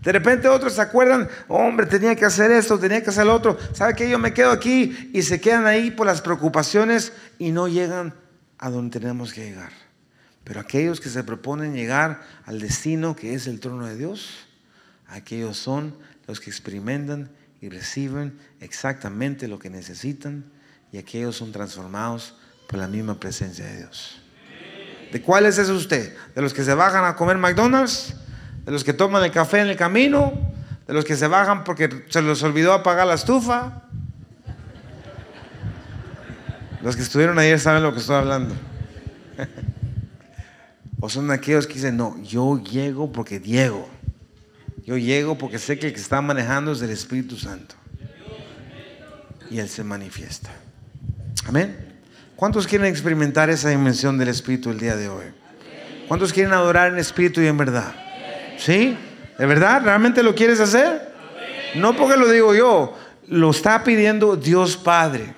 De 0.03 0.11
repente 0.11 0.47
otros 0.47 0.73
se 0.73 0.81
acuerdan, 0.81 1.27
hombre, 1.47 1.85
tenía 1.85 2.15
que 2.15 2.23
hacer 2.23 2.49
esto, 2.51 2.79
tenía 2.79 3.03
que 3.03 3.09
hacer 3.09 3.25
lo 3.25 3.33
otro. 3.33 3.57
¿Sabe 3.73 3.93
qué? 3.95 4.09
Yo 4.09 4.19
me 4.19 4.33
quedo 4.33 4.51
aquí 4.51 5.11
y 5.13 5.21
se 5.23 5.41
quedan 5.41 5.67
ahí 5.67 5.91
por 5.91 6.07
las 6.07 6.21
preocupaciones 6.21 7.13
y 7.37 7.51
no 7.51 7.67
llegan 7.67 8.13
a 8.57 8.69
donde 8.69 8.99
tenemos 8.99 9.33
que 9.33 9.43
llegar. 9.43 9.71
Pero 10.51 10.59
aquellos 10.59 10.99
que 10.99 11.07
se 11.07 11.23
proponen 11.23 11.73
llegar 11.73 12.23
al 12.43 12.59
destino 12.59 13.15
que 13.15 13.35
es 13.35 13.47
el 13.47 13.61
trono 13.61 13.85
de 13.85 13.95
Dios, 13.95 14.47
aquellos 15.07 15.55
son 15.55 15.95
los 16.27 16.41
que 16.41 16.49
experimentan 16.49 17.31
y 17.61 17.69
reciben 17.69 18.37
exactamente 18.59 19.47
lo 19.47 19.59
que 19.59 19.69
necesitan 19.69 20.43
y 20.91 20.97
aquellos 20.97 21.37
son 21.37 21.53
transformados 21.53 22.35
por 22.67 22.79
la 22.79 22.89
misma 22.89 23.17
presencia 23.17 23.65
de 23.65 23.77
Dios. 23.77 24.21
¿De 25.13 25.21
cuáles 25.21 25.57
es 25.57 25.69
usted? 25.69 26.17
¿De 26.35 26.41
los 26.41 26.53
que 26.53 26.65
se 26.65 26.73
bajan 26.73 27.05
a 27.05 27.15
comer 27.15 27.37
McDonald's? 27.37 28.13
¿De 28.65 28.73
los 28.73 28.83
que 28.83 28.91
toman 28.91 29.23
el 29.23 29.31
café 29.31 29.61
en 29.61 29.69
el 29.69 29.77
camino? 29.77 30.33
¿De 30.85 30.93
los 30.93 31.05
que 31.05 31.15
se 31.15 31.27
bajan 31.27 31.63
porque 31.63 32.07
se 32.09 32.21
les 32.21 32.43
olvidó 32.43 32.73
apagar 32.73 33.07
la 33.07 33.13
estufa? 33.13 33.83
Los 36.81 36.97
que 36.97 37.03
estuvieron 37.03 37.39
ayer 37.39 37.57
saben 37.57 37.83
lo 37.83 37.93
que 37.93 37.99
estoy 37.99 38.17
hablando. 38.17 38.53
o 41.01 41.09
son 41.09 41.29
aquellos 41.31 41.67
que 41.67 41.73
dicen, 41.73 41.97
no, 41.97 42.15
yo 42.23 42.63
llego 42.63 43.11
porque 43.11 43.39
Diego. 43.39 43.89
Yo 44.85 44.97
llego 44.97 45.37
porque 45.37 45.59
sé 45.59 45.77
que 45.77 45.87
el 45.87 45.93
que 45.93 45.99
está 45.99 46.21
manejando 46.21 46.71
es 46.71 46.81
el 46.81 46.91
Espíritu 46.91 47.35
Santo. 47.35 47.75
Y 49.49 49.59
Él 49.59 49.67
se 49.67 49.83
manifiesta. 49.83 50.51
Amén. 51.45 51.75
¿Cuántos 52.35 52.67
quieren 52.67 52.87
experimentar 52.87 53.49
esa 53.49 53.69
dimensión 53.69 54.17
del 54.17 54.29
Espíritu 54.29 54.69
el 54.69 54.79
día 54.79 54.95
de 54.95 55.09
hoy? 55.09 55.25
¿Cuántos 56.07 56.33
quieren 56.33 56.53
adorar 56.53 56.91
en 56.91 56.99
espíritu 56.99 57.41
y 57.41 57.47
en 57.47 57.57
verdad? 57.57 57.95
¿Sí? 58.57 58.97
¿De 59.39 59.45
verdad? 59.45 59.81
¿Realmente 59.81 60.21
lo 60.21 60.35
quieres 60.35 60.59
hacer? 60.59 61.13
No 61.75 61.95
porque 61.95 62.17
lo 62.17 62.29
digo 62.29 62.53
yo, 62.53 62.97
lo 63.27 63.49
está 63.49 63.83
pidiendo 63.83 64.35
Dios 64.35 64.75
Padre, 64.75 65.33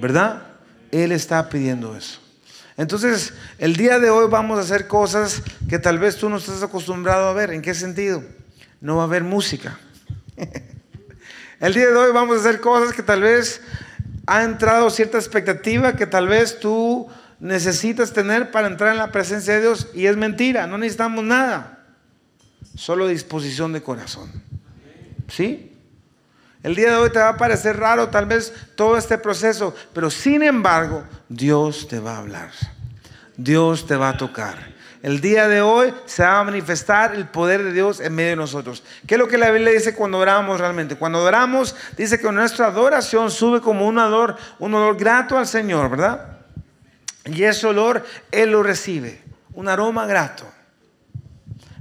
¿verdad? 0.00 0.42
Él 0.90 1.12
está 1.12 1.48
pidiendo 1.50 1.94
eso. 1.94 2.18
Entonces, 2.76 3.32
el 3.58 3.76
día 3.76 3.98
de 3.98 4.10
hoy 4.10 4.28
vamos 4.28 4.58
a 4.58 4.62
hacer 4.62 4.86
cosas 4.86 5.42
que 5.68 5.78
tal 5.78 5.98
vez 5.98 6.16
tú 6.16 6.28
no 6.28 6.36
estás 6.36 6.62
acostumbrado 6.62 7.28
a 7.28 7.32
ver. 7.32 7.50
¿En 7.50 7.62
qué 7.62 7.74
sentido? 7.74 8.22
no 8.80 8.96
va 8.96 9.02
a 9.02 9.06
haber 9.06 9.24
música. 9.24 9.78
El 11.60 11.74
día 11.74 11.86
de 11.86 11.96
hoy 11.96 12.12
vamos 12.12 12.36
a 12.36 12.40
hacer 12.40 12.60
cosas 12.60 12.94
que 12.94 13.02
tal 13.02 13.22
vez 13.22 13.60
ha 14.26 14.44
entrado 14.44 14.90
cierta 14.90 15.18
expectativa 15.18 15.96
que 15.96 16.06
tal 16.06 16.28
vez 16.28 16.60
tú 16.60 17.08
necesitas 17.40 18.12
tener 18.12 18.50
para 18.50 18.68
entrar 18.68 18.92
en 18.92 18.98
la 18.98 19.12
presencia 19.12 19.54
de 19.54 19.62
Dios 19.62 19.88
y 19.94 20.06
es 20.06 20.16
mentira, 20.16 20.66
no 20.66 20.78
necesitamos 20.78 21.24
nada, 21.24 21.84
solo 22.74 23.08
disposición 23.08 23.72
de 23.72 23.82
corazón. 23.82 24.30
¿Sí? 25.28 25.75
El 26.66 26.74
día 26.74 26.90
de 26.90 26.96
hoy 26.96 27.10
te 27.10 27.20
va 27.20 27.28
a 27.28 27.36
parecer 27.36 27.76
raro 27.76 28.08
tal 28.08 28.26
vez 28.26 28.52
todo 28.74 28.96
este 28.96 29.18
proceso, 29.18 29.72
pero 29.92 30.10
sin 30.10 30.42
embargo 30.42 31.04
Dios 31.28 31.86
te 31.86 32.00
va 32.00 32.16
a 32.16 32.18
hablar, 32.18 32.50
Dios 33.36 33.86
te 33.86 33.94
va 33.94 34.08
a 34.08 34.16
tocar. 34.16 34.74
El 35.00 35.20
día 35.20 35.46
de 35.46 35.60
hoy 35.60 35.94
se 36.06 36.24
va 36.24 36.40
a 36.40 36.42
manifestar 36.42 37.14
el 37.14 37.28
poder 37.28 37.62
de 37.62 37.72
Dios 37.72 38.00
en 38.00 38.16
medio 38.16 38.30
de 38.30 38.36
nosotros. 38.36 38.82
¿Qué 39.06 39.14
es 39.14 39.20
lo 39.20 39.28
que 39.28 39.38
la 39.38 39.52
Biblia 39.52 39.70
dice 39.70 39.94
cuando 39.94 40.18
oramos 40.18 40.58
realmente? 40.58 40.96
Cuando 40.96 41.22
oramos, 41.22 41.76
dice 41.96 42.18
que 42.18 42.32
nuestra 42.32 42.66
adoración 42.66 43.30
sube 43.30 43.60
como 43.60 43.86
un 43.86 43.98
olor, 43.98 44.36
un 44.58 44.74
olor 44.74 44.96
grato 44.96 45.38
al 45.38 45.46
Señor, 45.46 45.88
¿verdad? 45.88 46.38
Y 47.26 47.44
ese 47.44 47.68
olor 47.68 48.04
Él 48.32 48.50
lo 48.50 48.64
recibe, 48.64 49.22
un 49.54 49.68
aroma 49.68 50.04
grato. 50.06 50.42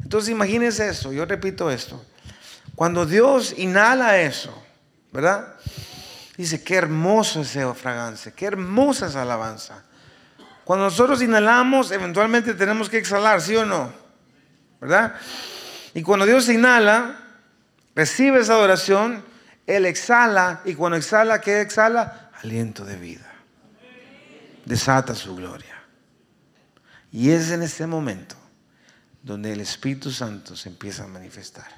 Entonces 0.04 0.30
imagínense 0.30 0.88
eso, 0.88 1.12
yo 1.12 1.26
repito 1.26 1.72
esto. 1.72 2.06
Cuando 2.76 3.08
Dios 3.08 3.56
inhala 3.58 4.22
eso, 4.22 4.62
¿verdad? 5.16 5.56
Dice, 6.36 6.62
qué 6.62 6.76
hermoso 6.76 7.42
ese 7.42 7.74
fragancia, 7.74 8.34
qué 8.34 8.46
hermosa 8.46 9.08
esa 9.08 9.22
alabanza. 9.22 9.82
Cuando 10.66 10.86
nosotros 10.86 11.22
inhalamos, 11.22 11.92
eventualmente 11.92 12.54
tenemos 12.54 12.90
que 12.90 12.98
exhalar, 12.98 13.42
¿sí 13.42 13.56
o 13.56 13.66
no? 13.66 13.94
¿Verdad? 14.82 15.16
Y 15.94 16.02
cuando 16.02 16.26
Dios 16.26 16.50
inhala, 16.50 17.18
recibe 17.96 18.42
esa 18.42 18.56
adoración, 18.56 19.24
Él 19.66 19.86
exhala, 19.86 20.60
y 20.66 20.76
cuando 20.76 20.98
exhala, 20.98 21.40
¿qué 21.40 21.62
exhala? 21.62 22.32
Aliento 22.44 22.84
de 22.84 22.98
vida. 22.98 23.32
Desata 24.66 25.16
su 25.16 25.34
gloria. 25.38 25.82
Y 27.14 27.30
es 27.30 27.52
en 27.52 27.64
este 27.64 27.88
momento 27.88 28.36
donde 29.24 29.54
el 29.54 29.62
Espíritu 29.62 30.12
Santo 30.12 30.58
se 30.58 30.68
empieza 30.68 31.06
a 31.06 31.08
manifestar. 31.08 31.70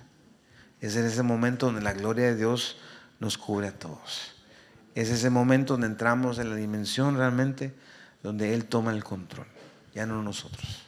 Es 0.81 0.95
en 0.95 1.05
ese 1.05 1.21
momento 1.21 1.67
donde 1.67 1.81
la 1.81 1.93
gloria 1.93 2.25
de 2.25 2.35
Dios 2.35 2.77
nos 3.19 3.37
cubre 3.37 3.67
a 3.67 3.77
todos. 3.77 4.35
Es 4.95 5.09
ese 5.09 5.29
momento 5.29 5.73
donde 5.73 5.87
entramos 5.87 6.39
en 6.39 6.49
la 6.49 6.55
dimensión 6.55 7.17
realmente 7.17 7.73
donde 8.23 8.53
Él 8.53 8.65
toma 8.65 8.91
el 8.91 9.03
control, 9.03 9.47
ya 9.93 10.05
no 10.05 10.21
nosotros. 10.23 10.83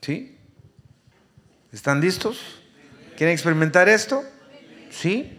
¿Sí? 0.00 0.36
¿Están 1.72 2.00
listos? 2.00 2.40
¿Quieren 3.16 3.34
experimentar 3.34 3.88
esto? 3.88 4.22
¿Sí? 4.90 5.36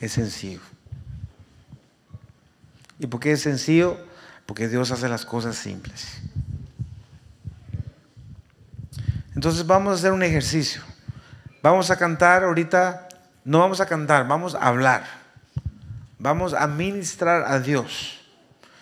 Es 0.00 0.12
sencillo. 0.12 0.60
¿Y 2.98 3.06
por 3.06 3.20
qué 3.20 3.32
es 3.32 3.42
sencillo? 3.42 3.98
Porque 4.46 4.68
Dios 4.68 4.90
hace 4.90 5.08
las 5.08 5.24
cosas 5.24 5.56
simples. 5.56 6.20
Entonces 9.34 9.66
vamos 9.66 9.92
a 9.92 9.94
hacer 9.96 10.12
un 10.12 10.22
ejercicio. 10.22 10.82
Vamos 11.62 11.90
a 11.90 11.96
cantar 11.96 12.44
ahorita, 12.44 13.05
no 13.46 13.60
vamos 13.60 13.80
a 13.80 13.86
cantar, 13.86 14.26
vamos 14.26 14.56
a 14.56 14.66
hablar. 14.66 15.06
Vamos 16.18 16.52
a 16.52 16.66
ministrar 16.66 17.44
a 17.46 17.60
Dios. 17.60 18.18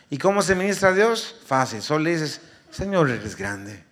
¿Y 0.08 0.16
cómo 0.16 0.40
se 0.40 0.54
ministra 0.54 0.88
a 0.88 0.92
Dios? 0.92 1.36
Fácil. 1.46 1.82
Solo 1.82 2.04
le 2.04 2.12
dices, 2.12 2.40
Señor, 2.70 3.10
eres 3.10 3.36
grande, 3.36 3.84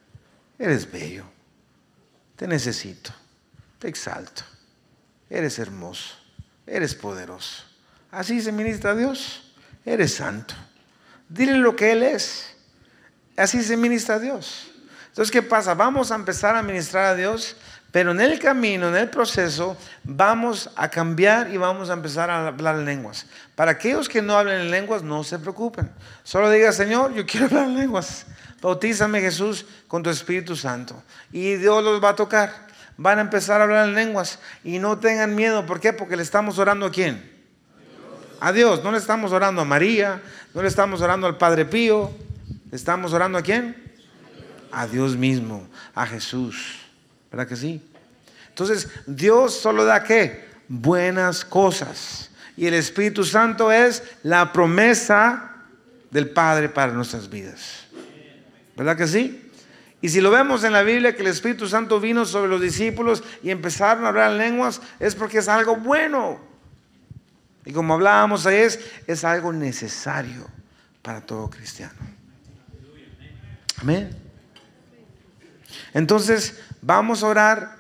eres 0.59 0.91
bello, 0.91 1.25
te 2.37 2.47
necesito, 2.47 3.13
te 3.79 3.89
exalto, 3.89 4.45
eres 5.29 5.59
hermoso, 5.59 6.17
eres 6.67 6.95
poderoso. 6.95 7.65
Así 8.11 8.41
se 8.41 8.51
ministra 8.51 8.93
a 8.93 8.95
Dios, 8.95 9.53
eres 9.85 10.15
santo. 10.15 10.55
Dile 11.29 11.59
lo 11.59 11.77
que 11.77 11.93
Él 11.93 12.03
es. 12.03 12.57
Así 13.37 13.63
se 13.63 13.77
ministra 13.77 14.15
a 14.15 14.19
Dios. 14.19 14.71
Entonces, 15.09 15.31
¿qué 15.31 15.43
pasa? 15.43 15.75
Vamos 15.75 16.11
a 16.11 16.15
empezar 16.15 16.57
a 16.57 16.63
ministrar 16.63 17.05
a 17.05 17.15
Dios 17.15 17.57
pero 17.93 18.13
en 18.13 18.23
el 18.23 18.39
camino, 18.39 18.89
en 18.89 18.97
el 18.97 19.11
proceso, 19.11 19.77
vamos 20.03 20.71
a 20.77 20.89
cambiar 20.89 21.53
y 21.53 21.59
vamos 21.59 21.91
a 21.91 21.93
empezar 21.93 22.31
a 22.31 22.49
hablar 22.49 22.77
en 22.77 22.87
lenguas. 22.87 23.27
Para 23.55 23.73
aquellos 23.73 24.09
que 24.09 24.23
no 24.23 24.37
hablen 24.37 24.63
en 24.63 24.71
lenguas, 24.71 25.03
no 25.03 25.23
se 25.23 25.39
preocupen. 25.39 25.93
Solo 26.25 26.51
diga, 26.51 26.73
Señor, 26.73 27.13
yo 27.13 27.27
quiero 27.27 27.47
hablar 27.51 27.65
en 27.65 27.77
lenguas. 27.77 28.25
Bautízame 28.63 29.21
Jesús 29.21 29.67
con 29.89 30.03
tu 30.03 30.09
Espíritu 30.09 30.57
Santo. 30.57 31.03
Y 31.33 31.57
Dios 31.57 31.85
los 31.85 32.03
va 32.03 32.11
a 32.11 32.17
tocar. 32.17 32.67
Van 32.97 33.19
a 33.19 33.21
empezar 33.21 33.61
a 33.61 33.65
hablar 33.65 33.87
en 33.87 33.95
lenguas. 33.95 34.39
Y 34.65 34.79
no 34.79 34.99
tengan 34.99 35.35
miedo. 35.35 35.67
¿Por 35.67 35.79
qué? 35.79 35.93
Porque 35.93 36.17
le 36.17 36.23
estamos 36.23 36.59
orando 36.59 36.87
a 36.87 36.91
quién? 36.91 37.31
A 38.41 38.53
Dios. 38.53 38.83
No 38.83 38.91
le 38.91 38.99
estamos 38.99 39.33
orando 39.33 39.61
a 39.61 39.65
María. 39.67 40.23
No 40.55 40.63
le 40.63 40.69
estamos 40.69 41.03
orando 41.03 41.27
al 41.27 41.37
Padre 41.37 41.67
Pío. 41.67 42.11
Le 42.71 42.77
estamos 42.77 43.13
orando 43.13 43.37
a 43.37 43.43
quién? 43.43 43.93
A 44.71 44.87
Dios 44.87 45.15
mismo. 45.15 45.69
A 45.95 46.07
Jesús. 46.07 46.82
¿Verdad 47.33 47.49
que 47.49 47.57
sí? 47.57 47.83
Entonces, 48.49 48.89
Dios 49.07 49.55
solo 49.55 49.85
da 49.85 50.05
qué? 50.05 50.45
Buenas 50.69 51.45
cosas. 51.45 52.31
Y 52.57 52.67
el 52.67 52.75
Espíritu 52.75 53.25
Santo 53.25 53.73
es 53.73 54.03
la 54.23 54.53
promesa 54.53 55.65
del 56.11 56.29
Padre 56.29 56.69
para 56.69 56.93
nuestras 56.93 57.31
vidas. 57.31 57.87
¿Verdad 58.77 58.97
que 58.97 59.07
sí? 59.07 59.51
Y 60.03 60.11
si 60.11 60.21
lo 60.21 60.31
vemos 60.31 60.65
en 60.65 60.73
la 60.73 60.83
Biblia 60.83 61.15
que 61.15 61.23
el 61.23 61.29
Espíritu 61.29 61.67
Santo 61.67 61.99
vino 62.01 62.27
sobre 62.27 62.51
los 62.51 62.61
discípulos 62.61 63.25
y 63.43 63.51
empezaron 63.51 64.05
a 64.05 64.09
hablar 64.09 64.33
lenguas, 64.33 64.83
es 65.01 65.15
porque 65.15 65.39
es 65.39 65.49
algo 65.49 65.77
bueno. 65.77 66.41
Y 67.65 67.73
como 67.73 67.95
hablábamos 67.95 68.45
ayer, 68.45 68.67
es, 68.67 68.81
es 69.07 69.25
algo 69.25 69.53
necesario 69.53 70.47
para 71.01 71.21
todo 71.21 71.49
cristiano. 71.49 71.99
Amén. 73.81 74.22
Entonces, 75.95 76.61
vamos 76.81 77.23
a 77.23 77.29
orar, 77.29 77.77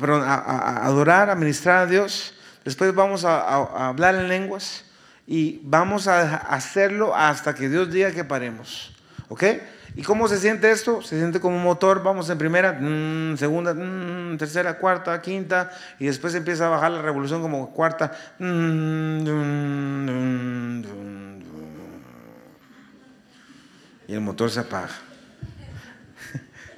a, 0.00 0.86
adorar, 0.86 1.30
a 1.30 1.34
ministrar 1.34 1.78
a 1.78 1.86
Dios. 1.86 2.34
después 2.64 2.94
vamos 2.94 3.24
a, 3.24 3.88
hablar 3.88 4.14
en 4.14 4.28
lenguas 4.28 4.84
y 5.26 5.60
vamos 5.64 6.06
a 6.08 6.36
hacerlo 6.36 7.14
hasta 7.14 7.54
que 7.54 7.68
Dios 7.68 7.90
diga 7.90 8.10
que 8.10 8.24
paremos. 8.24 8.94
¿Ok? 9.28 9.44
¿Y 9.96 10.02
cómo 10.02 10.26
se 10.26 10.38
siente 10.38 10.70
esto? 10.70 11.02
Se 11.02 11.16
siente 11.18 11.40
como 11.40 11.56
un 11.56 11.62
motor, 11.62 12.02
vamos 12.02 12.28
en 12.28 12.36
primera, 12.36 12.72
mm, 12.72 13.36
segunda, 13.36 13.72
mm, 13.72 14.36
tercera, 14.36 14.76
cuarta, 14.78 15.22
quinta, 15.22 15.70
y 16.00 16.06
después 16.06 16.34
empieza 16.34 16.66
a 16.66 16.70
bajar 16.70 16.90
la 16.90 17.02
revolución 17.02 17.40
como 17.40 17.72
cuarta. 17.72 18.12
Mm, 18.38 19.24
y 24.08 24.12
el 24.12 24.20
motor 24.20 24.50
se 24.50 24.60
apaga. 24.60 25.03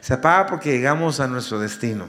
Se 0.06 0.14
apaga 0.14 0.46
porque 0.46 0.70
llegamos 0.70 1.18
a 1.18 1.26
nuestro 1.26 1.58
destino. 1.58 2.06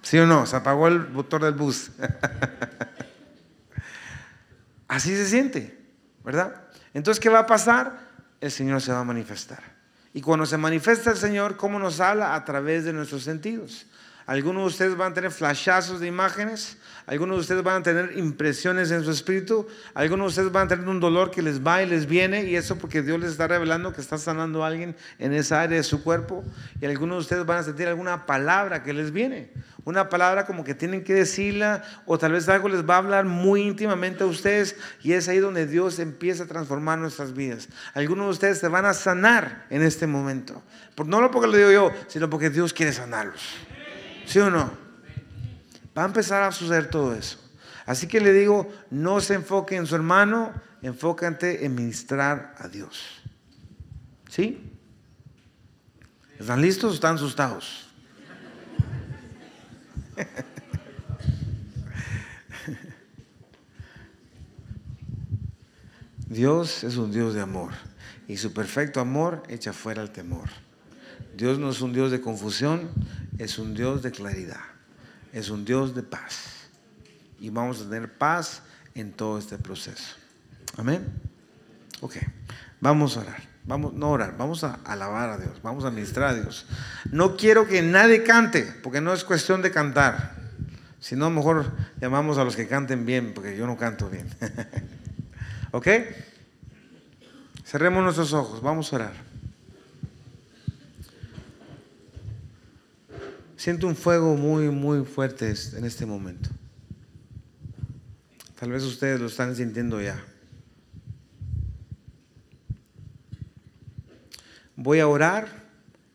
¿Sí 0.00 0.16
o 0.16 0.24
no? 0.24 0.46
Se 0.46 0.56
apagó 0.56 0.88
el 0.88 1.06
motor 1.10 1.44
del 1.44 1.52
bus. 1.52 1.90
Así 4.88 5.14
se 5.14 5.26
siente, 5.26 5.78
¿verdad? 6.24 6.62
Entonces, 6.94 7.20
¿qué 7.20 7.28
va 7.28 7.40
a 7.40 7.46
pasar? 7.46 7.98
El 8.40 8.50
Señor 8.50 8.80
se 8.80 8.90
va 8.90 9.00
a 9.00 9.04
manifestar. 9.04 9.62
Y 10.14 10.22
cuando 10.22 10.46
se 10.46 10.56
manifiesta 10.56 11.10
el 11.10 11.18
Señor, 11.18 11.58
¿cómo 11.58 11.78
nos 11.78 12.00
habla? 12.00 12.34
A 12.34 12.42
través 12.46 12.86
de 12.86 12.94
nuestros 12.94 13.22
sentidos. 13.22 13.84
Algunos 14.26 14.62
de 14.62 14.66
ustedes 14.66 14.96
van 14.96 15.12
a 15.12 15.14
tener 15.14 15.30
flashazos 15.30 16.00
de 16.00 16.08
imágenes, 16.08 16.78
algunos 17.06 17.36
de 17.36 17.40
ustedes 17.42 17.62
van 17.62 17.80
a 17.80 17.82
tener 17.84 18.18
impresiones 18.18 18.90
en 18.90 19.04
su 19.04 19.12
espíritu, 19.12 19.68
algunos 19.94 20.24
de 20.24 20.40
ustedes 20.40 20.52
van 20.52 20.66
a 20.66 20.68
tener 20.68 20.88
un 20.88 20.98
dolor 20.98 21.30
que 21.30 21.42
les 21.42 21.64
va 21.64 21.80
y 21.80 21.86
les 21.86 22.06
viene, 22.06 22.42
y 22.42 22.56
eso 22.56 22.76
porque 22.76 23.02
Dios 23.02 23.20
les 23.20 23.30
está 23.30 23.46
revelando 23.46 23.92
que 23.92 24.00
está 24.00 24.18
sanando 24.18 24.64
a 24.64 24.66
alguien 24.66 24.96
en 25.20 25.32
esa 25.32 25.62
área 25.62 25.76
de 25.76 25.84
su 25.84 26.02
cuerpo, 26.02 26.42
y 26.80 26.86
algunos 26.86 27.18
de 27.18 27.20
ustedes 27.20 27.46
van 27.46 27.58
a 27.58 27.62
sentir 27.62 27.86
alguna 27.86 28.26
palabra 28.26 28.82
que 28.82 28.92
les 28.92 29.12
viene, 29.12 29.52
una 29.84 30.08
palabra 30.08 30.44
como 30.44 30.64
que 30.64 30.74
tienen 30.74 31.04
que 31.04 31.14
decirla, 31.14 31.84
o 32.04 32.18
tal 32.18 32.32
vez 32.32 32.48
algo 32.48 32.68
les 32.68 32.82
va 32.82 32.96
a 32.96 32.98
hablar 32.98 33.26
muy 33.26 33.62
íntimamente 33.62 34.24
a 34.24 34.26
ustedes, 34.26 34.74
y 35.04 35.12
es 35.12 35.28
ahí 35.28 35.38
donde 35.38 35.68
Dios 35.68 36.00
empieza 36.00 36.42
a 36.42 36.46
transformar 36.48 36.98
nuestras 36.98 37.32
vidas. 37.32 37.68
Algunos 37.94 38.26
de 38.26 38.30
ustedes 38.32 38.58
se 38.58 38.66
van 38.66 38.86
a 38.86 38.92
sanar 38.92 39.66
en 39.70 39.82
este 39.82 40.08
momento, 40.08 40.60
no 40.96 41.30
porque 41.30 41.46
lo 41.46 41.56
digo 41.56 41.70
yo, 41.70 41.92
sino 42.08 42.28
porque 42.28 42.50
Dios 42.50 42.72
quiere 42.72 42.92
sanarlos. 42.92 43.54
¿Sí 44.26 44.38
o 44.40 44.50
no? 44.50 44.70
Va 45.96 46.02
a 46.02 46.06
empezar 46.06 46.42
a 46.42 46.52
suceder 46.52 46.90
todo 46.90 47.14
eso. 47.14 47.38
Así 47.86 48.06
que 48.08 48.20
le 48.20 48.32
digo, 48.32 48.68
no 48.90 49.20
se 49.20 49.34
enfoque 49.34 49.76
en 49.76 49.86
su 49.86 49.94
hermano, 49.94 50.52
enfócate 50.82 51.64
en 51.64 51.74
ministrar 51.74 52.54
a 52.58 52.68
Dios. 52.68 53.22
¿Sí? 54.28 54.72
¿Están 56.38 56.60
listos 56.60 56.90
o 56.92 56.94
están 56.94 57.14
asustados? 57.14 57.88
Dios 66.28 66.84
es 66.84 66.96
un 66.96 67.12
Dios 67.12 67.34
de 67.34 67.40
amor 67.40 67.72
y 68.28 68.36
su 68.36 68.52
perfecto 68.52 69.00
amor 69.00 69.42
echa 69.48 69.72
fuera 69.72 70.02
el 70.02 70.10
temor. 70.10 70.50
Dios 71.36 71.58
no 71.58 71.70
es 71.70 71.80
un 71.80 71.92
Dios 71.92 72.10
de 72.10 72.20
confusión, 72.20 72.90
es 73.38 73.58
un 73.58 73.74
Dios 73.74 74.02
de 74.02 74.10
claridad, 74.10 74.60
es 75.32 75.50
un 75.50 75.64
Dios 75.64 75.94
de 75.94 76.02
paz. 76.02 76.68
Y 77.38 77.50
vamos 77.50 77.80
a 77.80 77.84
tener 77.84 78.12
paz 78.16 78.62
en 78.94 79.12
todo 79.12 79.38
este 79.38 79.58
proceso. 79.58 80.16
Amén. 80.76 81.04
Ok, 82.00 82.16
vamos 82.80 83.16
a 83.16 83.20
orar. 83.20 83.56
Vamos, 83.66 83.94
no 83.94 84.12
orar, 84.12 84.36
vamos 84.38 84.62
a 84.62 84.74
alabar 84.84 85.28
a 85.28 85.38
Dios, 85.38 85.60
vamos 85.60 85.84
a 85.84 85.90
ministrar 85.90 86.30
a 86.30 86.34
Dios. 86.34 86.66
No 87.10 87.36
quiero 87.36 87.66
que 87.66 87.82
nadie 87.82 88.22
cante, 88.22 88.62
porque 88.80 89.00
no 89.00 89.12
es 89.12 89.24
cuestión 89.24 89.60
de 89.60 89.72
cantar. 89.72 90.36
Si 91.00 91.16
no, 91.16 91.30
mejor 91.30 91.72
llamamos 92.00 92.38
a 92.38 92.44
los 92.44 92.54
que 92.54 92.68
canten 92.68 93.04
bien, 93.04 93.32
porque 93.34 93.56
yo 93.56 93.66
no 93.66 93.76
canto 93.76 94.08
bien. 94.08 94.28
¿Ok? 95.72 95.88
Cerremos 97.64 98.04
nuestros 98.04 98.32
ojos, 98.32 98.62
vamos 98.62 98.92
a 98.92 98.96
orar. 98.96 99.25
Siento 103.56 103.86
un 103.86 103.96
fuego 103.96 104.36
muy, 104.36 104.68
muy 104.68 105.04
fuerte 105.04 105.54
en 105.76 105.84
este 105.84 106.04
momento. 106.04 106.50
Tal 108.58 108.70
vez 108.70 108.82
ustedes 108.82 109.20
lo 109.20 109.26
están 109.26 109.56
sintiendo 109.56 110.00
ya. 110.00 110.22
Voy 114.76 115.00
a 115.00 115.08
orar, 115.08 115.64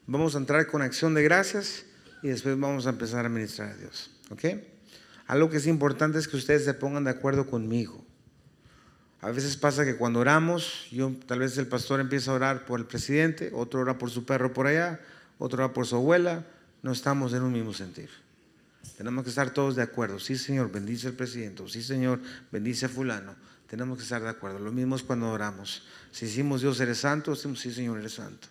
vamos 0.06 0.36
a 0.36 0.38
entrar 0.38 0.68
con 0.68 0.84
acción 0.84 1.16
de 1.16 1.24
gracias 1.24 1.86
y 2.22 2.30
después 2.30 2.60
vamos 2.60 2.86
a 2.86 2.92
empezar 2.92 3.26
a 3.26 3.30
ministrar 3.30 3.72
a 3.72 3.76
Dios. 3.76 4.12
¿Ok? 4.30 4.46
Algo 5.26 5.50
que 5.50 5.58
es 5.58 5.66
importante 5.66 6.20
es 6.20 6.28
que 6.28 6.38
ustedes 6.38 6.64
se 6.64 6.76
pongan 6.76 7.04
de 7.04 7.10
acuerdo 7.10 7.48
conmigo. 7.48 8.06
A 9.22 9.32
veces 9.32 9.58
pasa 9.58 9.84
que 9.86 9.98
cuando 9.98 10.20
oramos, 10.20 10.88
yo, 10.92 11.12
tal 11.28 11.40
vez 11.40 11.58
el 11.58 11.68
pastor 11.68 12.00
empieza 12.00 12.32
a 12.32 12.36
orar 12.36 12.66
por 12.66 12.80
el 12.80 12.86
presidente, 12.86 13.52
otro 13.54 13.82
ora 13.82 13.98
por 13.98 14.10
su 14.10 14.26
perro 14.26 14.54
por 14.54 14.68
allá, 14.68 15.00
otro 15.38 15.64
ora 15.64 15.74
por 15.74 15.86
su 15.86 15.96
abuela, 15.96 16.46
no 16.82 16.92
estamos 16.92 17.34
en 17.34 17.44
un 17.44 17.54
mismo 17.54 17.74
sentir. 17.74 18.10
Tenemos 18.98 19.24
que 19.24 19.30
estar 19.30 19.52
todos 19.52 19.76
de 19.76 19.84
acuerdo. 19.84 20.20
Sí, 20.20 20.38
Señor, 20.38 20.72
bendice 20.72 21.08
al 21.08 21.14
presidente. 21.14 21.64
Sí, 21.68 21.84
Señor, 21.84 22.20
bendice 22.52 22.86
a 22.86 22.90
fulano. 22.90 23.36
Tenemos 23.68 23.98
que 23.98 24.04
estar 24.04 24.22
de 24.22 24.30
acuerdo. 24.30 24.60
Lo 24.60 24.72
mismo 24.72 24.96
es 24.96 25.04
cuando 25.04 25.30
oramos. 25.30 25.84
Si 26.12 26.26
decimos 26.26 26.62
Dios 26.62 26.80
eres 26.80 27.00
santo, 27.00 27.32
decimos 27.32 27.60
sí, 27.60 27.74
Señor, 27.74 28.00
eres 28.00 28.14
santo. 28.14 28.48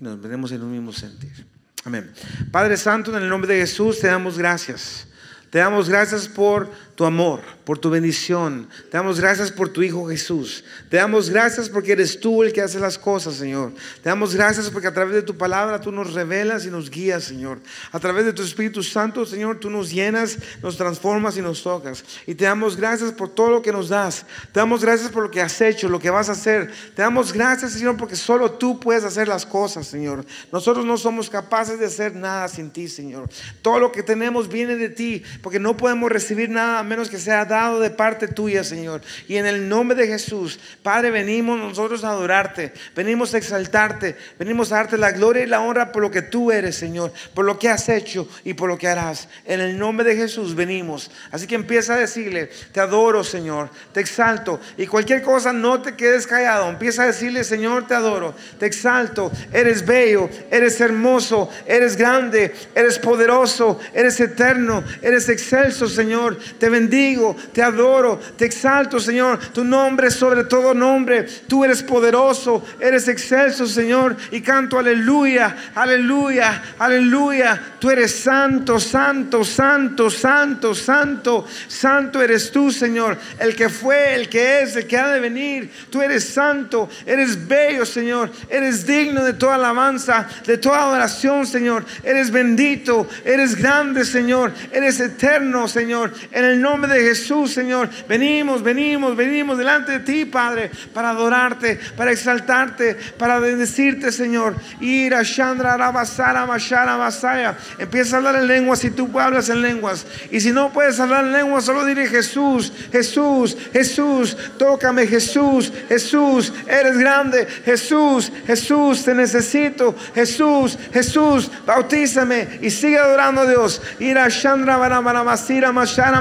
Nos 0.00 0.20
veremos 0.20 0.52
en 0.52 0.62
un 0.62 0.70
mismo 0.70 0.92
sentir. 0.92 1.46
Amén. 1.84 2.12
Padre 2.52 2.76
Santo, 2.76 3.16
en 3.16 3.22
el 3.22 3.28
nombre 3.28 3.52
de 3.52 3.60
Jesús, 3.60 3.98
te 3.98 4.06
damos 4.06 4.38
gracias. 4.38 5.08
Te 5.50 5.58
damos 5.58 5.88
gracias 5.88 6.28
por 6.28 6.70
tu 6.98 7.04
amor, 7.04 7.42
por 7.64 7.78
tu 7.78 7.90
bendición. 7.90 8.68
Te 8.90 8.96
damos 8.96 9.20
gracias 9.20 9.52
por 9.52 9.68
tu 9.68 9.84
Hijo 9.84 10.08
Jesús. 10.08 10.64
Te 10.90 10.96
damos 10.96 11.30
gracias 11.30 11.68
porque 11.68 11.92
eres 11.92 12.18
tú 12.18 12.42
el 12.42 12.52
que 12.52 12.60
hace 12.60 12.80
las 12.80 12.98
cosas, 12.98 13.36
Señor. 13.36 13.72
Te 14.02 14.08
damos 14.08 14.34
gracias 14.34 14.68
porque 14.68 14.88
a 14.88 14.92
través 14.92 15.14
de 15.14 15.22
tu 15.22 15.36
palabra 15.36 15.80
tú 15.80 15.92
nos 15.92 16.12
revelas 16.12 16.66
y 16.66 16.72
nos 16.72 16.90
guías, 16.90 17.22
Señor. 17.22 17.60
A 17.92 18.00
través 18.00 18.24
de 18.24 18.32
tu 18.32 18.42
Espíritu 18.42 18.82
Santo, 18.82 19.24
Señor, 19.24 19.60
tú 19.60 19.70
nos 19.70 19.92
llenas, 19.92 20.38
nos 20.60 20.76
transformas 20.76 21.36
y 21.36 21.40
nos 21.40 21.62
tocas. 21.62 22.02
Y 22.26 22.34
te 22.34 22.46
damos 22.46 22.76
gracias 22.76 23.12
por 23.12 23.28
todo 23.28 23.50
lo 23.50 23.62
que 23.62 23.70
nos 23.70 23.90
das. 23.90 24.26
Te 24.50 24.58
damos 24.58 24.82
gracias 24.82 25.12
por 25.12 25.22
lo 25.22 25.30
que 25.30 25.40
has 25.40 25.60
hecho, 25.60 25.88
lo 25.88 26.00
que 26.00 26.10
vas 26.10 26.28
a 26.28 26.32
hacer. 26.32 26.72
Te 26.96 27.02
damos 27.02 27.32
gracias, 27.32 27.74
Señor, 27.74 27.96
porque 27.96 28.16
solo 28.16 28.50
tú 28.50 28.80
puedes 28.80 29.04
hacer 29.04 29.28
las 29.28 29.46
cosas, 29.46 29.86
Señor. 29.86 30.26
Nosotros 30.50 30.84
no 30.84 30.96
somos 30.96 31.30
capaces 31.30 31.78
de 31.78 31.86
hacer 31.86 32.16
nada 32.16 32.48
sin 32.48 32.72
ti, 32.72 32.88
Señor. 32.88 33.30
Todo 33.62 33.78
lo 33.78 33.92
que 33.92 34.02
tenemos 34.02 34.48
viene 34.48 34.74
de 34.74 34.88
ti, 34.88 35.22
porque 35.44 35.60
no 35.60 35.76
podemos 35.76 36.10
recibir 36.10 36.50
nada 36.50 36.87
menos 36.88 37.08
que 37.08 37.18
sea 37.18 37.44
dado 37.44 37.80
de 37.80 37.90
parte 37.90 38.26
tuya, 38.28 38.64
Señor. 38.64 39.02
Y 39.28 39.36
en 39.36 39.46
el 39.46 39.68
nombre 39.68 39.96
de 39.96 40.06
Jesús, 40.06 40.58
Padre, 40.82 41.10
venimos 41.10 41.58
nosotros 41.58 42.02
a 42.04 42.10
adorarte, 42.10 42.72
venimos 42.96 43.34
a 43.34 43.38
exaltarte, 43.38 44.16
venimos 44.38 44.72
a 44.72 44.76
darte 44.76 44.98
la 44.98 45.12
gloria 45.12 45.42
y 45.44 45.46
la 45.46 45.60
honra 45.60 45.92
por 45.92 46.02
lo 46.02 46.10
que 46.10 46.22
tú 46.22 46.50
eres, 46.50 46.76
Señor, 46.76 47.12
por 47.34 47.44
lo 47.44 47.58
que 47.58 47.68
has 47.68 47.88
hecho 47.88 48.28
y 48.44 48.54
por 48.54 48.68
lo 48.68 48.78
que 48.78 48.88
harás. 48.88 49.28
En 49.44 49.60
el 49.60 49.78
nombre 49.78 50.08
de 50.08 50.16
Jesús 50.16 50.54
venimos. 50.54 51.10
Así 51.30 51.46
que 51.46 51.54
empieza 51.54 51.94
a 51.94 51.98
decirle, 51.98 52.50
te 52.72 52.80
adoro, 52.80 53.22
Señor, 53.22 53.70
te 53.92 54.00
exalto. 54.00 54.60
Y 54.76 54.86
cualquier 54.86 55.22
cosa 55.22 55.52
no 55.52 55.82
te 55.82 55.94
quedes 55.94 56.26
callado. 56.26 56.68
Empieza 56.68 57.02
a 57.02 57.06
decirle, 57.06 57.44
Señor, 57.44 57.86
te 57.86 57.94
adoro, 57.94 58.34
te 58.58 58.66
exalto. 58.66 59.30
Eres 59.52 59.84
bello, 59.84 60.28
eres 60.50 60.80
hermoso, 60.80 61.50
eres 61.66 61.96
grande, 61.96 62.54
eres 62.74 62.98
poderoso, 62.98 63.78
eres 63.92 64.18
eterno, 64.20 64.82
eres 65.02 65.28
excelso, 65.28 65.88
Señor. 65.88 66.38
Te 66.58 66.70
bendigo, 66.78 67.36
te 67.52 67.62
adoro, 67.62 68.20
te 68.36 68.44
exalto, 68.44 69.00
Señor. 69.00 69.38
Tu 69.52 69.64
nombre 69.64 70.10
sobre 70.10 70.44
todo 70.44 70.74
nombre. 70.74 71.24
Tú 71.48 71.64
eres 71.64 71.82
poderoso, 71.82 72.64
eres 72.80 73.08
excelso, 73.08 73.66
Señor. 73.66 74.16
Y 74.30 74.40
canto 74.40 74.78
aleluya, 74.78 75.56
aleluya, 75.74 76.62
aleluya. 76.78 77.60
Tú 77.78 77.90
eres 77.90 78.14
santo, 78.14 78.78
santo, 78.78 79.44
santo, 79.44 80.10
santo, 80.10 80.74
santo. 80.74 81.46
Santo 81.66 82.22
eres 82.22 82.50
tú, 82.50 82.70
Señor. 82.70 83.16
El 83.38 83.54
que 83.54 83.68
fue, 83.68 84.14
el 84.14 84.28
que 84.28 84.62
es, 84.62 84.76
el 84.76 84.86
que 84.86 84.96
ha 84.96 85.08
de 85.08 85.20
venir. 85.20 85.70
Tú 85.90 86.02
eres 86.02 86.24
santo, 86.24 86.88
eres 87.06 87.46
bello, 87.46 87.84
Señor. 87.84 88.30
Eres 88.48 88.86
digno 88.86 89.24
de 89.24 89.32
toda 89.32 89.56
alabanza, 89.56 90.28
de 90.46 90.58
toda 90.58 90.82
adoración, 90.82 91.46
Señor. 91.46 91.84
Eres 92.02 92.30
bendito, 92.30 93.08
eres 93.24 93.56
grande, 93.56 94.04
Señor. 94.04 94.52
Eres 94.72 95.00
eterno, 95.00 95.68
Señor. 95.68 96.12
En 96.32 96.44
el 96.44 96.60
de 96.76 97.00
Jesús, 97.00 97.52
Señor. 97.52 97.88
Venimos, 98.08 98.62
venimos, 98.62 99.16
venimos 99.16 99.56
delante 99.56 99.92
de 99.92 100.00
ti, 100.00 100.24
Padre, 100.26 100.70
para 100.92 101.10
adorarte, 101.10 101.80
para 101.96 102.12
exaltarte, 102.12 102.94
para 103.16 103.38
bendecirte, 103.38 104.12
Señor. 104.12 104.54
Ira, 104.80 105.22
Shandra, 105.22 105.76
Rabasara, 105.76 106.44
Mashara, 106.46 106.98
Masaya. 106.98 107.56
Empieza 107.78 108.16
a 108.16 108.18
hablar 108.18 108.36
en 108.36 108.46
lenguas 108.46 108.80
si 108.80 108.90
tú 108.90 109.18
hablas 109.18 109.48
en 109.48 109.62
lenguas. 109.62 110.06
Y 110.30 110.40
si 110.40 110.52
no 110.52 110.72
puedes 110.72 111.00
hablar 111.00 111.24
en 111.24 111.32
lenguas, 111.32 111.64
solo 111.64 111.84
diré 111.86 112.06
Jesús, 112.06 112.72
Jesús, 112.92 113.56
Jesús. 113.72 114.36
Tócame, 114.58 115.06
Jesús, 115.06 115.72
Jesús. 115.88 116.52
Eres 116.66 116.98
grande, 116.98 117.46
Jesús, 117.64 118.30
Jesús. 118.46 119.04
Te 119.04 119.14
necesito, 119.14 119.94
Jesús, 120.14 120.78
Jesús. 120.92 121.50
Bautízame 121.66 122.58
y 122.60 122.70
sigue 122.70 122.98
adorando 122.98 123.40
a 123.40 123.46
Dios. 123.46 123.80
Ira, 123.98 124.28
Shandra, 124.28 124.76
bara 124.76 125.00
masira 125.00 125.72
mashana 125.72 126.20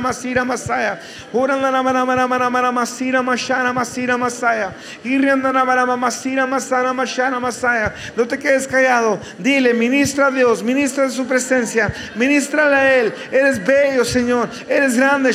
masira 0.00 0.44
masaya. 0.44 1.00
Urandana 1.32 1.82
bara 1.82 2.70
masira 2.70 3.22
mashana 3.22 3.72
masira 3.72 4.18
masaya. 4.18 4.74
Bara 5.02 5.96
masira 5.96 6.46
masana 6.46 6.92
mashana 6.92 7.40
masaya. 7.40 7.94
No 8.16 8.26
te 8.26 8.38
quedes 8.38 8.68
callado. 8.68 9.18
Dile, 9.38 9.74
ministra 9.74 10.26
a 10.26 10.30
Dios, 10.30 10.62
ministra 10.62 11.04
de 11.04 11.10
su 11.10 11.26
presencia, 11.26 11.92
ministra 12.14 12.66
a 12.66 12.94
Él. 12.94 13.12
Eres 13.32 13.64
bello, 13.64 14.04
Señor. 14.04 14.48
Eres 14.68 14.96
grande. 14.96 15.32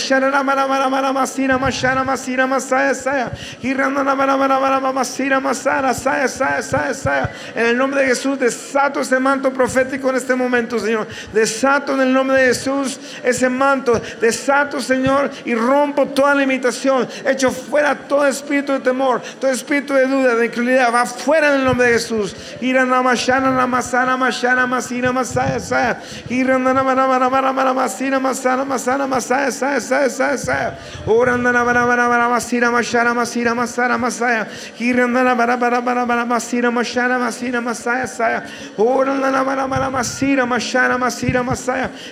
Masira 1.13 1.57
masaya 1.57 2.93
saya. 2.93 3.31
En 7.55 7.65
el 7.65 7.77
nombre 7.77 8.01
de 8.01 8.07
Jesús 8.07 8.39
desato 8.39 9.01
ese 9.01 9.19
manto 9.19 9.51
profético 9.51 10.09
en 10.09 10.15
este 10.15 10.35
momento, 10.35 10.79
Señor. 10.79 11.07
Desato 11.33 11.93
en 11.93 12.01
el 12.01 12.13
nombre 12.13 12.41
de 12.41 12.47
Jesús 12.47 12.99
ese 13.23 13.49
manto 13.49 14.01
desato, 14.33 14.81
Señor, 14.81 15.29
y 15.45 15.53
rompo 15.55 16.07
toda 16.07 16.35
limitación. 16.35 17.07
Echo 17.25 17.51
fuera 17.51 17.95
todo 17.95 18.27
espíritu 18.27 18.73
de 18.73 18.79
temor, 18.79 19.21
todo 19.39 19.51
espíritu 19.51 19.93
de 19.93 20.07
duda, 20.07 20.35
de 20.35 20.45
incredulidad. 20.47 20.93
Va 20.93 21.05
fuera 21.05 21.49
en 21.49 21.59
el 21.59 21.65
nombre 21.65 21.87
de 21.87 21.93
Jesús. 21.93 22.35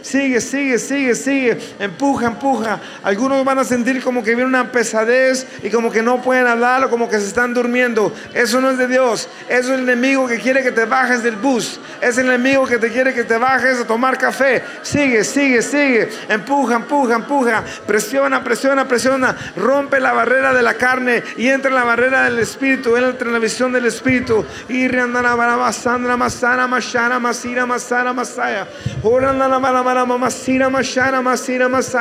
Sigue, 0.01 0.41
sigue, 0.41 0.77
sigue, 0.77 1.15
sigue. 1.15 1.57
Empuja 1.79 2.10
empuja. 2.19 2.79
Algunos 3.03 3.45
van 3.45 3.59
a 3.59 3.63
sentir 3.63 4.03
como 4.03 4.23
que 4.23 4.35
viene 4.35 4.45
una 4.45 4.71
pesadez 4.71 5.47
y 5.63 5.69
como 5.69 5.91
que 5.91 6.01
no 6.01 6.21
pueden 6.21 6.47
hablar 6.47 6.83
o 6.83 6.89
como 6.89 7.09
que 7.09 7.19
se 7.19 7.27
están 7.27 7.53
durmiendo. 7.53 8.13
Eso 8.33 8.59
no 8.59 8.71
es 8.71 8.77
de 8.77 8.87
Dios. 8.87 9.29
Eso 9.47 9.73
es 9.73 9.79
el 9.79 9.89
enemigo 9.89 10.27
que 10.27 10.39
quiere 10.39 10.63
que 10.63 10.71
te 10.71 10.85
bajes 10.85 11.23
del 11.23 11.35
bus. 11.35 11.79
Es 12.01 12.17
el 12.17 12.27
enemigo 12.27 12.65
que 12.65 12.77
te 12.77 12.89
quiere 12.89 13.13
que 13.13 13.23
te 13.23 13.37
bajes 13.37 13.79
a 13.79 13.87
tomar 13.87 14.17
café. 14.17 14.63
Sigue, 14.81 15.23
sigue, 15.23 15.61
sigue. 15.61 16.09
Empuja, 16.27 16.75
empuja, 16.75 17.15
empuja. 17.15 17.63
Presiona, 17.85 18.43
presiona, 18.43 18.87
presiona. 18.87 19.35
Rompe 19.55 19.99
la 19.99 20.13
barrera 20.13 20.53
de 20.53 20.61
la 20.61 20.73
carne 20.73 21.23
y 21.37 21.47
entra 21.47 21.69
en 21.69 21.75
la 21.75 21.83
barrera 21.83 22.23
del 22.23 22.39
espíritu. 22.39 22.97
Entra 22.97 23.27
en 23.27 23.33
la 23.33 23.39
visión 23.39 23.71
del 23.71 23.85
espíritu. 23.85 24.45
Y 24.67 24.87
riandana 24.87 25.71
sandra 25.71 26.17
masana 26.17 26.67
mashana 26.67 27.19
masira 27.19 27.65
masana 27.65 28.13
masaya. 28.13 28.67
Masira 30.17 30.69
mashana 30.69 31.21
masira 31.21 31.69
masaya. 31.69 32.00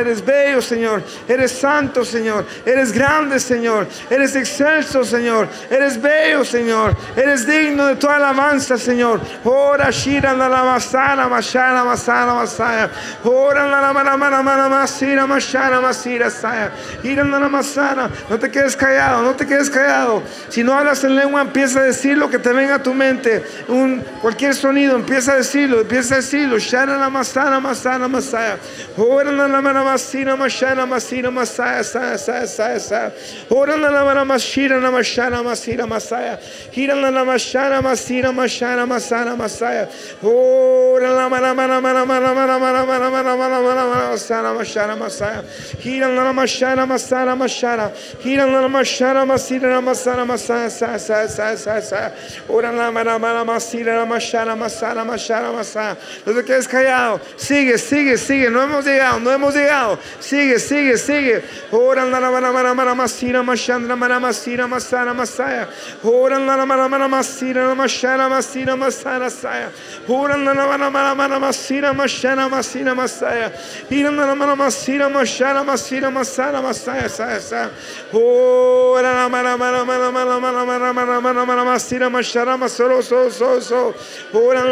Eres 0.00 0.24
bello, 0.24 0.62
Señor. 0.62 1.02
Eres 1.28 1.52
santo, 1.52 2.04
Señor. 2.04 2.44
Eres 2.64 2.92
grande, 2.92 3.40
Señor. 3.40 3.86
Eres 4.08 4.36
excelso, 4.36 5.04
Señor. 5.04 5.48
Eres 5.70 6.00
bello, 6.00 6.44
Señor. 6.44 6.96
Eres 7.16 7.46
digno 7.46 7.86
de 7.86 7.96
toda 7.96 8.16
alabanza, 8.16 8.76
Señor. 8.78 9.20
Ora 9.44 9.90
shira 9.90 10.32
la 10.34 10.48
la 10.48 10.62
masana 10.62 11.28
mashana 11.28 11.84
masana 11.84 12.34
masaya. 12.34 12.90
Ora 13.24 13.66
la 13.66 13.80
la 13.80 13.92
mana 13.92 14.16
mana 14.16 14.42
mana 14.42 14.68
masira 14.68 15.26
mashana 15.26 15.80
masira 15.80 16.30
saya. 16.30 16.70
Ira 17.02 17.24
la 17.24 17.38
la 17.38 17.48
masana. 17.48 18.10
No 18.28 18.38
te 18.38 18.50
quedes 18.50 18.76
callado, 18.76 19.22
no 19.22 19.34
te 19.34 19.46
quedes 19.46 19.70
callado. 19.70 20.22
Si 20.48 20.62
no 20.62 20.72
hablas 20.72 21.02
en 21.04 21.16
lengua, 21.16 21.40
empieza 21.40 21.80
a 21.80 21.82
decir 21.82 22.16
lo 22.16 22.30
que 22.30 22.38
te 22.38 22.52
venga 22.52 22.76
a 22.76 22.82
tu 22.82 22.94
mente. 22.94 23.44
Un, 23.68 24.04
cualquier 24.22 24.54
sonido, 24.54 24.85
empieza 24.94 25.32
a 25.32 25.36
decirlo, 25.36 25.80
empieza 25.80 26.14
a 26.14 26.18
decirlo. 26.18 26.58
Shana 26.60 26.96
la 26.96 27.10
masana 27.10 28.08
masaya. 28.08 28.58
Ora 28.96 29.32
la 29.32 29.48
la 29.48 29.60
mana 29.60 29.82
masira 29.82 30.36
mashana 30.36 30.86
masira 30.86 31.30
masaya 31.30 31.82
saya 31.82 32.16
saya 32.16 32.46
saya 32.46 32.78
saya. 32.78 33.12
Ora 33.50 33.76
la 33.76 33.90
la 33.90 34.04
mana 34.04 34.24
mashira 34.24 34.80
na 34.80 34.90
mashana 34.90 35.42
masira 35.42 35.86
masaya. 35.86 36.38
Ira 36.76 36.94
la 36.94 37.10
la 37.10 37.24
mashana 37.24 37.82
masira 37.82 38.30
mashana 38.32 38.86
masana 38.86 39.36
masaya. 39.36 39.88
Ora 40.22 41.10
la 41.10 41.28
mana 41.28 41.54
mana 41.54 41.80
mana 41.80 42.04
mana 42.06 42.34
mana 42.34 42.58
mana 42.58 42.86
mana 42.86 43.10
mana 43.10 43.10
mana 43.10 43.36
mana 43.36 43.86
mana 43.86 44.10
masana 44.12 44.54
mashana 44.54 44.96
masaya. 44.96 45.44
Ira 45.84 46.08
la 46.08 46.22
la 46.22 46.32
mashana 46.32 46.86
masana 46.86 47.34
mashana. 47.34 47.90
Ira 48.24 48.46
la 48.46 48.60
la 48.60 48.68
mashana 48.68 49.26
masira 49.26 49.68
na 49.68 49.80
masana 49.80 50.24
masaya 50.26 50.70
saya 50.70 50.98
saya 50.98 51.28
saya 51.28 51.56
saya 51.56 51.82
saya. 51.82 52.12
Ora 52.48 52.70
la 52.70 52.90
mana 52.92 53.18
mana 53.18 53.44
masira 53.44 53.96
na 53.96 54.06
mashana 54.06 54.54
masana 54.56 54.75
mashana 54.82 55.52
masaya. 55.52 55.96
No 56.24 56.32
te 56.32 56.44
quedes 56.44 56.68
callado. 56.68 57.20
Sigue, 57.36 57.78
sigue, 57.78 58.16
sigue. 58.18 58.50
No 58.50 58.62
hemos 58.62 58.84
llegado, 58.84 59.20
no 59.20 59.30
hemos 59.30 59.54
llegado. 59.54 59.98
Sigue, 60.20 60.58
sigue, 60.58 60.96
sigue. 60.98 61.42
Ora 61.72 62.04
la 62.04 62.20
mana 62.20 62.52
mana 62.52 62.74
mana 62.74 62.94
masira 62.94 63.42
mashana 63.42 63.96
mana 63.96 64.20
masira 64.20 64.66
masana 64.66 65.14
masaya. 65.14 65.68
Ora 66.04 66.38
la 66.38 66.66
mana 66.66 66.88
mana 66.88 67.08
masira 67.08 67.74
mashana 67.74 68.28
masira 68.28 68.76
masana 68.76 69.30
saya. 69.30 69.70
Ora 70.08 70.36
la 70.36 70.54
mana 70.54 70.90
mana 70.90 71.14
mana 71.14 71.38
masira 71.38 71.92
mashana 71.92 72.48
masira 72.48 72.94
masaya. 72.94 73.52
Ira 73.90 74.10
la 74.10 74.34
mana 74.34 74.56
masira 74.56 75.08
mashana 75.08 75.64
masira 75.64 76.10
masana 76.10 76.62
masaya 76.62 77.08
saya 77.08 77.40
saya. 77.40 77.70
Ora 78.12 79.12
la 79.14 79.28
mana 79.28 79.56
mana 79.56 79.84
mana 79.84 80.10
mana 80.10 80.40
mana 80.40 80.92
mana 80.92 81.20
mana 81.20 81.46
mana 81.46 81.64
masira 81.64 82.10
mashana 82.10 82.56
masoro 82.56 83.02
so 83.02 83.28
so 83.30 83.60
so. 83.60 83.94
Ora 84.34 84.64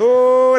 Oh, 0.00 0.58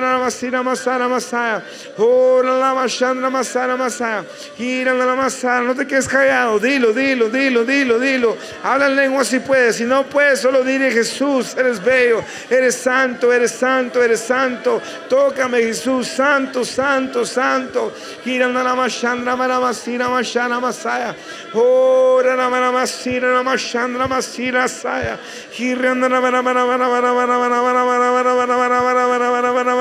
Masara 0.00 0.18
Masira 0.18 0.62
Masara 0.62 1.08
Masaya. 1.08 1.62
Oh, 1.98 2.42
la 2.42 2.74
Mashandra 2.74 3.30
Masara 3.30 3.76
Masaya. 3.76 4.24
Gira 4.56 4.94
la 4.94 5.14
Masara. 5.14 5.64
No 5.64 5.74
te 5.74 5.86
quedes 5.86 6.08
callado. 6.08 6.58
Dilo, 6.58 6.92
dilo, 6.92 7.28
dilo, 7.28 7.64
dilo, 7.64 7.98
dilo. 7.98 8.36
Habla 8.62 8.86
en 8.86 8.96
lengua 8.96 9.24
si 9.24 9.40
puedes. 9.40 9.76
Si 9.76 9.84
no 9.84 10.04
puedes, 10.04 10.40
solo 10.40 10.64
dile 10.64 10.90
Jesús, 10.90 11.54
eres 11.56 11.82
bello, 11.82 12.22
eres 12.48 12.74
santo, 12.76 13.32
eres 13.32 13.52
santo, 13.52 14.02
eres 14.02 14.20
santo. 14.20 14.80
Tócame 15.08 15.58
Jesús, 15.58 16.08
santo, 16.08 16.64
santo, 16.64 17.24
santo. 17.24 17.92
Gira 18.24 18.48
la 18.48 18.74
Mashandra 18.74 19.36
Masira 19.36 20.08
Masara 20.08 20.60
Masaya. 20.60 21.14
Oh, 21.54 22.22
la 22.24 22.48
Masira 22.72 23.42
Mashandra 23.42 24.06
Masira 24.06 24.62
Masaya. 24.62 25.18
Gira 25.52 25.94
la 25.94 26.20
Masira 26.20 27.14
Masara 27.14 27.14
Masaya. 29.66 29.79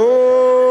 Oh, 0.00 0.67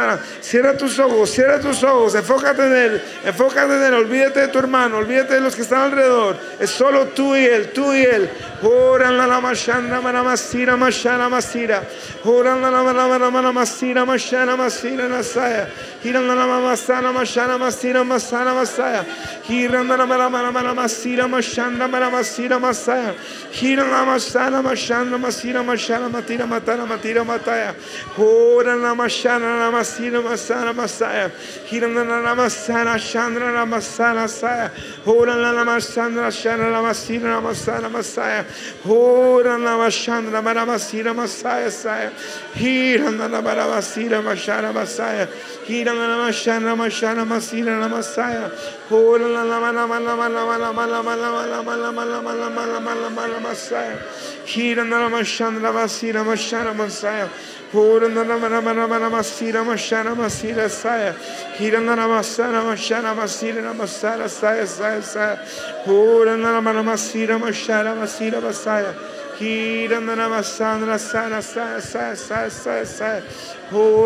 la. 0.00 0.18
Cierra 0.40 0.76
tus 0.76 0.98
ojos, 0.98 1.30
cierra 1.30 1.58
tus 1.60 1.82
ojos, 1.82 2.14
enfócate 2.14 2.66
en 2.66 2.76
él, 2.76 3.02
enfócate 3.24 3.74
en 3.74 3.82
él, 3.82 3.94
olvídate 3.94 4.40
de 4.40 4.48
tu 4.48 4.58
hermano, 4.58 4.98
olvídate 4.98 5.34
de 5.34 5.40
los 5.40 5.56
que 5.56 5.62
están 5.62 5.82
alrededor. 5.82 6.36
Es 6.60 6.70
solo 6.70 7.06
tú 7.06 7.34
y 7.34 7.44
él, 7.44 7.72
tú 7.72 7.92
y 7.92 8.02
él. 8.02 8.30
Ora 8.62 9.10
la 9.10 9.26
la. 9.26 9.42
Hirana 19.48 20.06
manamasira 20.06 21.21
Hirama 21.22 21.38
Shandama 21.40 22.00
Rama 22.00 22.18
Sirama 22.18 22.74
Saya 22.74 23.14
Hirama 23.52 24.16
Sanama 24.18 24.72
Shandama 24.72 25.28
Sirama 25.30 25.76
Sharama 25.76 26.22
Tirama 26.22 26.60
Tarama 26.60 26.98
Tirama 26.98 27.38
Taya 27.38 27.74
Hora 28.16 28.76
Nama 28.76 29.04
Shana 29.04 29.60
Rama 29.60 29.78
Sirama 29.78 30.34
Sarama 30.34 30.88
Saya 30.88 31.30
Hirana 31.68 32.24
Rama 32.24 32.50
Sana 32.50 32.98
Chandra 32.98 33.52
Rama 33.52 33.80
Sana 33.80 34.28
Saya 34.28 34.70
Hora 35.04 35.36
Nama 35.36 35.80
Sandra 35.80 36.28
Shana 36.28 36.72
Rama 36.72 36.90
Sirama 36.90 37.52
Sarama 37.54 38.02
Saya 38.02 38.44
Hora 38.84 39.58
Nama 39.58 39.90
Chandra 39.90 40.42
Rama 40.42 40.74
Sirama 40.74 41.28
Saya 41.28 41.70
Saya 41.70 42.10
Hirana 42.54 43.30
Rama 43.30 43.80
Sirama 43.80 44.34
Sharama 44.34 44.86
Saya 44.86 45.28
masaya. 45.62 45.66
Hirana 45.66 46.18
mashana 46.18 46.76
mashana 46.76 47.24
masira 47.26 47.78
namasaya. 47.78 48.50
Ora 48.90 49.28
la 49.28 49.42
la 49.44 49.60
mana 49.60 49.86
mana 49.86 50.16
mana 50.16 50.46
mana 50.46 50.72
mana 50.72 51.02
mana 51.02 51.02
mana 51.02 51.92
mana 51.92 51.92
mana 51.92 52.22
mana 52.22 52.50
mana 52.50 52.80
mana 52.80 53.10
mana 53.10 53.40
masaya. 53.40 53.98
Hirana 54.46 55.08
mashandra 55.10 55.72
masira 55.72 56.24
mashana 56.24 56.74
masaya. 56.74 57.28
Ora 57.74 58.08
na 58.08 58.22
na 58.22 58.36
na 58.36 58.60
na 58.60 58.72
na 58.72 58.98
na 58.98 59.10
masira 59.10 59.64
mashana 59.64 60.14
masira 60.14 60.68
saya. 60.68 61.14
Hirana 61.58 61.96
na 61.96 62.08
masana 62.08 62.62
mashana 62.62 63.14
masira 63.14 63.62
na 63.62 63.72
masara 63.72 64.28
saya 64.28 64.66
saya 64.66 65.02
saya. 65.02 65.38
Ora 65.86 66.36
na 66.36 66.60
na 66.60 66.72
na 66.72 66.82
masira 66.82 67.38
mashana 67.38 67.94
masira 67.96 68.40
masaya. 68.42 68.94
Kiranavasanra 69.42 70.98
Sana 70.98 71.42
Sana 71.42 71.80
Sana 71.82 72.14
Sana 72.14 72.48
Sana 72.48 72.48
Sana 72.48 73.18
Vasara 73.18 73.98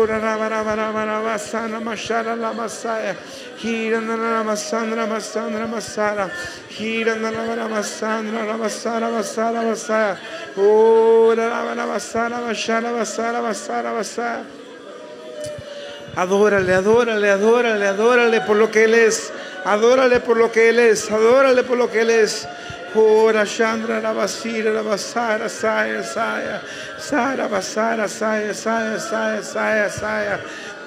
adórale 17.85 18.41
por 18.41 18.55
lo 18.55 18.71
que 18.71 18.85
Él 18.85 18.95
es. 18.95 19.31
Adórale 19.65 20.19
por 20.19 20.37
lo 20.37 20.51
que 20.51 20.69
Él 20.69 20.79
es. 20.79 21.11
Adórale 21.11 21.63
por 21.63 21.77
lo 21.77 21.91
que 21.91 22.01
Él 22.01 22.09
es. 22.09 22.47
Ora 22.95 23.45
Chandra 23.45 24.01
Rabasira 24.01 24.71
Rabasara 24.73 25.49
saia 25.49 26.03
saia. 26.03 26.61
Sara 26.97 27.47
Basara 27.47 28.07
saia 28.07 28.53
saia 28.53 28.99
saia 28.99 29.41
saia 29.43 29.89
saia. 29.89 30.39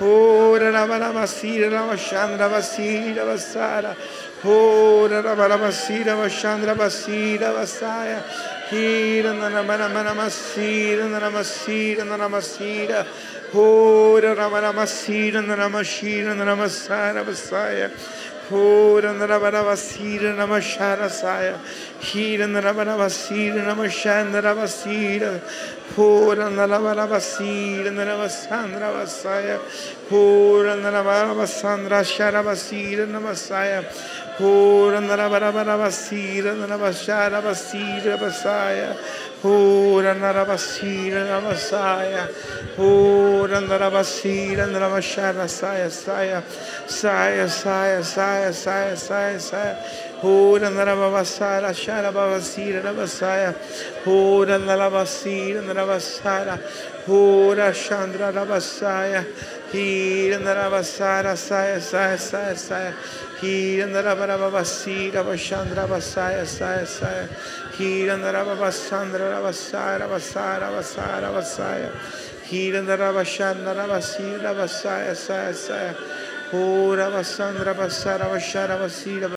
Ora 0.02 0.72
Rabarabasira 0.72 1.68
Rabashandra 1.68 2.48
Basira 2.48 3.22
Basara 3.22 3.94
Ora 4.46 5.22
Rabarabasira 5.22 6.16
Rabashandra 6.16 6.74
Basira 6.74 7.52
Basaya 7.52 8.22
Hira 8.70 9.34
Nanamanamasira 9.34 11.04
Nanamasira 11.06 12.02
Nanamasira 12.06 13.06
Ora 13.54 14.34
Rabarabasira 14.34 15.42
Nanamashira 15.44 16.34
Nanamasara 16.34 17.22
Basaya 17.22 17.90
Horanravasir 18.50 20.20
Namasharasaya 20.34 21.56
Hiranravasir 22.00 23.54
Namashandravasir 23.54 25.22
Horanravasir 25.96 27.84
Navasandravasaya 27.90 29.58
Horanravasandra 30.10 32.02
Sharavasir 32.02 33.06
Namasaya 33.06 33.84
Ora 34.38 35.00
Narabasira 35.00 36.54
Narabashara 36.54 37.42
Basira 37.42 38.16
Basaya. 38.16 38.96
Ora 39.44 40.14
Narabasira 40.14 41.26
Namasaya. 41.26 42.28
Ora 42.78 43.60
Narabasira 43.60 44.66
Narabashara 44.70 45.48
Saya 45.48 45.90
Saya. 45.90 46.42
Saya 46.86 47.48
Saya 47.48 48.02
Saya 48.02 48.52
Saya 48.52 48.96
Saya 48.96 49.38
Saya. 49.38 49.76
Ora 50.22 50.70
Narabasara 50.70 51.72
Shara 51.74 52.12
Babasira 52.12 52.82
Nabasaya. 52.82 53.54
Ora 54.06 54.58
Narabasira 54.58 55.60
Narabasara. 55.62 56.58
Ora 57.08 57.72
Chandra 57.72 58.32
Nabasaya. 58.32 59.26
Hirandaravasara 59.72 61.36
Saya 61.36 61.80
Saya 61.80 62.18
Saya 62.18 62.56
Saya 62.56 62.92
Hirandaravasira 63.40 65.22
Vashandra 65.22 65.86
Vasaya 65.86 66.44
Saya 66.44 66.86
Saya 66.86 67.28
Hirandaravasandra 67.78 69.40
Vasara 69.40 70.08
Vasara 70.08 70.70
Vasara 70.70 71.30
Vasaya 71.30 71.92
Hirandaravashandra 72.50 73.86
Vasira 73.86 74.54
Vasaya 74.54 75.14
Saya 75.14 75.54
Saya 75.54 75.94
Ora 76.52 77.08
Vasandra 77.10 77.72
Vasara 77.74 78.26
Vasara 78.26 78.76
Vasira 78.76 79.28